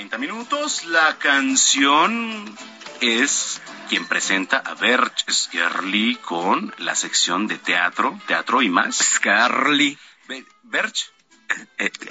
[0.00, 0.86] 30 minutos.
[0.86, 2.56] La canción
[3.02, 3.60] es
[3.90, 8.96] quien presenta a Berch Scarly con la sección de teatro, teatro y más.
[8.96, 9.98] Scarly.
[10.26, 11.12] Be- Berch.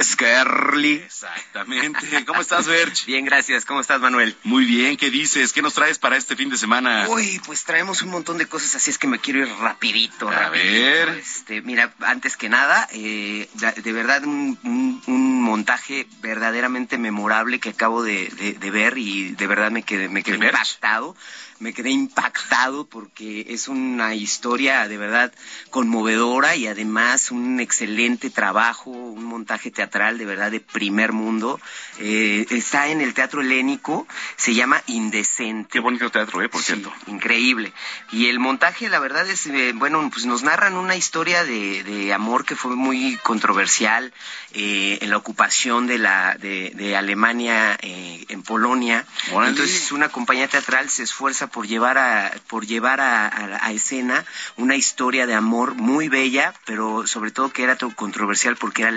[0.01, 0.93] Scarly.
[0.95, 2.25] Exactamente.
[2.25, 3.05] ¿Cómo estás, Berch?
[3.05, 3.65] Bien, gracias.
[3.65, 4.35] ¿Cómo estás, Manuel?
[4.43, 5.53] Muy bien, ¿qué dices?
[5.53, 7.07] ¿Qué nos traes para este fin de semana?
[7.09, 10.27] Uy, pues traemos un montón de cosas, así es que me quiero ir rapidito.
[10.29, 10.69] A rapidito.
[10.75, 11.09] ver.
[11.09, 13.49] Este, mira, antes que nada, eh,
[13.83, 19.31] de, verdad un, un- un montaje verdaderamente memorable que acabo de, de- de ver y
[19.31, 21.15] de verdad me quedé, me quedé impactado.
[21.59, 25.33] Me quedé impactado porque es una historia de verdad
[25.71, 31.59] conmovedora y además un excelente trabajo, un montaje teatral de verdad de primer mundo.
[31.99, 35.69] Eh, está en el Teatro Helénico, se llama Indecente.
[35.71, 36.49] Qué bonito teatro, ¿eh?
[36.49, 36.91] Por Sí, cierto.
[37.07, 37.71] increíble.
[38.11, 42.13] Y el montaje, la verdad es, eh, bueno, pues nos narran una historia de, de
[42.13, 44.13] amor que fue muy controversial
[44.53, 49.05] eh, en la ocupación de la de, de Alemania eh, en Polonia.
[49.31, 49.51] Órale.
[49.51, 54.25] Entonces una compañía teatral se esfuerza por llevar a por llevar a, a- a escena
[54.57, 58.91] una historia de amor muy bella, pero sobre todo que era controversial porque era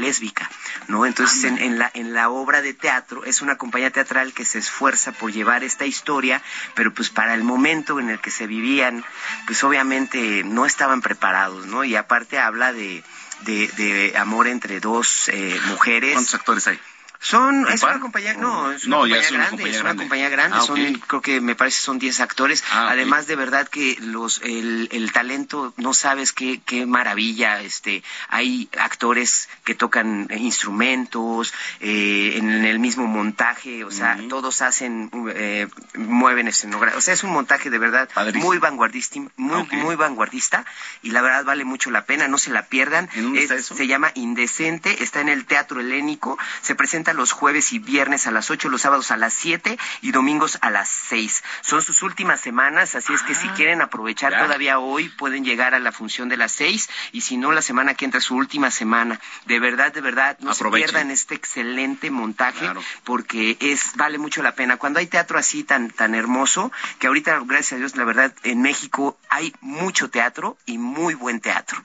[0.89, 1.07] ¿no?
[1.07, 4.59] Entonces en, en la en la obra de teatro es una compañía teatral que se
[4.59, 6.43] esfuerza por llevar esta historia,
[6.74, 9.05] pero pues para el momento en el que se vivían,
[9.47, 11.85] pues obviamente no estaban preparados, ¿no?
[11.85, 13.03] Y aparte habla de
[13.44, 16.12] de, de amor entre dos eh, mujeres.
[16.12, 16.78] ¿Cuántos actores hay?
[17.24, 19.70] Son, ¿El es una compañía, no, es una No, compañía ya es una grande, compañía
[19.77, 20.03] es una grande.
[20.03, 22.65] compañía grande, Ah, son, creo que me parece son 10 actores.
[22.73, 22.89] Ah.
[22.90, 28.69] Además, de verdad que los, el, el talento, no sabes qué, qué maravilla, este, hay
[28.77, 36.49] actores que tocan instrumentos, eh, en el mismo montaje, o sea, todos hacen, eh, mueven
[36.49, 40.65] escenografía, o sea, es un montaje de verdad muy vanguardista, muy, muy vanguardista,
[41.03, 43.09] y la verdad vale mucho la pena, no se la pierdan.
[43.15, 43.77] dónde Es- está eso?
[43.77, 48.30] Se llama Indecente, está en el Teatro Helénico, se presenta los jueves y viernes a
[48.30, 51.43] las 8, los sábados a las 7 y domingos a las 6.
[51.62, 54.44] Son sus últimas semanas, así es que si quieren aprovechar Ah, ya.
[54.44, 57.94] todavía hoy, pueden llegar a la función de las 6 y si no, la semana
[57.94, 59.20] que entra, su última semana.
[59.47, 60.86] De verdad, de verdad, no Aprovechen.
[60.89, 62.82] se pierdan este excelente montaje Claro.
[63.05, 64.76] porque es vale mucho la pena.
[64.76, 68.62] Cuando hay teatro así tan tan hermoso, que ahorita gracias a Dios la verdad en
[68.62, 71.82] México hay mucho teatro y muy buen teatro.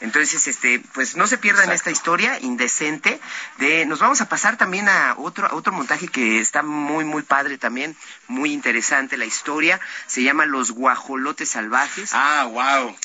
[0.00, 3.18] Entonces, este, pues no se pierdan esta historia indecente
[3.58, 7.22] de nos vamos a pasar también a otro a otro montaje que está muy muy
[7.22, 12.10] padre también, muy interesante la historia, se llama Los guajolotes salvajes.
[12.12, 12.96] Ah, wow.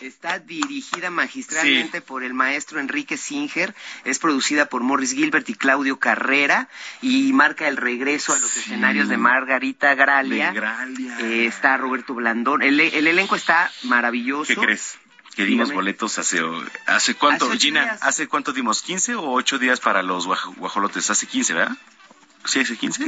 [0.00, 3.74] Está dirigida magistralmente por el maestro Enrique Singer,
[4.04, 6.68] es producida por Morris Gilbert y Claudio Carrera
[7.00, 10.52] y marca el regreso a los escenarios de Margarita Gralia.
[10.52, 11.20] De Gralia.
[11.20, 14.54] Eh, está Roberto Blandón, el, el elenco está maravilloso.
[14.54, 14.98] ¿Qué crees?
[15.36, 15.74] Que dimos Dígame.
[15.74, 16.40] boletos hace
[16.86, 17.98] hace cuánto, Hace Gina, días.
[18.02, 21.76] hace cuánto dimos 15 o 8 días para los guaj- guajolotes, hace 15, ¿verdad?
[22.46, 23.04] Sí, hace 15.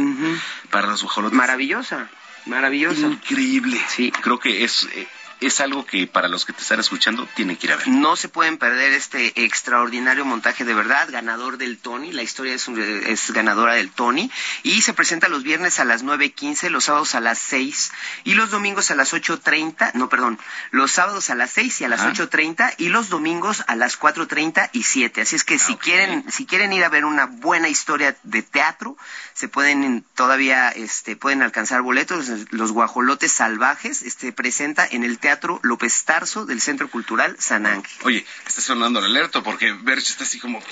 [0.70, 1.36] Para los guajolotes.
[1.36, 2.08] Maravillosa,
[2.44, 3.06] maravillosa.
[3.06, 3.80] Increíble.
[3.88, 4.10] Sí.
[4.20, 5.08] Creo que es eh,
[5.40, 7.88] es algo que para los que te están escuchando tienen que ir a ver.
[7.88, 12.66] No se pueden perder este extraordinario montaje de verdad, ganador del Tony, la historia es,
[12.68, 14.30] un- es ganadora del Tony,
[14.62, 17.92] y se presenta los viernes a las 9.15, los sábados a las 6
[18.24, 20.38] y los domingos a las 8.30, no, perdón,
[20.72, 22.08] los sábados a las 6 y a las Ah.
[22.12, 25.20] 8.30 y los domingos a las 4.30 y 7.
[25.20, 28.96] Así es que si quieren si quieren ir a ver una buena historia de teatro,
[29.34, 35.27] se pueden todavía este pueden alcanzar boletos, los guajolotes salvajes, este presenta en el Teatro
[35.62, 37.90] López Tarso del Centro Cultural San Ángel.
[38.04, 40.62] Oye, está sonando el alerta porque Berch está así como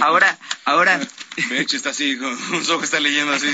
[0.00, 1.00] Ahora, ahora.
[1.48, 3.46] Berch está así, con sus ojos está leyendo así.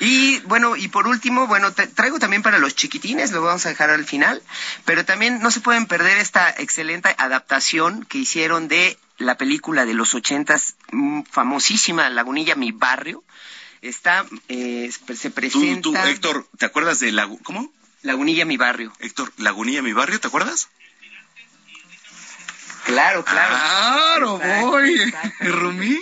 [0.00, 3.68] Y bueno, y por último, bueno, te- traigo también para los chiquitines, lo vamos a
[3.68, 4.42] dejar al final,
[4.84, 9.94] pero también no se pueden perder esta excelente adaptación que hicieron de la película de
[9.94, 13.22] los ochentas, mm, famosísima Lagunilla, mi barrio.
[13.82, 17.72] Está, eh, se presenta tú, Héctor, ¿te acuerdas de Lagu ¿Cómo?
[18.02, 18.92] Lagunilla, mi barrio.
[19.00, 20.68] Héctor, Lagunilla, mi barrio, ¿te acuerdas?
[22.84, 23.54] Claro, claro.
[23.54, 25.12] Claro, voy.
[25.40, 25.98] Rumí.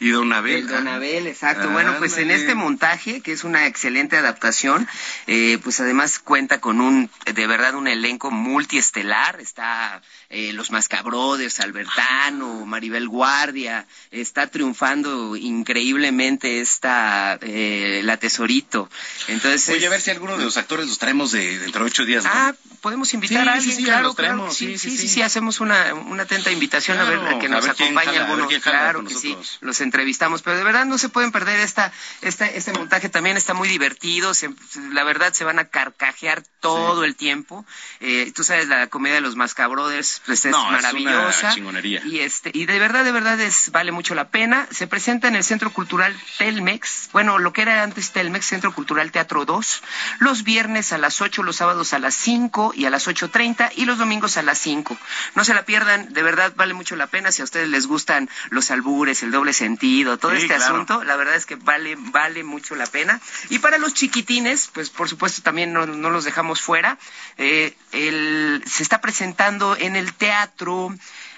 [0.00, 0.56] Y Don Abel.
[0.60, 1.66] El Don Abel, exacto.
[1.68, 4.86] Ah, bueno, pues en este montaje, que es una excelente adaptación,
[5.26, 9.40] eh, pues además cuenta con un, de verdad, un elenco multiestelar.
[9.40, 10.00] Está
[10.30, 13.86] eh, Los Mascabrothers, Albertano, Maribel Guardia.
[14.10, 15.34] Está triunfando
[15.82, 18.88] increíblemente esta, eh, La Tesorito.
[19.26, 22.04] Entonces, Oye, a ver si alguno de los actores los traemos de dentro de ocho
[22.04, 22.24] días.
[22.24, 22.30] ¿no?
[22.32, 24.90] Ah, podemos invitar Sí, a sí, alguien, sí, claro, los claro, traemos, sí, sí, sí,
[24.90, 25.14] sí, sí, sí.
[25.14, 28.06] sí, hacemos una, una atenta invitación a Claro, ver que a nos ver quién acompañe
[28.06, 31.08] jala, a ver alguno, jala claro que sí, los entrevistamos, pero de verdad no se
[31.08, 31.92] pueden perder esta,
[32.22, 34.50] esta, este montaje también está muy divertido, se-
[34.92, 37.64] la verdad se van a carcajear todo el tiempo,
[38.00, 42.02] eh, tú sabes la comedia de los Mascabrothers, pues es No, es una maravillosa, chingonería.
[42.04, 45.34] y este, y de verdad, de verdad es, vale mucho la pena, se presenta en
[45.36, 49.82] el Centro Cultural Telmex, bueno, lo que era antes Telmex, Centro Cultural Teatro 2,
[50.20, 53.84] los viernes a las 8, los sábados a las 5 y a las 8.30 y
[53.84, 54.96] los domingos a las 5.
[55.34, 58.28] No se la pierdan, de verdad vale mucho la pena si a ustedes les gustan
[58.50, 60.64] los albures, el doble sentido, todo Sí, este claro.
[60.64, 63.20] asunto, la verdad es que vale, vale mucho la pena.
[63.48, 66.98] Y para los chiquitines, pues por supuesto también no, no los dejamos fuera.
[67.36, 70.94] Eh, el- se está presentando en el teatro,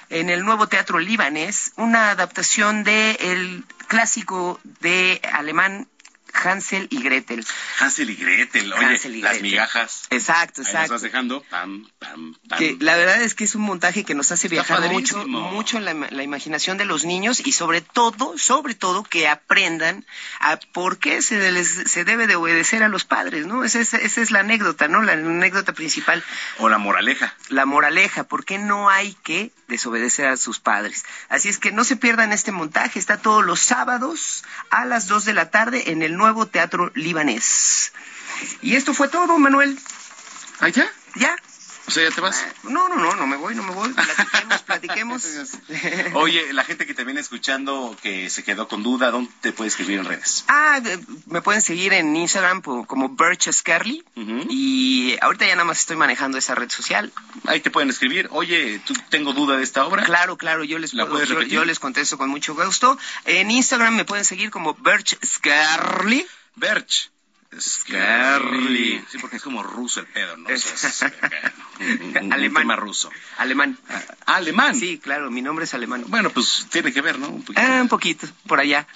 [0.09, 5.87] en el nuevo teatro libanés, una adaptación de el clásico de alemán
[6.33, 7.45] Hansel y Gretel.
[7.79, 9.51] Hansel y Gretel, oye, Hansel y las Gretel.
[9.51, 10.03] migajas.
[10.11, 10.93] Exacto, Ahí las exacto.
[10.95, 12.59] vas dejando, pam, pam, pam.
[12.59, 15.51] Que la verdad es que es un montaje que nos hace Está viajar mucho, padrísimo.
[15.51, 20.05] mucho en la, la imaginación de los niños y sobre todo, sobre todo que aprendan
[20.41, 23.65] a por qué se, les, se debe de obedecer a los padres, ¿no?
[23.65, 25.03] Esa es, esa es la anécdota, ¿no?
[25.03, 26.23] La anécdota principal.
[26.59, 27.35] O la moraleja.
[27.49, 31.05] La moraleja, ¿por qué no hay que desobedecer a sus padres?
[31.29, 35.25] Así es que no se pierdan este montaje, está todos los sábados a las 2
[35.25, 37.93] de la tarde en el nuevo Teatro Libanés.
[38.63, 39.79] Y esto fue todo, Manuel.
[40.61, 40.89] ¿Ah, ya?
[41.17, 41.37] Ya.
[41.91, 42.47] O sea, ¿ya te vas?
[42.63, 43.93] No, no, no, no me voy, no me voy.
[43.93, 45.25] Platiquemos, platiquemos.
[46.15, 49.67] Oye, la gente que te viene escuchando, que se quedó con duda, ¿dónde te puede
[49.71, 50.45] escribir en redes?
[50.47, 50.81] Ah,
[51.27, 54.05] me pueden seguir en Instagram como Birch Scarly.
[54.49, 57.13] Y ahorita ya nada más estoy manejando esa red social.
[57.47, 60.05] Ahí te pueden escribir, oye, ¿tú tengo duda de esta obra?
[60.05, 62.97] Claro, claro, yo les, ¿La puedo- yo, yo les contesto con mucho gusto.
[63.25, 66.25] En Instagram me pueden seguir como Birch Scarly.
[66.55, 67.11] Birch.
[67.59, 69.05] Scarly.
[69.11, 70.49] Sí, porque es como ruso el pedo, ¿no?
[70.49, 71.13] O sea, es, eh,
[71.81, 72.63] un, un- Alemán.
[72.63, 73.11] tema ruso.
[73.39, 73.79] Alemán.
[73.89, 74.75] Ah, alemán.
[74.77, 76.05] Sí, claro, mi nombre es alemán.
[76.09, 77.29] Bueno, pues tiene que ver, ¿no?
[77.29, 77.61] Un poquito.
[77.65, 78.87] Ah, un poquito, por allá.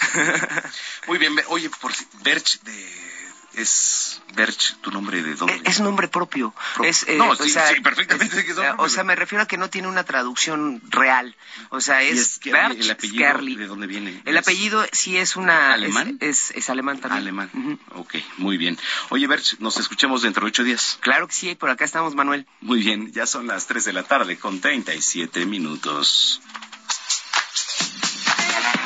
[1.09, 3.14] Muy bien, oye, por si- Birch de...
[3.57, 5.61] Es Birch, tu nombre de dónde?
[5.65, 6.55] Es nombre propio.
[6.83, 9.15] Es, eh, No, o sí, sea, sí, perfectamente sé que es nombre O sea, me
[9.15, 11.37] refiero a que no tiene una traducción real.
[11.71, 13.55] O sea, ¿Y es, Scarly, Bert el apellido Scarly.
[13.57, 14.23] de dónde viene?
[14.25, 15.73] El ¿Es apellido sí es una...
[15.75, 16.19] ¿Alemán?
[16.21, 17.23] Es, es, es alemán también.
[17.23, 17.79] Alemán.
[17.95, 18.79] Ok, muy bien.
[19.11, 20.99] Oye, Birch, nos escuchamos dentro de ocho días.
[21.01, 22.47] Claro que sí, por acá estamos, Manuel.
[22.61, 26.41] Muy bien, ya son las 3 de la tarde con 37 minutos.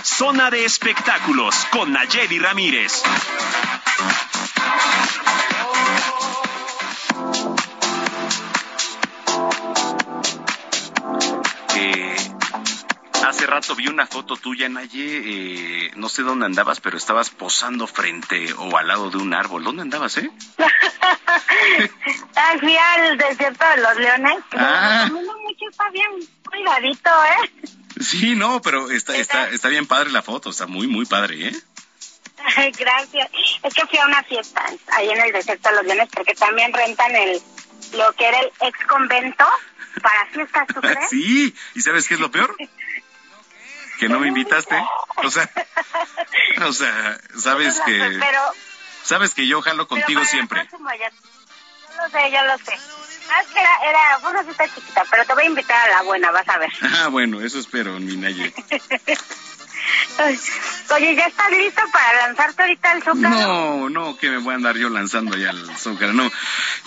[0.02, 3.02] Zona de espectáculos con Nayeli Ramírez.
[13.74, 15.86] Vi una foto tuya, Naye.
[15.86, 19.64] eh, no sé dónde andabas, pero estabas posando frente o al lado de un árbol.
[19.64, 20.30] ¿Dónde andabas, eh?
[22.36, 24.38] Ah, Fui al desierto de los leones.
[24.52, 25.02] Ah.
[25.04, 26.06] Recomiendo mucho, está bien
[26.48, 27.50] cuidadito, ¿eh?
[28.00, 30.50] Sí, no, pero está, está, está bien padre la foto.
[30.50, 31.52] Está muy, muy padre, ¿eh?
[32.78, 33.30] Gracias.
[33.62, 34.64] Es que fui a una fiesta
[34.96, 37.40] ahí en el desierto de los leones porque también rentan el
[37.94, 39.44] lo que era el ex convento
[40.02, 41.08] para fiestas, ¿tú crees?
[41.10, 42.54] Sí, ¿y sabes qué es lo peor?
[43.98, 44.76] Que no me invitaste.
[45.24, 45.50] O sea,
[46.66, 48.20] o sea, sabes que,
[49.02, 50.68] sabes que yo jalo contigo siempre.
[50.70, 52.78] Yo lo sé, yo lo sé.
[53.30, 56.02] Ah, que era, era fue una fiesta chiquita, pero te voy a invitar a la
[56.02, 56.70] buena, vas a ver.
[56.80, 58.54] Ah, bueno, eso espero, mi Naye.
[60.94, 63.28] Oye, ¿ya estás listo para lanzarte ahorita el Zócalo?
[63.28, 66.12] No, no, que me voy a andar yo lanzando ya al Zócalo.
[66.12, 66.30] No,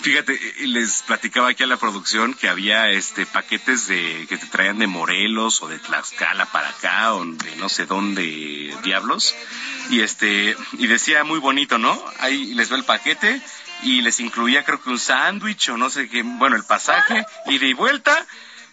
[0.00, 4.46] fíjate, eh, les platicaba aquí a la producción que había este paquetes de que te
[4.46, 9.34] traían de Morelos o de Tlaxcala para acá o de no sé dónde diablos
[9.90, 12.02] y este y decía muy bonito, ¿no?
[12.18, 13.40] Ahí les veo el paquete
[13.82, 17.66] y les incluía creo que un sándwich o no sé qué, bueno, el pasaje ida
[17.66, 18.26] y vuelta.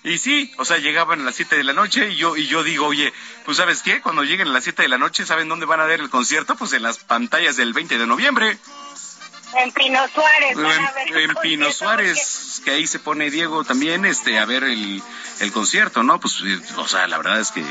[0.04, 2.64] Y sí, o sea, llegaban a las 7 de la noche y yo, y yo
[2.64, 3.14] digo, oye,
[3.44, 4.02] pues ¿sabes qué?
[4.02, 6.56] Cuando lleguen a las 7 de la noche, ¿saben dónde van a ver el concierto?
[6.56, 8.58] Pues en las pantallas del 20 de noviembre.
[9.58, 10.58] En Pino Suárez.
[11.08, 15.02] En, Pino Suárez, que ahí se pone Diego también este a ver el,
[15.40, 16.20] el concierto, ¿no?
[16.20, 17.64] Pues, eh, o sea, la verdad es que...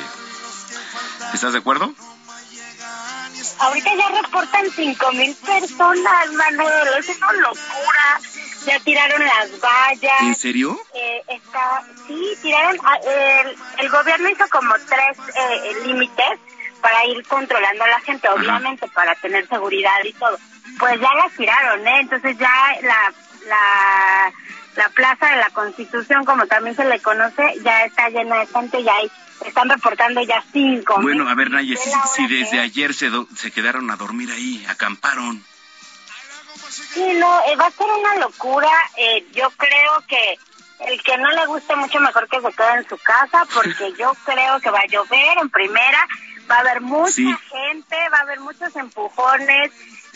[1.32, 1.94] ¿Estás de acuerdo?
[3.58, 6.88] Ahorita ya reportan cinco mil personas, Manuel.
[6.98, 8.20] Es una locura.
[8.66, 10.22] Ya tiraron las vallas.
[10.22, 10.78] ¿En serio?
[10.94, 12.98] Eh, está, sí, tiraron, ah,
[13.78, 16.38] el, gobierno hizo como tres eh, límites
[16.80, 20.38] para ir controlando a la gente, obviamente para tener seguridad y todo.
[20.78, 22.00] Pues ya las tiraron, ¿eh?
[22.00, 22.52] Entonces ya
[22.82, 23.12] la,
[23.46, 24.32] la,
[24.76, 28.82] la plaza de la Constitución, como también se le conoce, ya está llena de gente,
[28.84, 29.10] ya hay,
[29.46, 30.96] están reportando ya cinco.
[31.00, 32.62] Bueno, a ver, Naye, si, si desde es.
[32.64, 35.42] ayer se, do- se quedaron a dormir ahí, acamparon.
[36.92, 38.70] Sí, no, eh, va a ser una locura.
[38.96, 40.38] Eh, yo creo que
[40.86, 44.12] el que no le guste mucho, mejor que se quede en su casa, porque yo
[44.24, 46.06] creo que va a llover en primera,
[46.50, 47.34] va a haber mucha Sí.
[47.50, 49.70] gente, va a haber muchos empujones.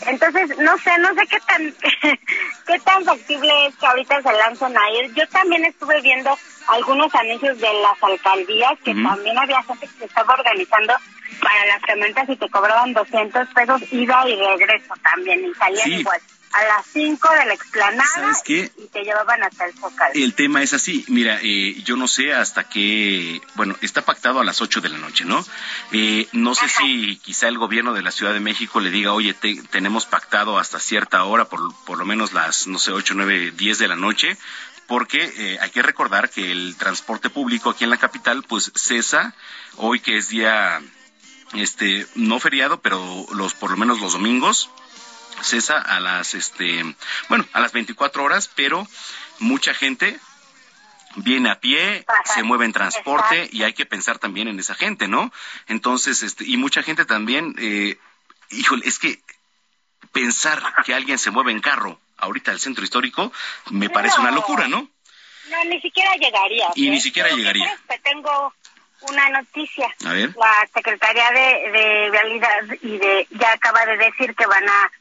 [0.05, 1.73] Entonces, no sé, no sé qué tan,
[2.67, 5.13] qué tan factible es que ahorita se lancen a ir.
[5.13, 6.37] Yo también estuve viendo
[6.67, 10.93] algunos anuncios de las alcaldías que también había gente que se estaba organizando
[11.41, 15.95] para las camionetas y te cobraban 200 pesos ida y regreso también y salían Sí.
[15.95, 16.21] igual
[16.53, 18.71] a las 5 de la explanada ¿Sabes qué?
[18.77, 20.13] y te llevaban hasta el Zócalo.
[20.13, 24.43] El tema es así, mira, eh, yo no sé hasta qué, bueno, está pactado a
[24.43, 25.43] las 8 de la noche, ¿no?
[25.91, 29.33] Eh, no sé si quizá el gobierno de la Ciudad de México le diga, oye,
[29.33, 33.51] te- tenemos pactado hasta cierta hora, por, por lo menos las, no sé, 8, 9,
[33.51, 34.37] 10 de la noche,
[34.85, 39.33] porque eh, hay que recordar que el transporte público aquí en la capital, pues cesa
[39.77, 40.81] hoy que es día,
[41.53, 44.69] este, no feriado, pero los, por lo menos los domingos,
[45.41, 46.83] cesa a las este
[47.29, 48.87] bueno a las 24 horas pero
[49.39, 50.19] mucha gente
[51.15, 53.55] viene a pie se mueve en transporte exacto.
[53.57, 55.31] y hay que pensar también en esa gente no
[55.67, 57.97] entonces este y mucha gente también eh,
[58.49, 59.19] híjole es que
[60.11, 63.31] pensar que alguien se mueve en carro ahorita al centro histórico
[63.71, 64.89] me parece una locura no
[65.49, 66.69] No, ni siquiera llegaría.
[66.75, 66.91] Y ¿eh?
[66.91, 67.77] ni siquiera Pero, ¿qué llegaría.
[68.01, 68.53] tengo
[69.01, 69.87] una noticia.
[70.05, 74.67] a ver La Secretaría de, de Vialidad y de ya acaba de decir que van
[74.67, 74.91] a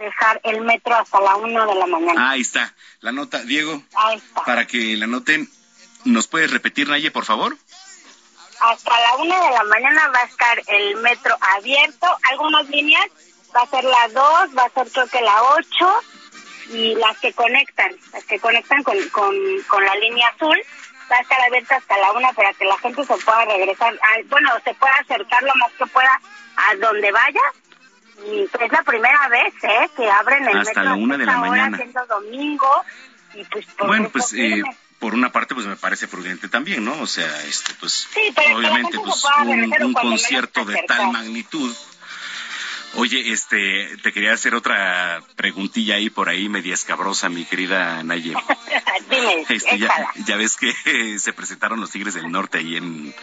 [0.00, 2.30] dejar el metro hasta la una de la mañana.
[2.30, 3.42] ahí está, la nota.
[3.44, 4.42] Diego, Ahí está.
[4.44, 5.48] para que la noten,
[6.04, 7.56] ¿nos puedes repetir, Naye, por favor?
[8.60, 12.06] Hasta la una de la mañana va a estar el metro abierto.
[12.30, 13.06] Algunas líneas
[13.54, 15.94] va a ser la dos, va a ser creo que la ocho
[16.70, 19.34] y las que conectan, las que conectan con, con,
[19.66, 20.58] con la línea azul
[21.10, 24.24] va a estar abierta hasta la una para que la gente se pueda regresar, al-
[24.24, 26.20] bueno, se pueda acercar lo más que pueda
[26.56, 27.40] a donde vaya.
[28.26, 29.90] Y es la primera vez, ¿eh?
[29.96, 31.76] Que abren el Hasta metro la una de la mañana.
[31.76, 32.84] siendo domingo.
[33.34, 34.62] Y pues, por Bueno, pues eh,
[34.98, 37.00] por una parte, pues me parece prudente también, ¿no?
[37.00, 39.24] O sea, este, pues Sí, pero obviamente, pues
[39.80, 41.74] un, concierto de tal magnitud.
[42.94, 48.34] Oye, este, te quería hacer otra preguntilla ahí por ahí, media escabrosa, mi querida Naye.
[49.10, 50.74] Dime, Este, ya, ya ves que
[51.18, 53.14] se presentaron los Tigres del Norte ahí en,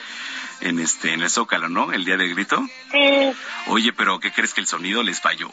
[0.62, 1.92] en este, en el Zócalo, ¿no?
[1.92, 2.62] El día del grito.
[2.92, 3.34] Sí,
[3.68, 5.50] Oye, pero ¿qué crees que el sonido les falló?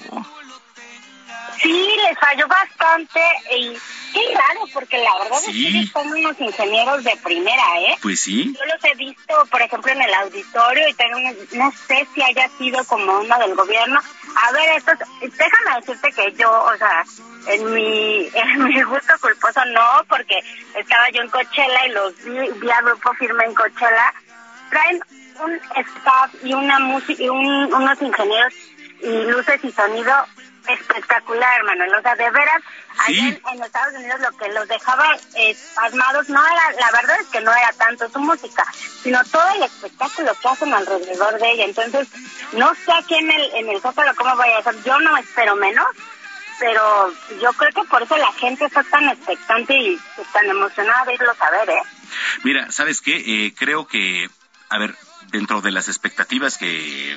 [1.64, 3.20] sí, les falló bastante
[3.56, 3.72] y
[4.12, 7.96] qué raro, porque la verdad es que ellos son unos ingenieros de primera, ¿eh?
[8.02, 8.54] Pues sí.
[8.56, 11.18] Yo los he visto, por ejemplo, en el auditorio y tengo
[11.52, 14.00] no sé si haya sido como uno del gobierno.
[14.36, 17.04] A ver, estos, déjame decirte que yo, o sea,
[17.48, 20.38] en mi, en mi gusto culposo no, porque
[20.74, 24.14] estaba yo en Coachella y los vi, vi a Grupo Firme en Coachella.
[24.74, 25.00] Traen
[25.40, 28.52] un staff y una música y un- unos ingenieros
[29.00, 30.12] y luces y sonido
[30.66, 31.84] espectacular, hermano.
[31.96, 32.60] O sea, de veras,
[33.06, 37.20] allá en, en Estados Unidos lo que los dejaba eh, pasmados no era, la verdad
[37.20, 38.64] es que no era tanto su música,
[39.02, 41.64] sino todo el espectáculo que hacen alrededor de ella.
[41.66, 42.08] Entonces,
[42.54, 45.54] no sé aquí en el, en el Zócalo cómo vaya a ser, yo no espero
[45.56, 45.86] menos,
[46.58, 50.00] pero yo creo que por eso la gente está tan expectante y
[50.32, 51.82] tan emocionada de irlos a ver, ¿eh?
[52.42, 53.16] Mira, ¿sabes qué?
[53.46, 54.28] Eh, creo que,
[54.74, 54.96] a ver,
[55.30, 57.16] dentro de las expectativas que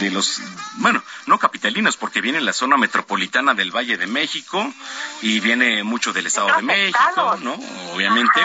[0.00, 0.40] de los,
[0.78, 4.72] bueno, no capitalinos, porque viene la zona metropolitana del Valle de México
[5.22, 7.54] y viene mucho del Estado de México, ¿no?
[7.92, 8.40] Obviamente.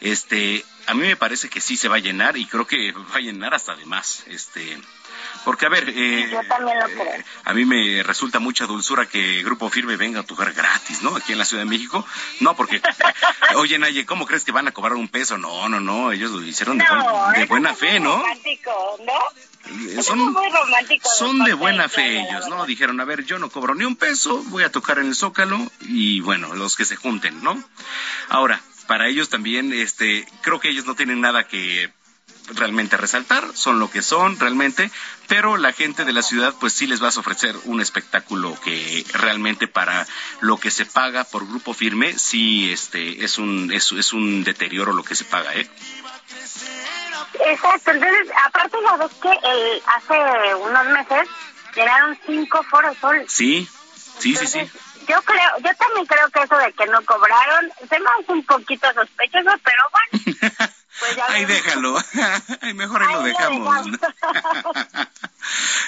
[0.00, 3.16] Este, a mí me parece que sí se va a llenar y creo que va
[3.16, 4.24] a llenar hasta de más.
[4.28, 4.78] Este,
[5.44, 7.24] porque a ver, eh, Yo también lo creo.
[7.44, 11.16] a mí me resulta mucha dulzura que Grupo Firme venga a tocar gratis, ¿no?
[11.16, 12.06] Aquí en la Ciudad de México.
[12.40, 12.80] No, porque,
[13.56, 15.38] oye, Naye, ¿cómo crees que van a cobrar un peso?
[15.38, 18.18] No, no, no, ellos lo hicieron de, buen- de buena fe, ¿no?
[18.18, 19.12] romántico, ¿no?
[19.90, 20.34] Eso Son,
[21.18, 22.48] son de buena fe ellos.
[22.48, 22.64] ¿no?
[22.64, 25.58] Dijeron, a ver, yo no cobro ni un peso, voy a tocar en el Zócalo
[25.82, 27.62] y bueno, los que se junten, ¿no?
[28.30, 31.92] Ahora, para ellos también, este, creo que ellos no tienen nada que
[32.54, 34.90] realmente resaltar, son lo que son realmente,
[35.26, 39.04] pero la gente de la ciudad pues sí les vas a ofrecer un espectáculo que
[39.12, 40.06] realmente para
[40.40, 44.92] lo que se paga por grupo firme sí este es un es, es un deterioro
[44.92, 45.68] lo que se paga, ¿eh?
[47.46, 51.28] Exacto, entonces, aparte la vez que el, hace unos meses
[51.74, 53.24] llenaron cinco foros sol.
[53.28, 53.68] Sí.
[54.18, 54.58] Sí, sí, sí.
[55.06, 58.44] Yo creo, yo también creo que eso de que no cobraron se me hace un
[58.44, 60.68] poquito sospechoso, pero bueno.
[61.00, 61.48] Pues ya veremos.
[61.48, 61.96] déjalo.
[62.60, 63.86] Ay, mejor ahí lo dejamos.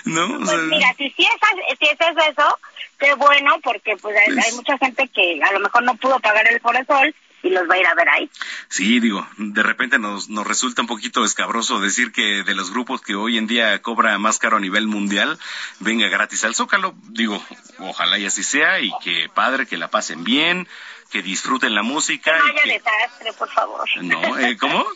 [0.04, 0.24] ¿No?
[0.24, 2.58] O sea, Pues mira, si sí es, si es eso,
[2.98, 6.46] qué bueno, porque pues hay, hay mucha gente que a lo mejor no pudo pagar
[6.48, 8.30] el Foro Sol y los va a ir a ver ahí.
[8.68, 13.00] Sí, digo, de repente nos, nos resulta un poquito escabroso decir que de los grupos
[13.00, 15.38] que hoy en día cobra más caro a nivel mundial,
[15.78, 16.94] venga gratis al Zócalo.
[17.08, 17.42] Digo,
[17.78, 20.68] ojalá y así sea y que padre, que la pasen bien,
[21.10, 22.32] que disfruten la música.
[22.32, 23.88] Que no haya que- desastre, por favor.
[24.02, 24.86] No, eh, ¿cómo?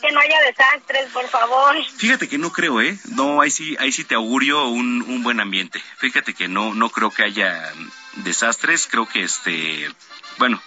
[0.00, 1.76] Que no haya desastres, por favor.
[1.96, 2.98] Fíjate que no creo, ¿eh?
[3.10, 5.82] No, ahí sí, ahí sí te augurio un, un buen ambiente.
[5.98, 7.72] Fíjate que no, no creo que haya
[8.16, 8.86] desastres.
[8.86, 9.90] Creo que este,
[10.38, 10.60] bueno,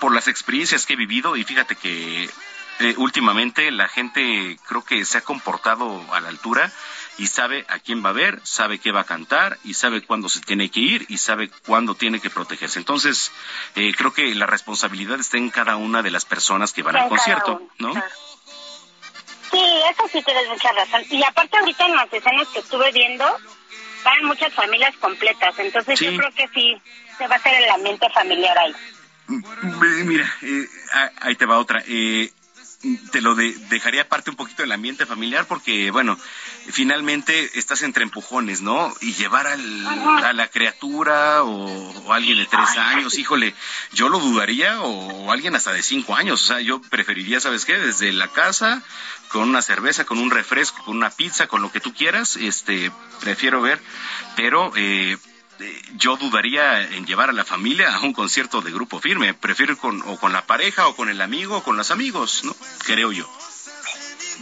[0.00, 2.28] por las experiencias que he vivido y fíjate que
[2.80, 6.72] eh, últimamente la gente creo que se ha comportado a la altura
[7.18, 10.28] y sabe a quién va a ver, sabe qué va a cantar y sabe cuándo
[10.28, 12.78] se tiene que ir y sabe cuándo tiene que protegerse.
[12.78, 13.30] Entonces,
[13.74, 17.02] eh, creo que la responsabilidad está en cada una de las personas que van En
[17.02, 18.02] al concierto, uno, ¿no?
[19.50, 19.60] Sí,
[19.90, 21.02] eso sí tienes mucha razón.
[21.10, 23.24] Y aparte ahorita en las escenas que estuve viendo,
[24.04, 25.58] van muchas familias completas.
[25.58, 26.06] Entonces Sí.
[26.06, 26.80] yo creo que sí,
[27.18, 28.74] se va a hacer el ambiente familiar ahí.
[29.28, 31.82] Eh, Mira, eh, ah, ahí te va otra.
[31.86, 32.32] Eh,
[33.12, 36.18] te lo de- dejaría aparte un poquito del ambiente familiar porque, bueno,
[36.70, 38.94] finalmente estás entre empujones, ¿no?
[39.00, 39.86] Y llevar al-
[40.24, 43.54] a la criatura o, o alguien de tres años, híjole,
[43.92, 46.42] yo lo dudaría o, o alguien hasta de cinco años.
[46.42, 47.78] O sea, yo preferiría, ¿sabes qué?
[47.78, 48.82] Desde la casa,
[49.28, 52.90] con una cerveza, con un refresco, con una pizza, con lo que tú quieras, este,
[53.20, 53.80] prefiero ver,
[54.36, 54.72] pero...
[54.76, 55.18] Eh, eh,
[55.96, 59.34] yo dudaría en llevar a la familia a un concierto de grupo firme.
[59.34, 62.42] Prefiero ir con, o con la pareja, o con el amigo, o con los amigos,
[62.44, 62.54] ¿no?
[62.84, 63.28] Creo yo.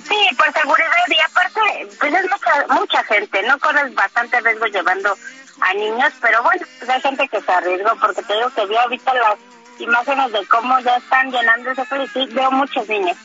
[0.08, 1.60] Sí, por seguridad y aparte,
[1.98, 3.58] pues es mucha, mucha gente, ¿no?
[3.58, 5.14] Corres bastante riesgo llevando
[5.60, 8.76] a niños, pero bueno, pues hay gente que se arriesgó porque te digo que vi
[8.76, 9.38] ahorita las
[9.80, 13.16] imágenes de cómo ya están llenando ese y sí, veo muchos niños.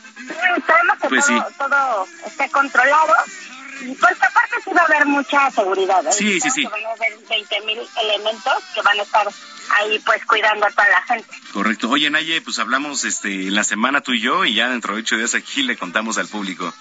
[0.56, 1.54] Esperemos que Pues todo, sí.
[1.58, 3.14] todo esté controlado.
[4.00, 6.06] Por esta parte sí va a haber mucha seguridad.
[6.06, 6.12] ¿eh?
[6.12, 6.62] Sí, sí, sí.
[6.62, 9.28] Que van a haber 20 mil elementos que van a estar
[9.76, 11.28] ahí pues cuidando a toda la gente.
[11.52, 11.90] Correcto.
[11.90, 15.00] Oye, Naye, pues hablamos este, en la semana tú y yo y ya dentro de
[15.00, 16.72] ocho días aquí le contamos al público.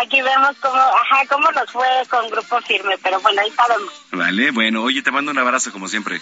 [0.00, 3.92] Aquí vemos cómo, ajá, cómo nos fue con Grupo Firme, pero bueno, ahí sabemos.
[4.10, 6.20] Vale, bueno, oye, te mando un abrazo como siempre.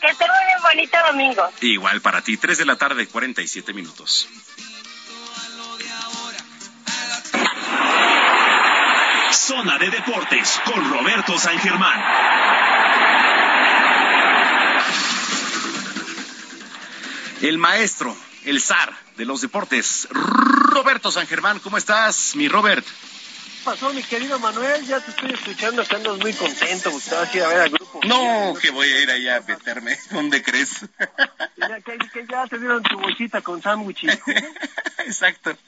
[0.00, 1.48] Que tengan un bonito domingo.
[1.60, 4.28] Igual para ti, 3 de la tarde, 47 minutos.
[9.46, 12.02] Zona de Deportes con Roberto San Germán.
[17.42, 22.84] El maestro, el zar de los deportes, Roberto San Germán, ¿cómo estás, mi Robert?
[23.66, 24.86] ¿Qué pasó, mi querido Manuel?
[24.86, 26.88] Ya te estoy escuchando, que andas muy contento,
[27.34, 28.00] ir a ver al grupo.
[28.06, 29.98] No, que voy a ir allá a meterme.
[30.12, 30.82] ¿Dónde crees?
[31.56, 34.38] Ya, que, que ya te dieron tu bolsita con sándwich y jugo.
[34.98, 35.58] Exacto.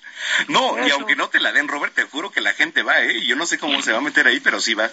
[0.47, 3.27] No, y aunque no te la den, Robert, te juro que la gente va, ¿eh?
[3.27, 4.89] Yo no sé cómo se va a meter ahí, pero sí va.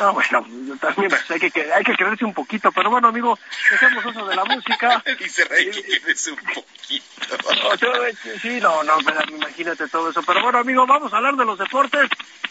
[0.00, 0.46] No, bueno,
[0.80, 3.38] también hay, que, hay creerse un poquito, pero bueno, amigo,
[3.70, 5.02] dejemos eso de la música.
[5.18, 7.04] Dice Rey que quieres un poquito.
[7.80, 8.98] No, eh, sí, no, no,
[9.28, 10.22] imagínate todo eso.
[10.22, 12.08] Pero bueno, amigo, vamos a hablar de los deportes.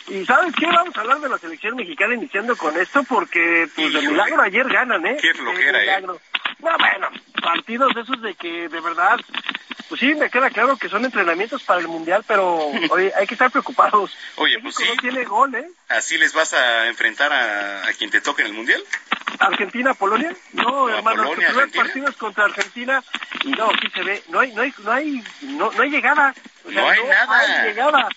[0.08, 0.68] Y ¿sabes qué?
[0.68, 4.68] Vamos a hablar de la selección mexicana iniciando con esto porque, pues, de milagro ayer
[4.70, 5.18] ganan, ¿eh?
[5.20, 6.02] Qué flojera, De ¿eh?
[6.02, 6.18] No,
[6.60, 7.10] bueno,
[7.42, 9.20] partidos de esos de que, de verdad,
[9.90, 12.58] pues sí, me queda claro que son entrenamientos para el Mundial, pero
[12.92, 14.16] oye, hay que estar preocupados.
[14.38, 15.68] Oye, pues sí, No tiene gol, ¿eh?
[15.90, 18.82] ¿así les vas a enfrentar a, a quien te toque en el Mundial?
[19.40, 20.34] Argentina, Polonia.
[20.54, 21.84] No, No, hermano, Polonia, su primer Argentina.
[21.84, 23.04] partido es contra Argentina
[23.44, 26.34] y no, sí se ve, no hay, no hay, no hay, no, no hay llegada.
[26.66, 27.40] O sea, No hay nada.
[27.40, 28.10] hay llegada.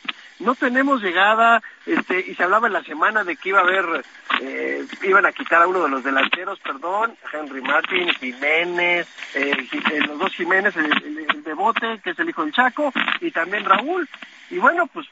[0.42, 4.04] No tenemos llegada, este, y se hablaba en la semana de que iba a haber,
[4.40, 10.00] eh, iban a quitar a uno de los delanteros, perdón, Henry Martin, Jiménez, eh, eh,
[10.06, 13.30] los dos Jiménez, el, el- el de Bote, que es el hijo del Chaco, y
[13.30, 14.08] también Raúl.
[14.50, 15.06] Y bueno, pues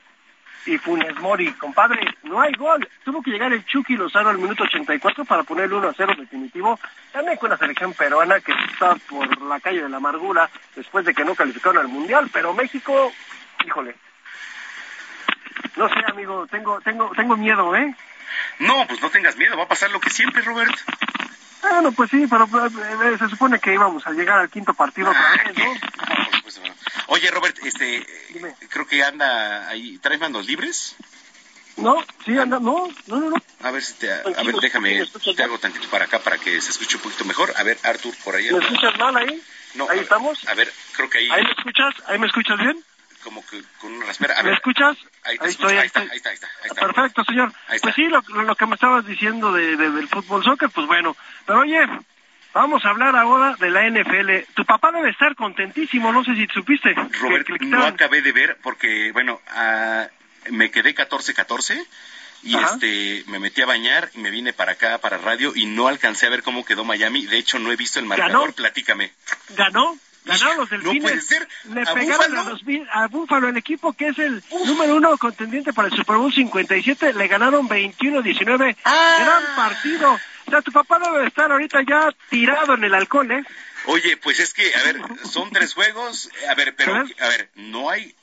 [0.66, 2.86] y Funes Mori, compadre, no hay gol.
[3.02, 6.12] Tuvo que llegar el Chucky Lozano al minuto 84 para poner el 1 a 0
[6.18, 6.78] definitivo.
[7.12, 11.14] También con la selección peruana que está por la calle de la amargura después de
[11.14, 12.28] que no calificaron al Mundial.
[12.30, 13.10] Pero México,
[13.66, 13.94] híjole.
[15.76, 17.94] No sé, amigo, tengo, tengo, tengo miedo, ¿eh?
[18.58, 20.74] No, pues no tengas miedo, va a pasar lo que siempre, Robert.
[21.62, 25.30] Bueno, pues sí, pero eh, se supone que íbamos a llegar al quinto partido otra
[25.32, 25.64] vez, ¿no?
[25.74, 26.74] No, por supuesto, no.
[27.08, 28.06] Oye, Robert, este,
[28.70, 30.96] creo que anda ahí, ¿traes manos libres?
[31.76, 33.36] No, sí, anda, no, no, no, no.
[33.62, 36.38] A ver si te, a ver, déjame, ¿me escuchas te hago tantito para acá para
[36.38, 37.52] que se escuche un poquito mejor.
[37.56, 38.52] A ver, Arthur, por allá.
[38.52, 39.42] ¿Me escuchas mal ahí?
[39.74, 40.38] No, ¿Ahí a- estamos?
[40.48, 41.94] A ver, creo que ahí, ¿Ahí me escuchas?
[42.06, 42.82] ¿Ahí me escuchas bien?
[43.22, 44.34] como que con una raspera.
[44.38, 44.96] A ¿Me ver, escuchas?
[45.24, 45.68] Ahí, te Ahí escucho.
[45.68, 46.80] estoy, ahí ahí está, ahí está, ahí está, ahí está.
[46.86, 47.52] Perfecto, señor.
[47.82, 51.16] Pues sí, lo, lo que me estabas diciendo de, de- del fútbol soccer, pues bueno.
[51.46, 51.80] Pero oye,
[52.54, 54.52] vamos a hablar ahora de la NFL.
[54.54, 56.94] Tu papá debe estar contentísimo, no sé si supiste.
[57.20, 60.06] Robert, que no acabé de ver porque, bueno, ah,
[60.50, 61.86] me quedé 14-14
[62.42, 62.70] y Ajá.
[62.72, 66.26] este me metí a bañar y me vine para acá, para radio, y no alcancé
[66.26, 67.26] a ver cómo quedó Miami.
[67.26, 68.32] De hecho, no he visto el marcador.
[68.40, 68.52] ¿Ganó?
[68.52, 69.12] Platícame.
[69.50, 69.96] ganó,
[70.38, 71.02] ganaron los No delfines.
[71.02, 71.48] puede ser.
[71.72, 72.40] Le ¿A pegaron Búfalo?
[72.40, 72.60] a, los,
[72.92, 77.12] a Búfalo, el equipo que es el número uno contendiente para el Super Bowl 57.
[77.14, 78.76] Le ganaron 21-19.
[78.84, 79.16] Ah.
[79.20, 80.18] Gran partido.
[80.46, 83.44] O sea, tu papá debe estar ahorita ya tirado en el alcohol, ¿eh?
[83.86, 85.00] Oye, pues es que, a ver,
[85.30, 86.28] son tres juegos.
[86.48, 87.50] A ver, pero, A ver.
[87.54, 88.14] no hay.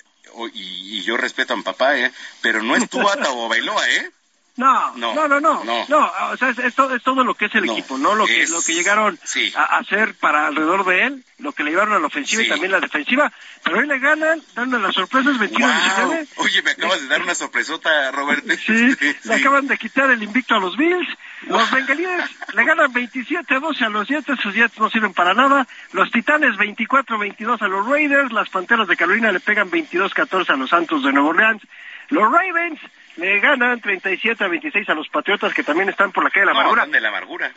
[0.54, 2.12] y, y yo respeto a mi papá, ¿eh?
[2.42, 4.12] Pero no es Tua o Bailoa, ¿eh?
[4.58, 5.86] No, No, no, no, no, no.
[5.88, 8.16] no, o sea, es, es todo, es todo lo que es el No, equipo, ¿no?
[8.16, 9.54] Lo que, es- lo que llegaron sí.
[9.56, 12.72] a hacer para alrededor de él, lo que le llevaron a la ofensiva y también
[12.72, 13.32] la defensiva,
[13.64, 16.06] pero hoy le ganan, dando las sorpresas 21-19.
[16.08, 16.28] Wow.
[16.46, 18.44] Oye, me acabas de dar una sorpresota, Robert.
[18.66, 21.08] Sí, Sí, le acaban de quitar el invicto a los Bills.
[21.44, 22.24] Los bengalíes
[22.56, 25.68] le ganan 27-12 a los Jets, esos Jets no sirven para nada.
[25.92, 28.32] Los Titanes 24-22 a los Raiders.
[28.32, 31.62] Las Panteras de Carolina le pegan 22-14 a los Santos de Nueva Orleans.
[32.10, 32.80] Los Ravens
[33.18, 36.60] le ganan 37-26 a los Patriotas que también están por la calle de la No,
[36.60, 36.86] amargura.
[36.86, 37.52] de la amargura.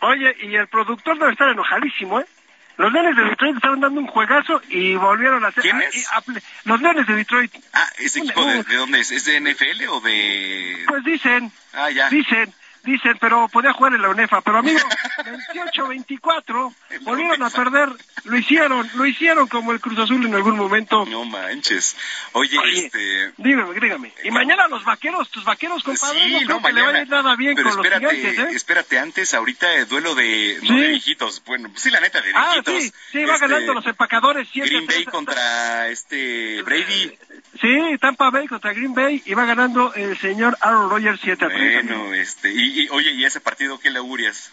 [0.00, 2.26] Oye, y el productor debe estar enojadísimo, ¿eh?
[2.78, 5.62] Los Leones de Detroit estaban dando un juegazo y volvieron a hacer...
[5.62, 5.94] ¿Quiénes?
[5.94, 7.52] y a- los Leones de Detroit.
[7.74, 9.10] Ah, ¿ese equipo de, de dónde es?
[9.10, 10.84] ¿Es de NFL o de...?
[10.88, 12.08] Pues dicen, Ah, ya.
[12.08, 12.50] Dicen,
[12.84, 14.40] dicen, pero podía jugar en la UNEFA.
[14.40, 14.78] Pero amigo,
[15.74, 17.88] 28-24, volvieron a perder.
[18.24, 21.04] Lo hicieron, lo hicieron como el Cruz Azul en algún momento.
[21.06, 21.96] No manches.
[22.32, 23.32] Oye, Oye, este...
[23.38, 24.12] Dígame, dígame.
[24.24, 27.36] Y mañana los vaqueros, tus vaqueros, compadre, Sí, no, no, creo que le vaya nada
[27.36, 28.56] bien Pero con los espérate, gigantes, ¿eh?
[28.56, 30.80] espérate antes, ahorita el duelo de, no Sí.
[30.80, 32.82] de viejitos, bueno, pues sí, la neta, de Ah, viejitos.
[32.82, 34.48] sí, sí, va Este, ganando los empacadores.
[34.52, 34.86] siete Green.
[34.86, 37.18] Bay contra este Brady.
[37.60, 41.48] Sí, Tampa Bay contra Green Bay y va ganando el señor Aaron Rodgers 7 a
[41.48, 41.84] 3.
[41.84, 44.52] Bueno, este, y, y, oye, ¿y ese partido qué le augurias?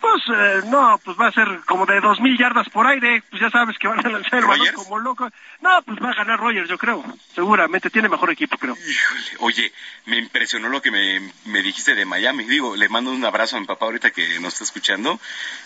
[0.00, 3.22] Pues eh, no, pues va a ser como de dos mil yardas por aire.
[3.30, 5.28] Pues ya sabes que van a lanzar el balón como loco.
[5.60, 7.04] No, pues va a ganar Rogers, yo creo.
[7.34, 8.74] Seguramente tiene mejor equipo, creo.
[8.76, 9.72] Híjole, oye,
[10.06, 12.44] me impresionó lo que me, me dijiste de Miami.
[12.44, 15.18] Digo, le mando un abrazo a mi papá ahorita que nos está escuchando.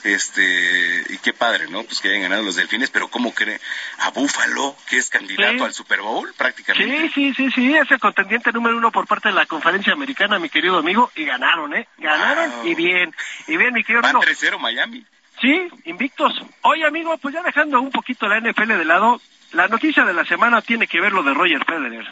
[0.05, 1.83] Este, y qué padre, ¿no?
[1.85, 3.61] Pues que hayan ganado los delfines, pero ¿cómo cree?
[4.01, 5.65] A Búfalo, que es candidato Sí.
[5.65, 7.09] al Super Bowl, prácticamente.
[7.09, 10.39] Sí, sí, sí, sí, es el contendiente número uno por parte de la conferencia americana,
[10.39, 11.87] mi querido amigo, y ganaron, ¿eh?
[11.99, 12.67] Ganaron Wow.
[12.67, 13.15] y bien,
[13.47, 14.22] y bien, mi querido Van amigo.
[14.23, 15.05] 3-0 Miami.
[15.41, 16.33] Sí, invictos.
[16.63, 19.21] Oye, amigo, pues ya dejando un poquito la NFL de lado,
[19.53, 22.07] la noticia de la semana tiene que ver lo de Roger Federer.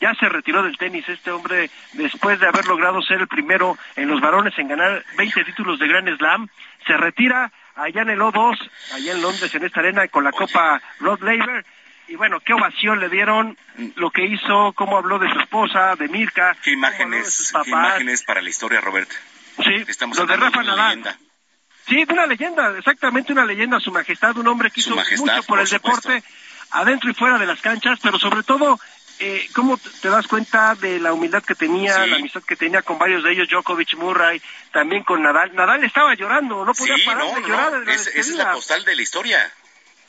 [0.00, 4.08] Ya se retiró del tenis este hombre después de haber logrado ser el primero en
[4.08, 6.48] los varones en ganar 20 títulos de Grand Slam.
[6.86, 8.58] Se retira allá en el O2,
[8.94, 11.64] allá en Londres, en esta arena, con la Copa Rod Laver.
[12.08, 13.56] Y bueno, qué ovación le dieron,
[13.96, 16.54] lo que hizo, cómo habló de su esposa, de Mirka.
[16.62, 19.10] Qué de imágenes, qué imágenes para la historia, Robert.
[19.64, 20.88] Sí, Estamos de Rafa Nadal.
[20.88, 21.18] leyenda.
[21.88, 25.34] Sí, de una leyenda, exactamente una leyenda, su majestad, un hombre que hizo majestad, mucho
[25.36, 26.08] por, por el supuesto.
[26.08, 26.28] deporte,
[26.70, 28.80] adentro y fuera de las canchas, pero sobre todo,
[29.20, 32.10] eh, ¿cómo te das cuenta de la humildad que tenía, Sí.
[32.10, 34.42] la amistad que tenía con varios de ellos, Djokovic, Murray,
[34.72, 35.54] también con Nadal?
[35.54, 37.90] Nadal estaba llorando, no podía Sí, parar no, de no, llorar no.
[37.92, 39.52] Es- esa es la postal de la historia.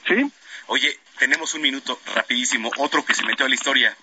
[0.07, 0.31] Sí.
[0.67, 2.71] Oye, tenemos un minuto rapidísimo.
[2.77, 3.95] Otro que se metió a la historia.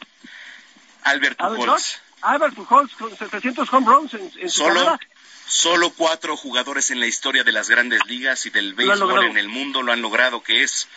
[1.03, 2.01] Albert Albert Pujols.
[2.23, 4.99] Albert Pujols con 700 home runs en, en su Solo, carrera.
[5.47, 9.49] Solo cuatro jugadores en la historia de las grandes ligas y del béisbol en el
[9.49, 10.89] mundo lo han logrado, que es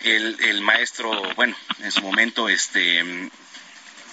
[0.00, 3.30] el, el maestro, bueno, en su momento, este,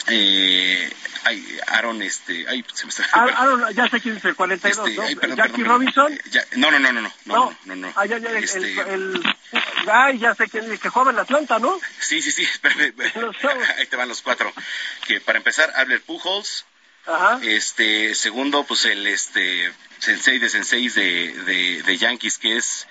[0.07, 0.93] eh,
[1.23, 3.07] ay, Aaron, este, ay, se me está...
[3.11, 5.03] Ah, Aaron, ya sé quién es el 42, Este, ¿no?
[5.07, 6.14] ay, perdón, Jackie perdón, Robinson.
[6.14, 7.93] eh, ya- no, no, no, no, no, no, no, no.
[7.95, 9.35] Ah, ya, ya, Este, el, el-
[9.91, 11.80] ay, ya sé quién es, que juega en Atlanta, ¿no?
[11.99, 12.93] Sí, sí, sí, espérame,
[13.77, 14.53] ahí te van los cuatro.
[15.07, 16.65] Que para empezar, Albert Pujols,
[17.07, 17.40] Ajá.
[17.44, 22.88] este, segundo, pues el este sensei de senseis de, de, de Yankees, que es,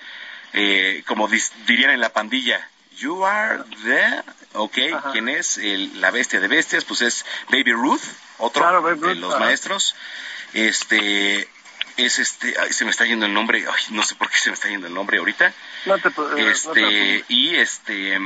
[0.53, 4.23] eh, como dis- dirían en la pandilla, You are there,
[4.53, 4.77] ok,
[5.11, 5.57] ¿quién es?
[5.57, 8.01] El- la bestia de bestias, pues es Baby Ruth,
[8.37, 9.43] otro Claro, de los ajá.
[9.43, 9.95] maestros.
[10.53, 11.47] Este,
[11.97, 14.49] es este, ay, se me está yendo el nombre, ay, no sé por qué se
[14.49, 15.53] me está yendo el nombre ahorita.
[15.85, 18.17] No te, eh, no te Este, y este,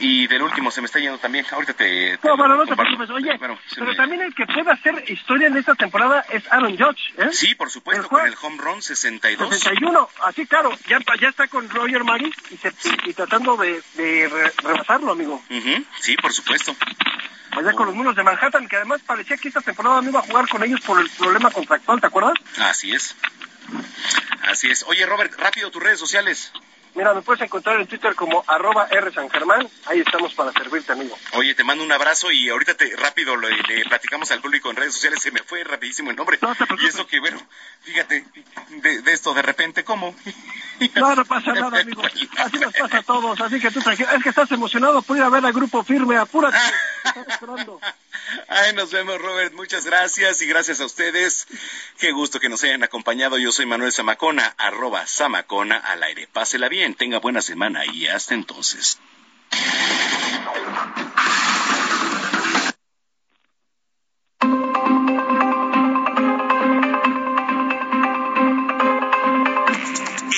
[0.00, 2.18] y del último se me está yendo también, ahorita te...
[2.18, 3.10] te No, bueno, no te preocupes.
[3.10, 6.76] Oye, Bueno, pero me- también el que puede hacer historia en esta temporada es Aaron
[6.76, 7.28] Judge, ¿eh?
[7.32, 9.48] Sí, por supuesto, El con el home run 62.
[9.58, 12.68] 61, así claro, ya, ya está con Roger Maris y, se-
[13.06, 15.42] y- y tratando de, de re- rebasarlo, amigo.
[16.00, 16.74] Sí, por supuesto.
[17.52, 20.24] Allá con los muros de Manhattan, que además parecía que esta temporada no iba a
[20.24, 22.34] jugar con ellos por el problema contractual, ¿te acuerdas?
[22.58, 23.14] Así es.
[24.42, 24.82] Así es.
[24.88, 26.52] Oye, Robert, rápido tus redes sociales.
[26.94, 30.92] Mira, me puedes encontrar en Twitter como arroba R San Germán, ahí estamos para servirte,
[30.92, 31.16] amigo.
[31.32, 34.76] Oye, te mando un abrazo y ahorita te rápido le, le platicamos al público en
[34.76, 35.20] redes sociales.
[35.20, 36.38] Se me fue rapidísimo el nombre.
[36.80, 37.40] y eso que, bueno,
[37.82, 38.24] fíjate,
[38.68, 40.14] de, de esto de repente, ¿cómo?
[40.96, 42.02] No, no pasa nada, amigo.
[42.36, 44.10] Así nos pasa a todos, así que tú tranquilo.
[44.10, 46.58] Es que estás emocionado por ir a ver al grupo firme, apúrate.
[47.04, 47.80] Estás esperando.
[48.48, 49.52] Ay, nos vemos, Robert.
[49.54, 51.46] Muchas gracias y gracias a ustedes.
[51.98, 53.38] Qué gusto que nos hayan acompañado.
[53.38, 56.28] Yo soy Manuel Zamacona, arroba Zamacona al aire.
[56.28, 58.98] Pásela bien, tenga buena semana y hasta entonces.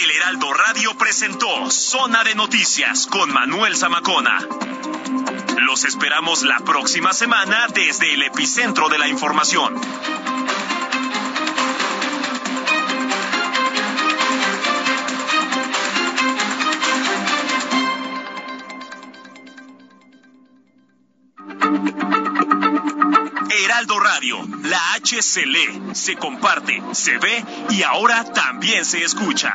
[0.02, 4.38] El Heraldo Radio presentó Zona de Noticias con Manuel Zamacona.
[5.58, 9.74] Los esperamos la próxima semana desde el epicentro de la información.
[23.50, 29.54] Heraldo Radio, la H se lee, se comparte, se ve y ahora también se escucha.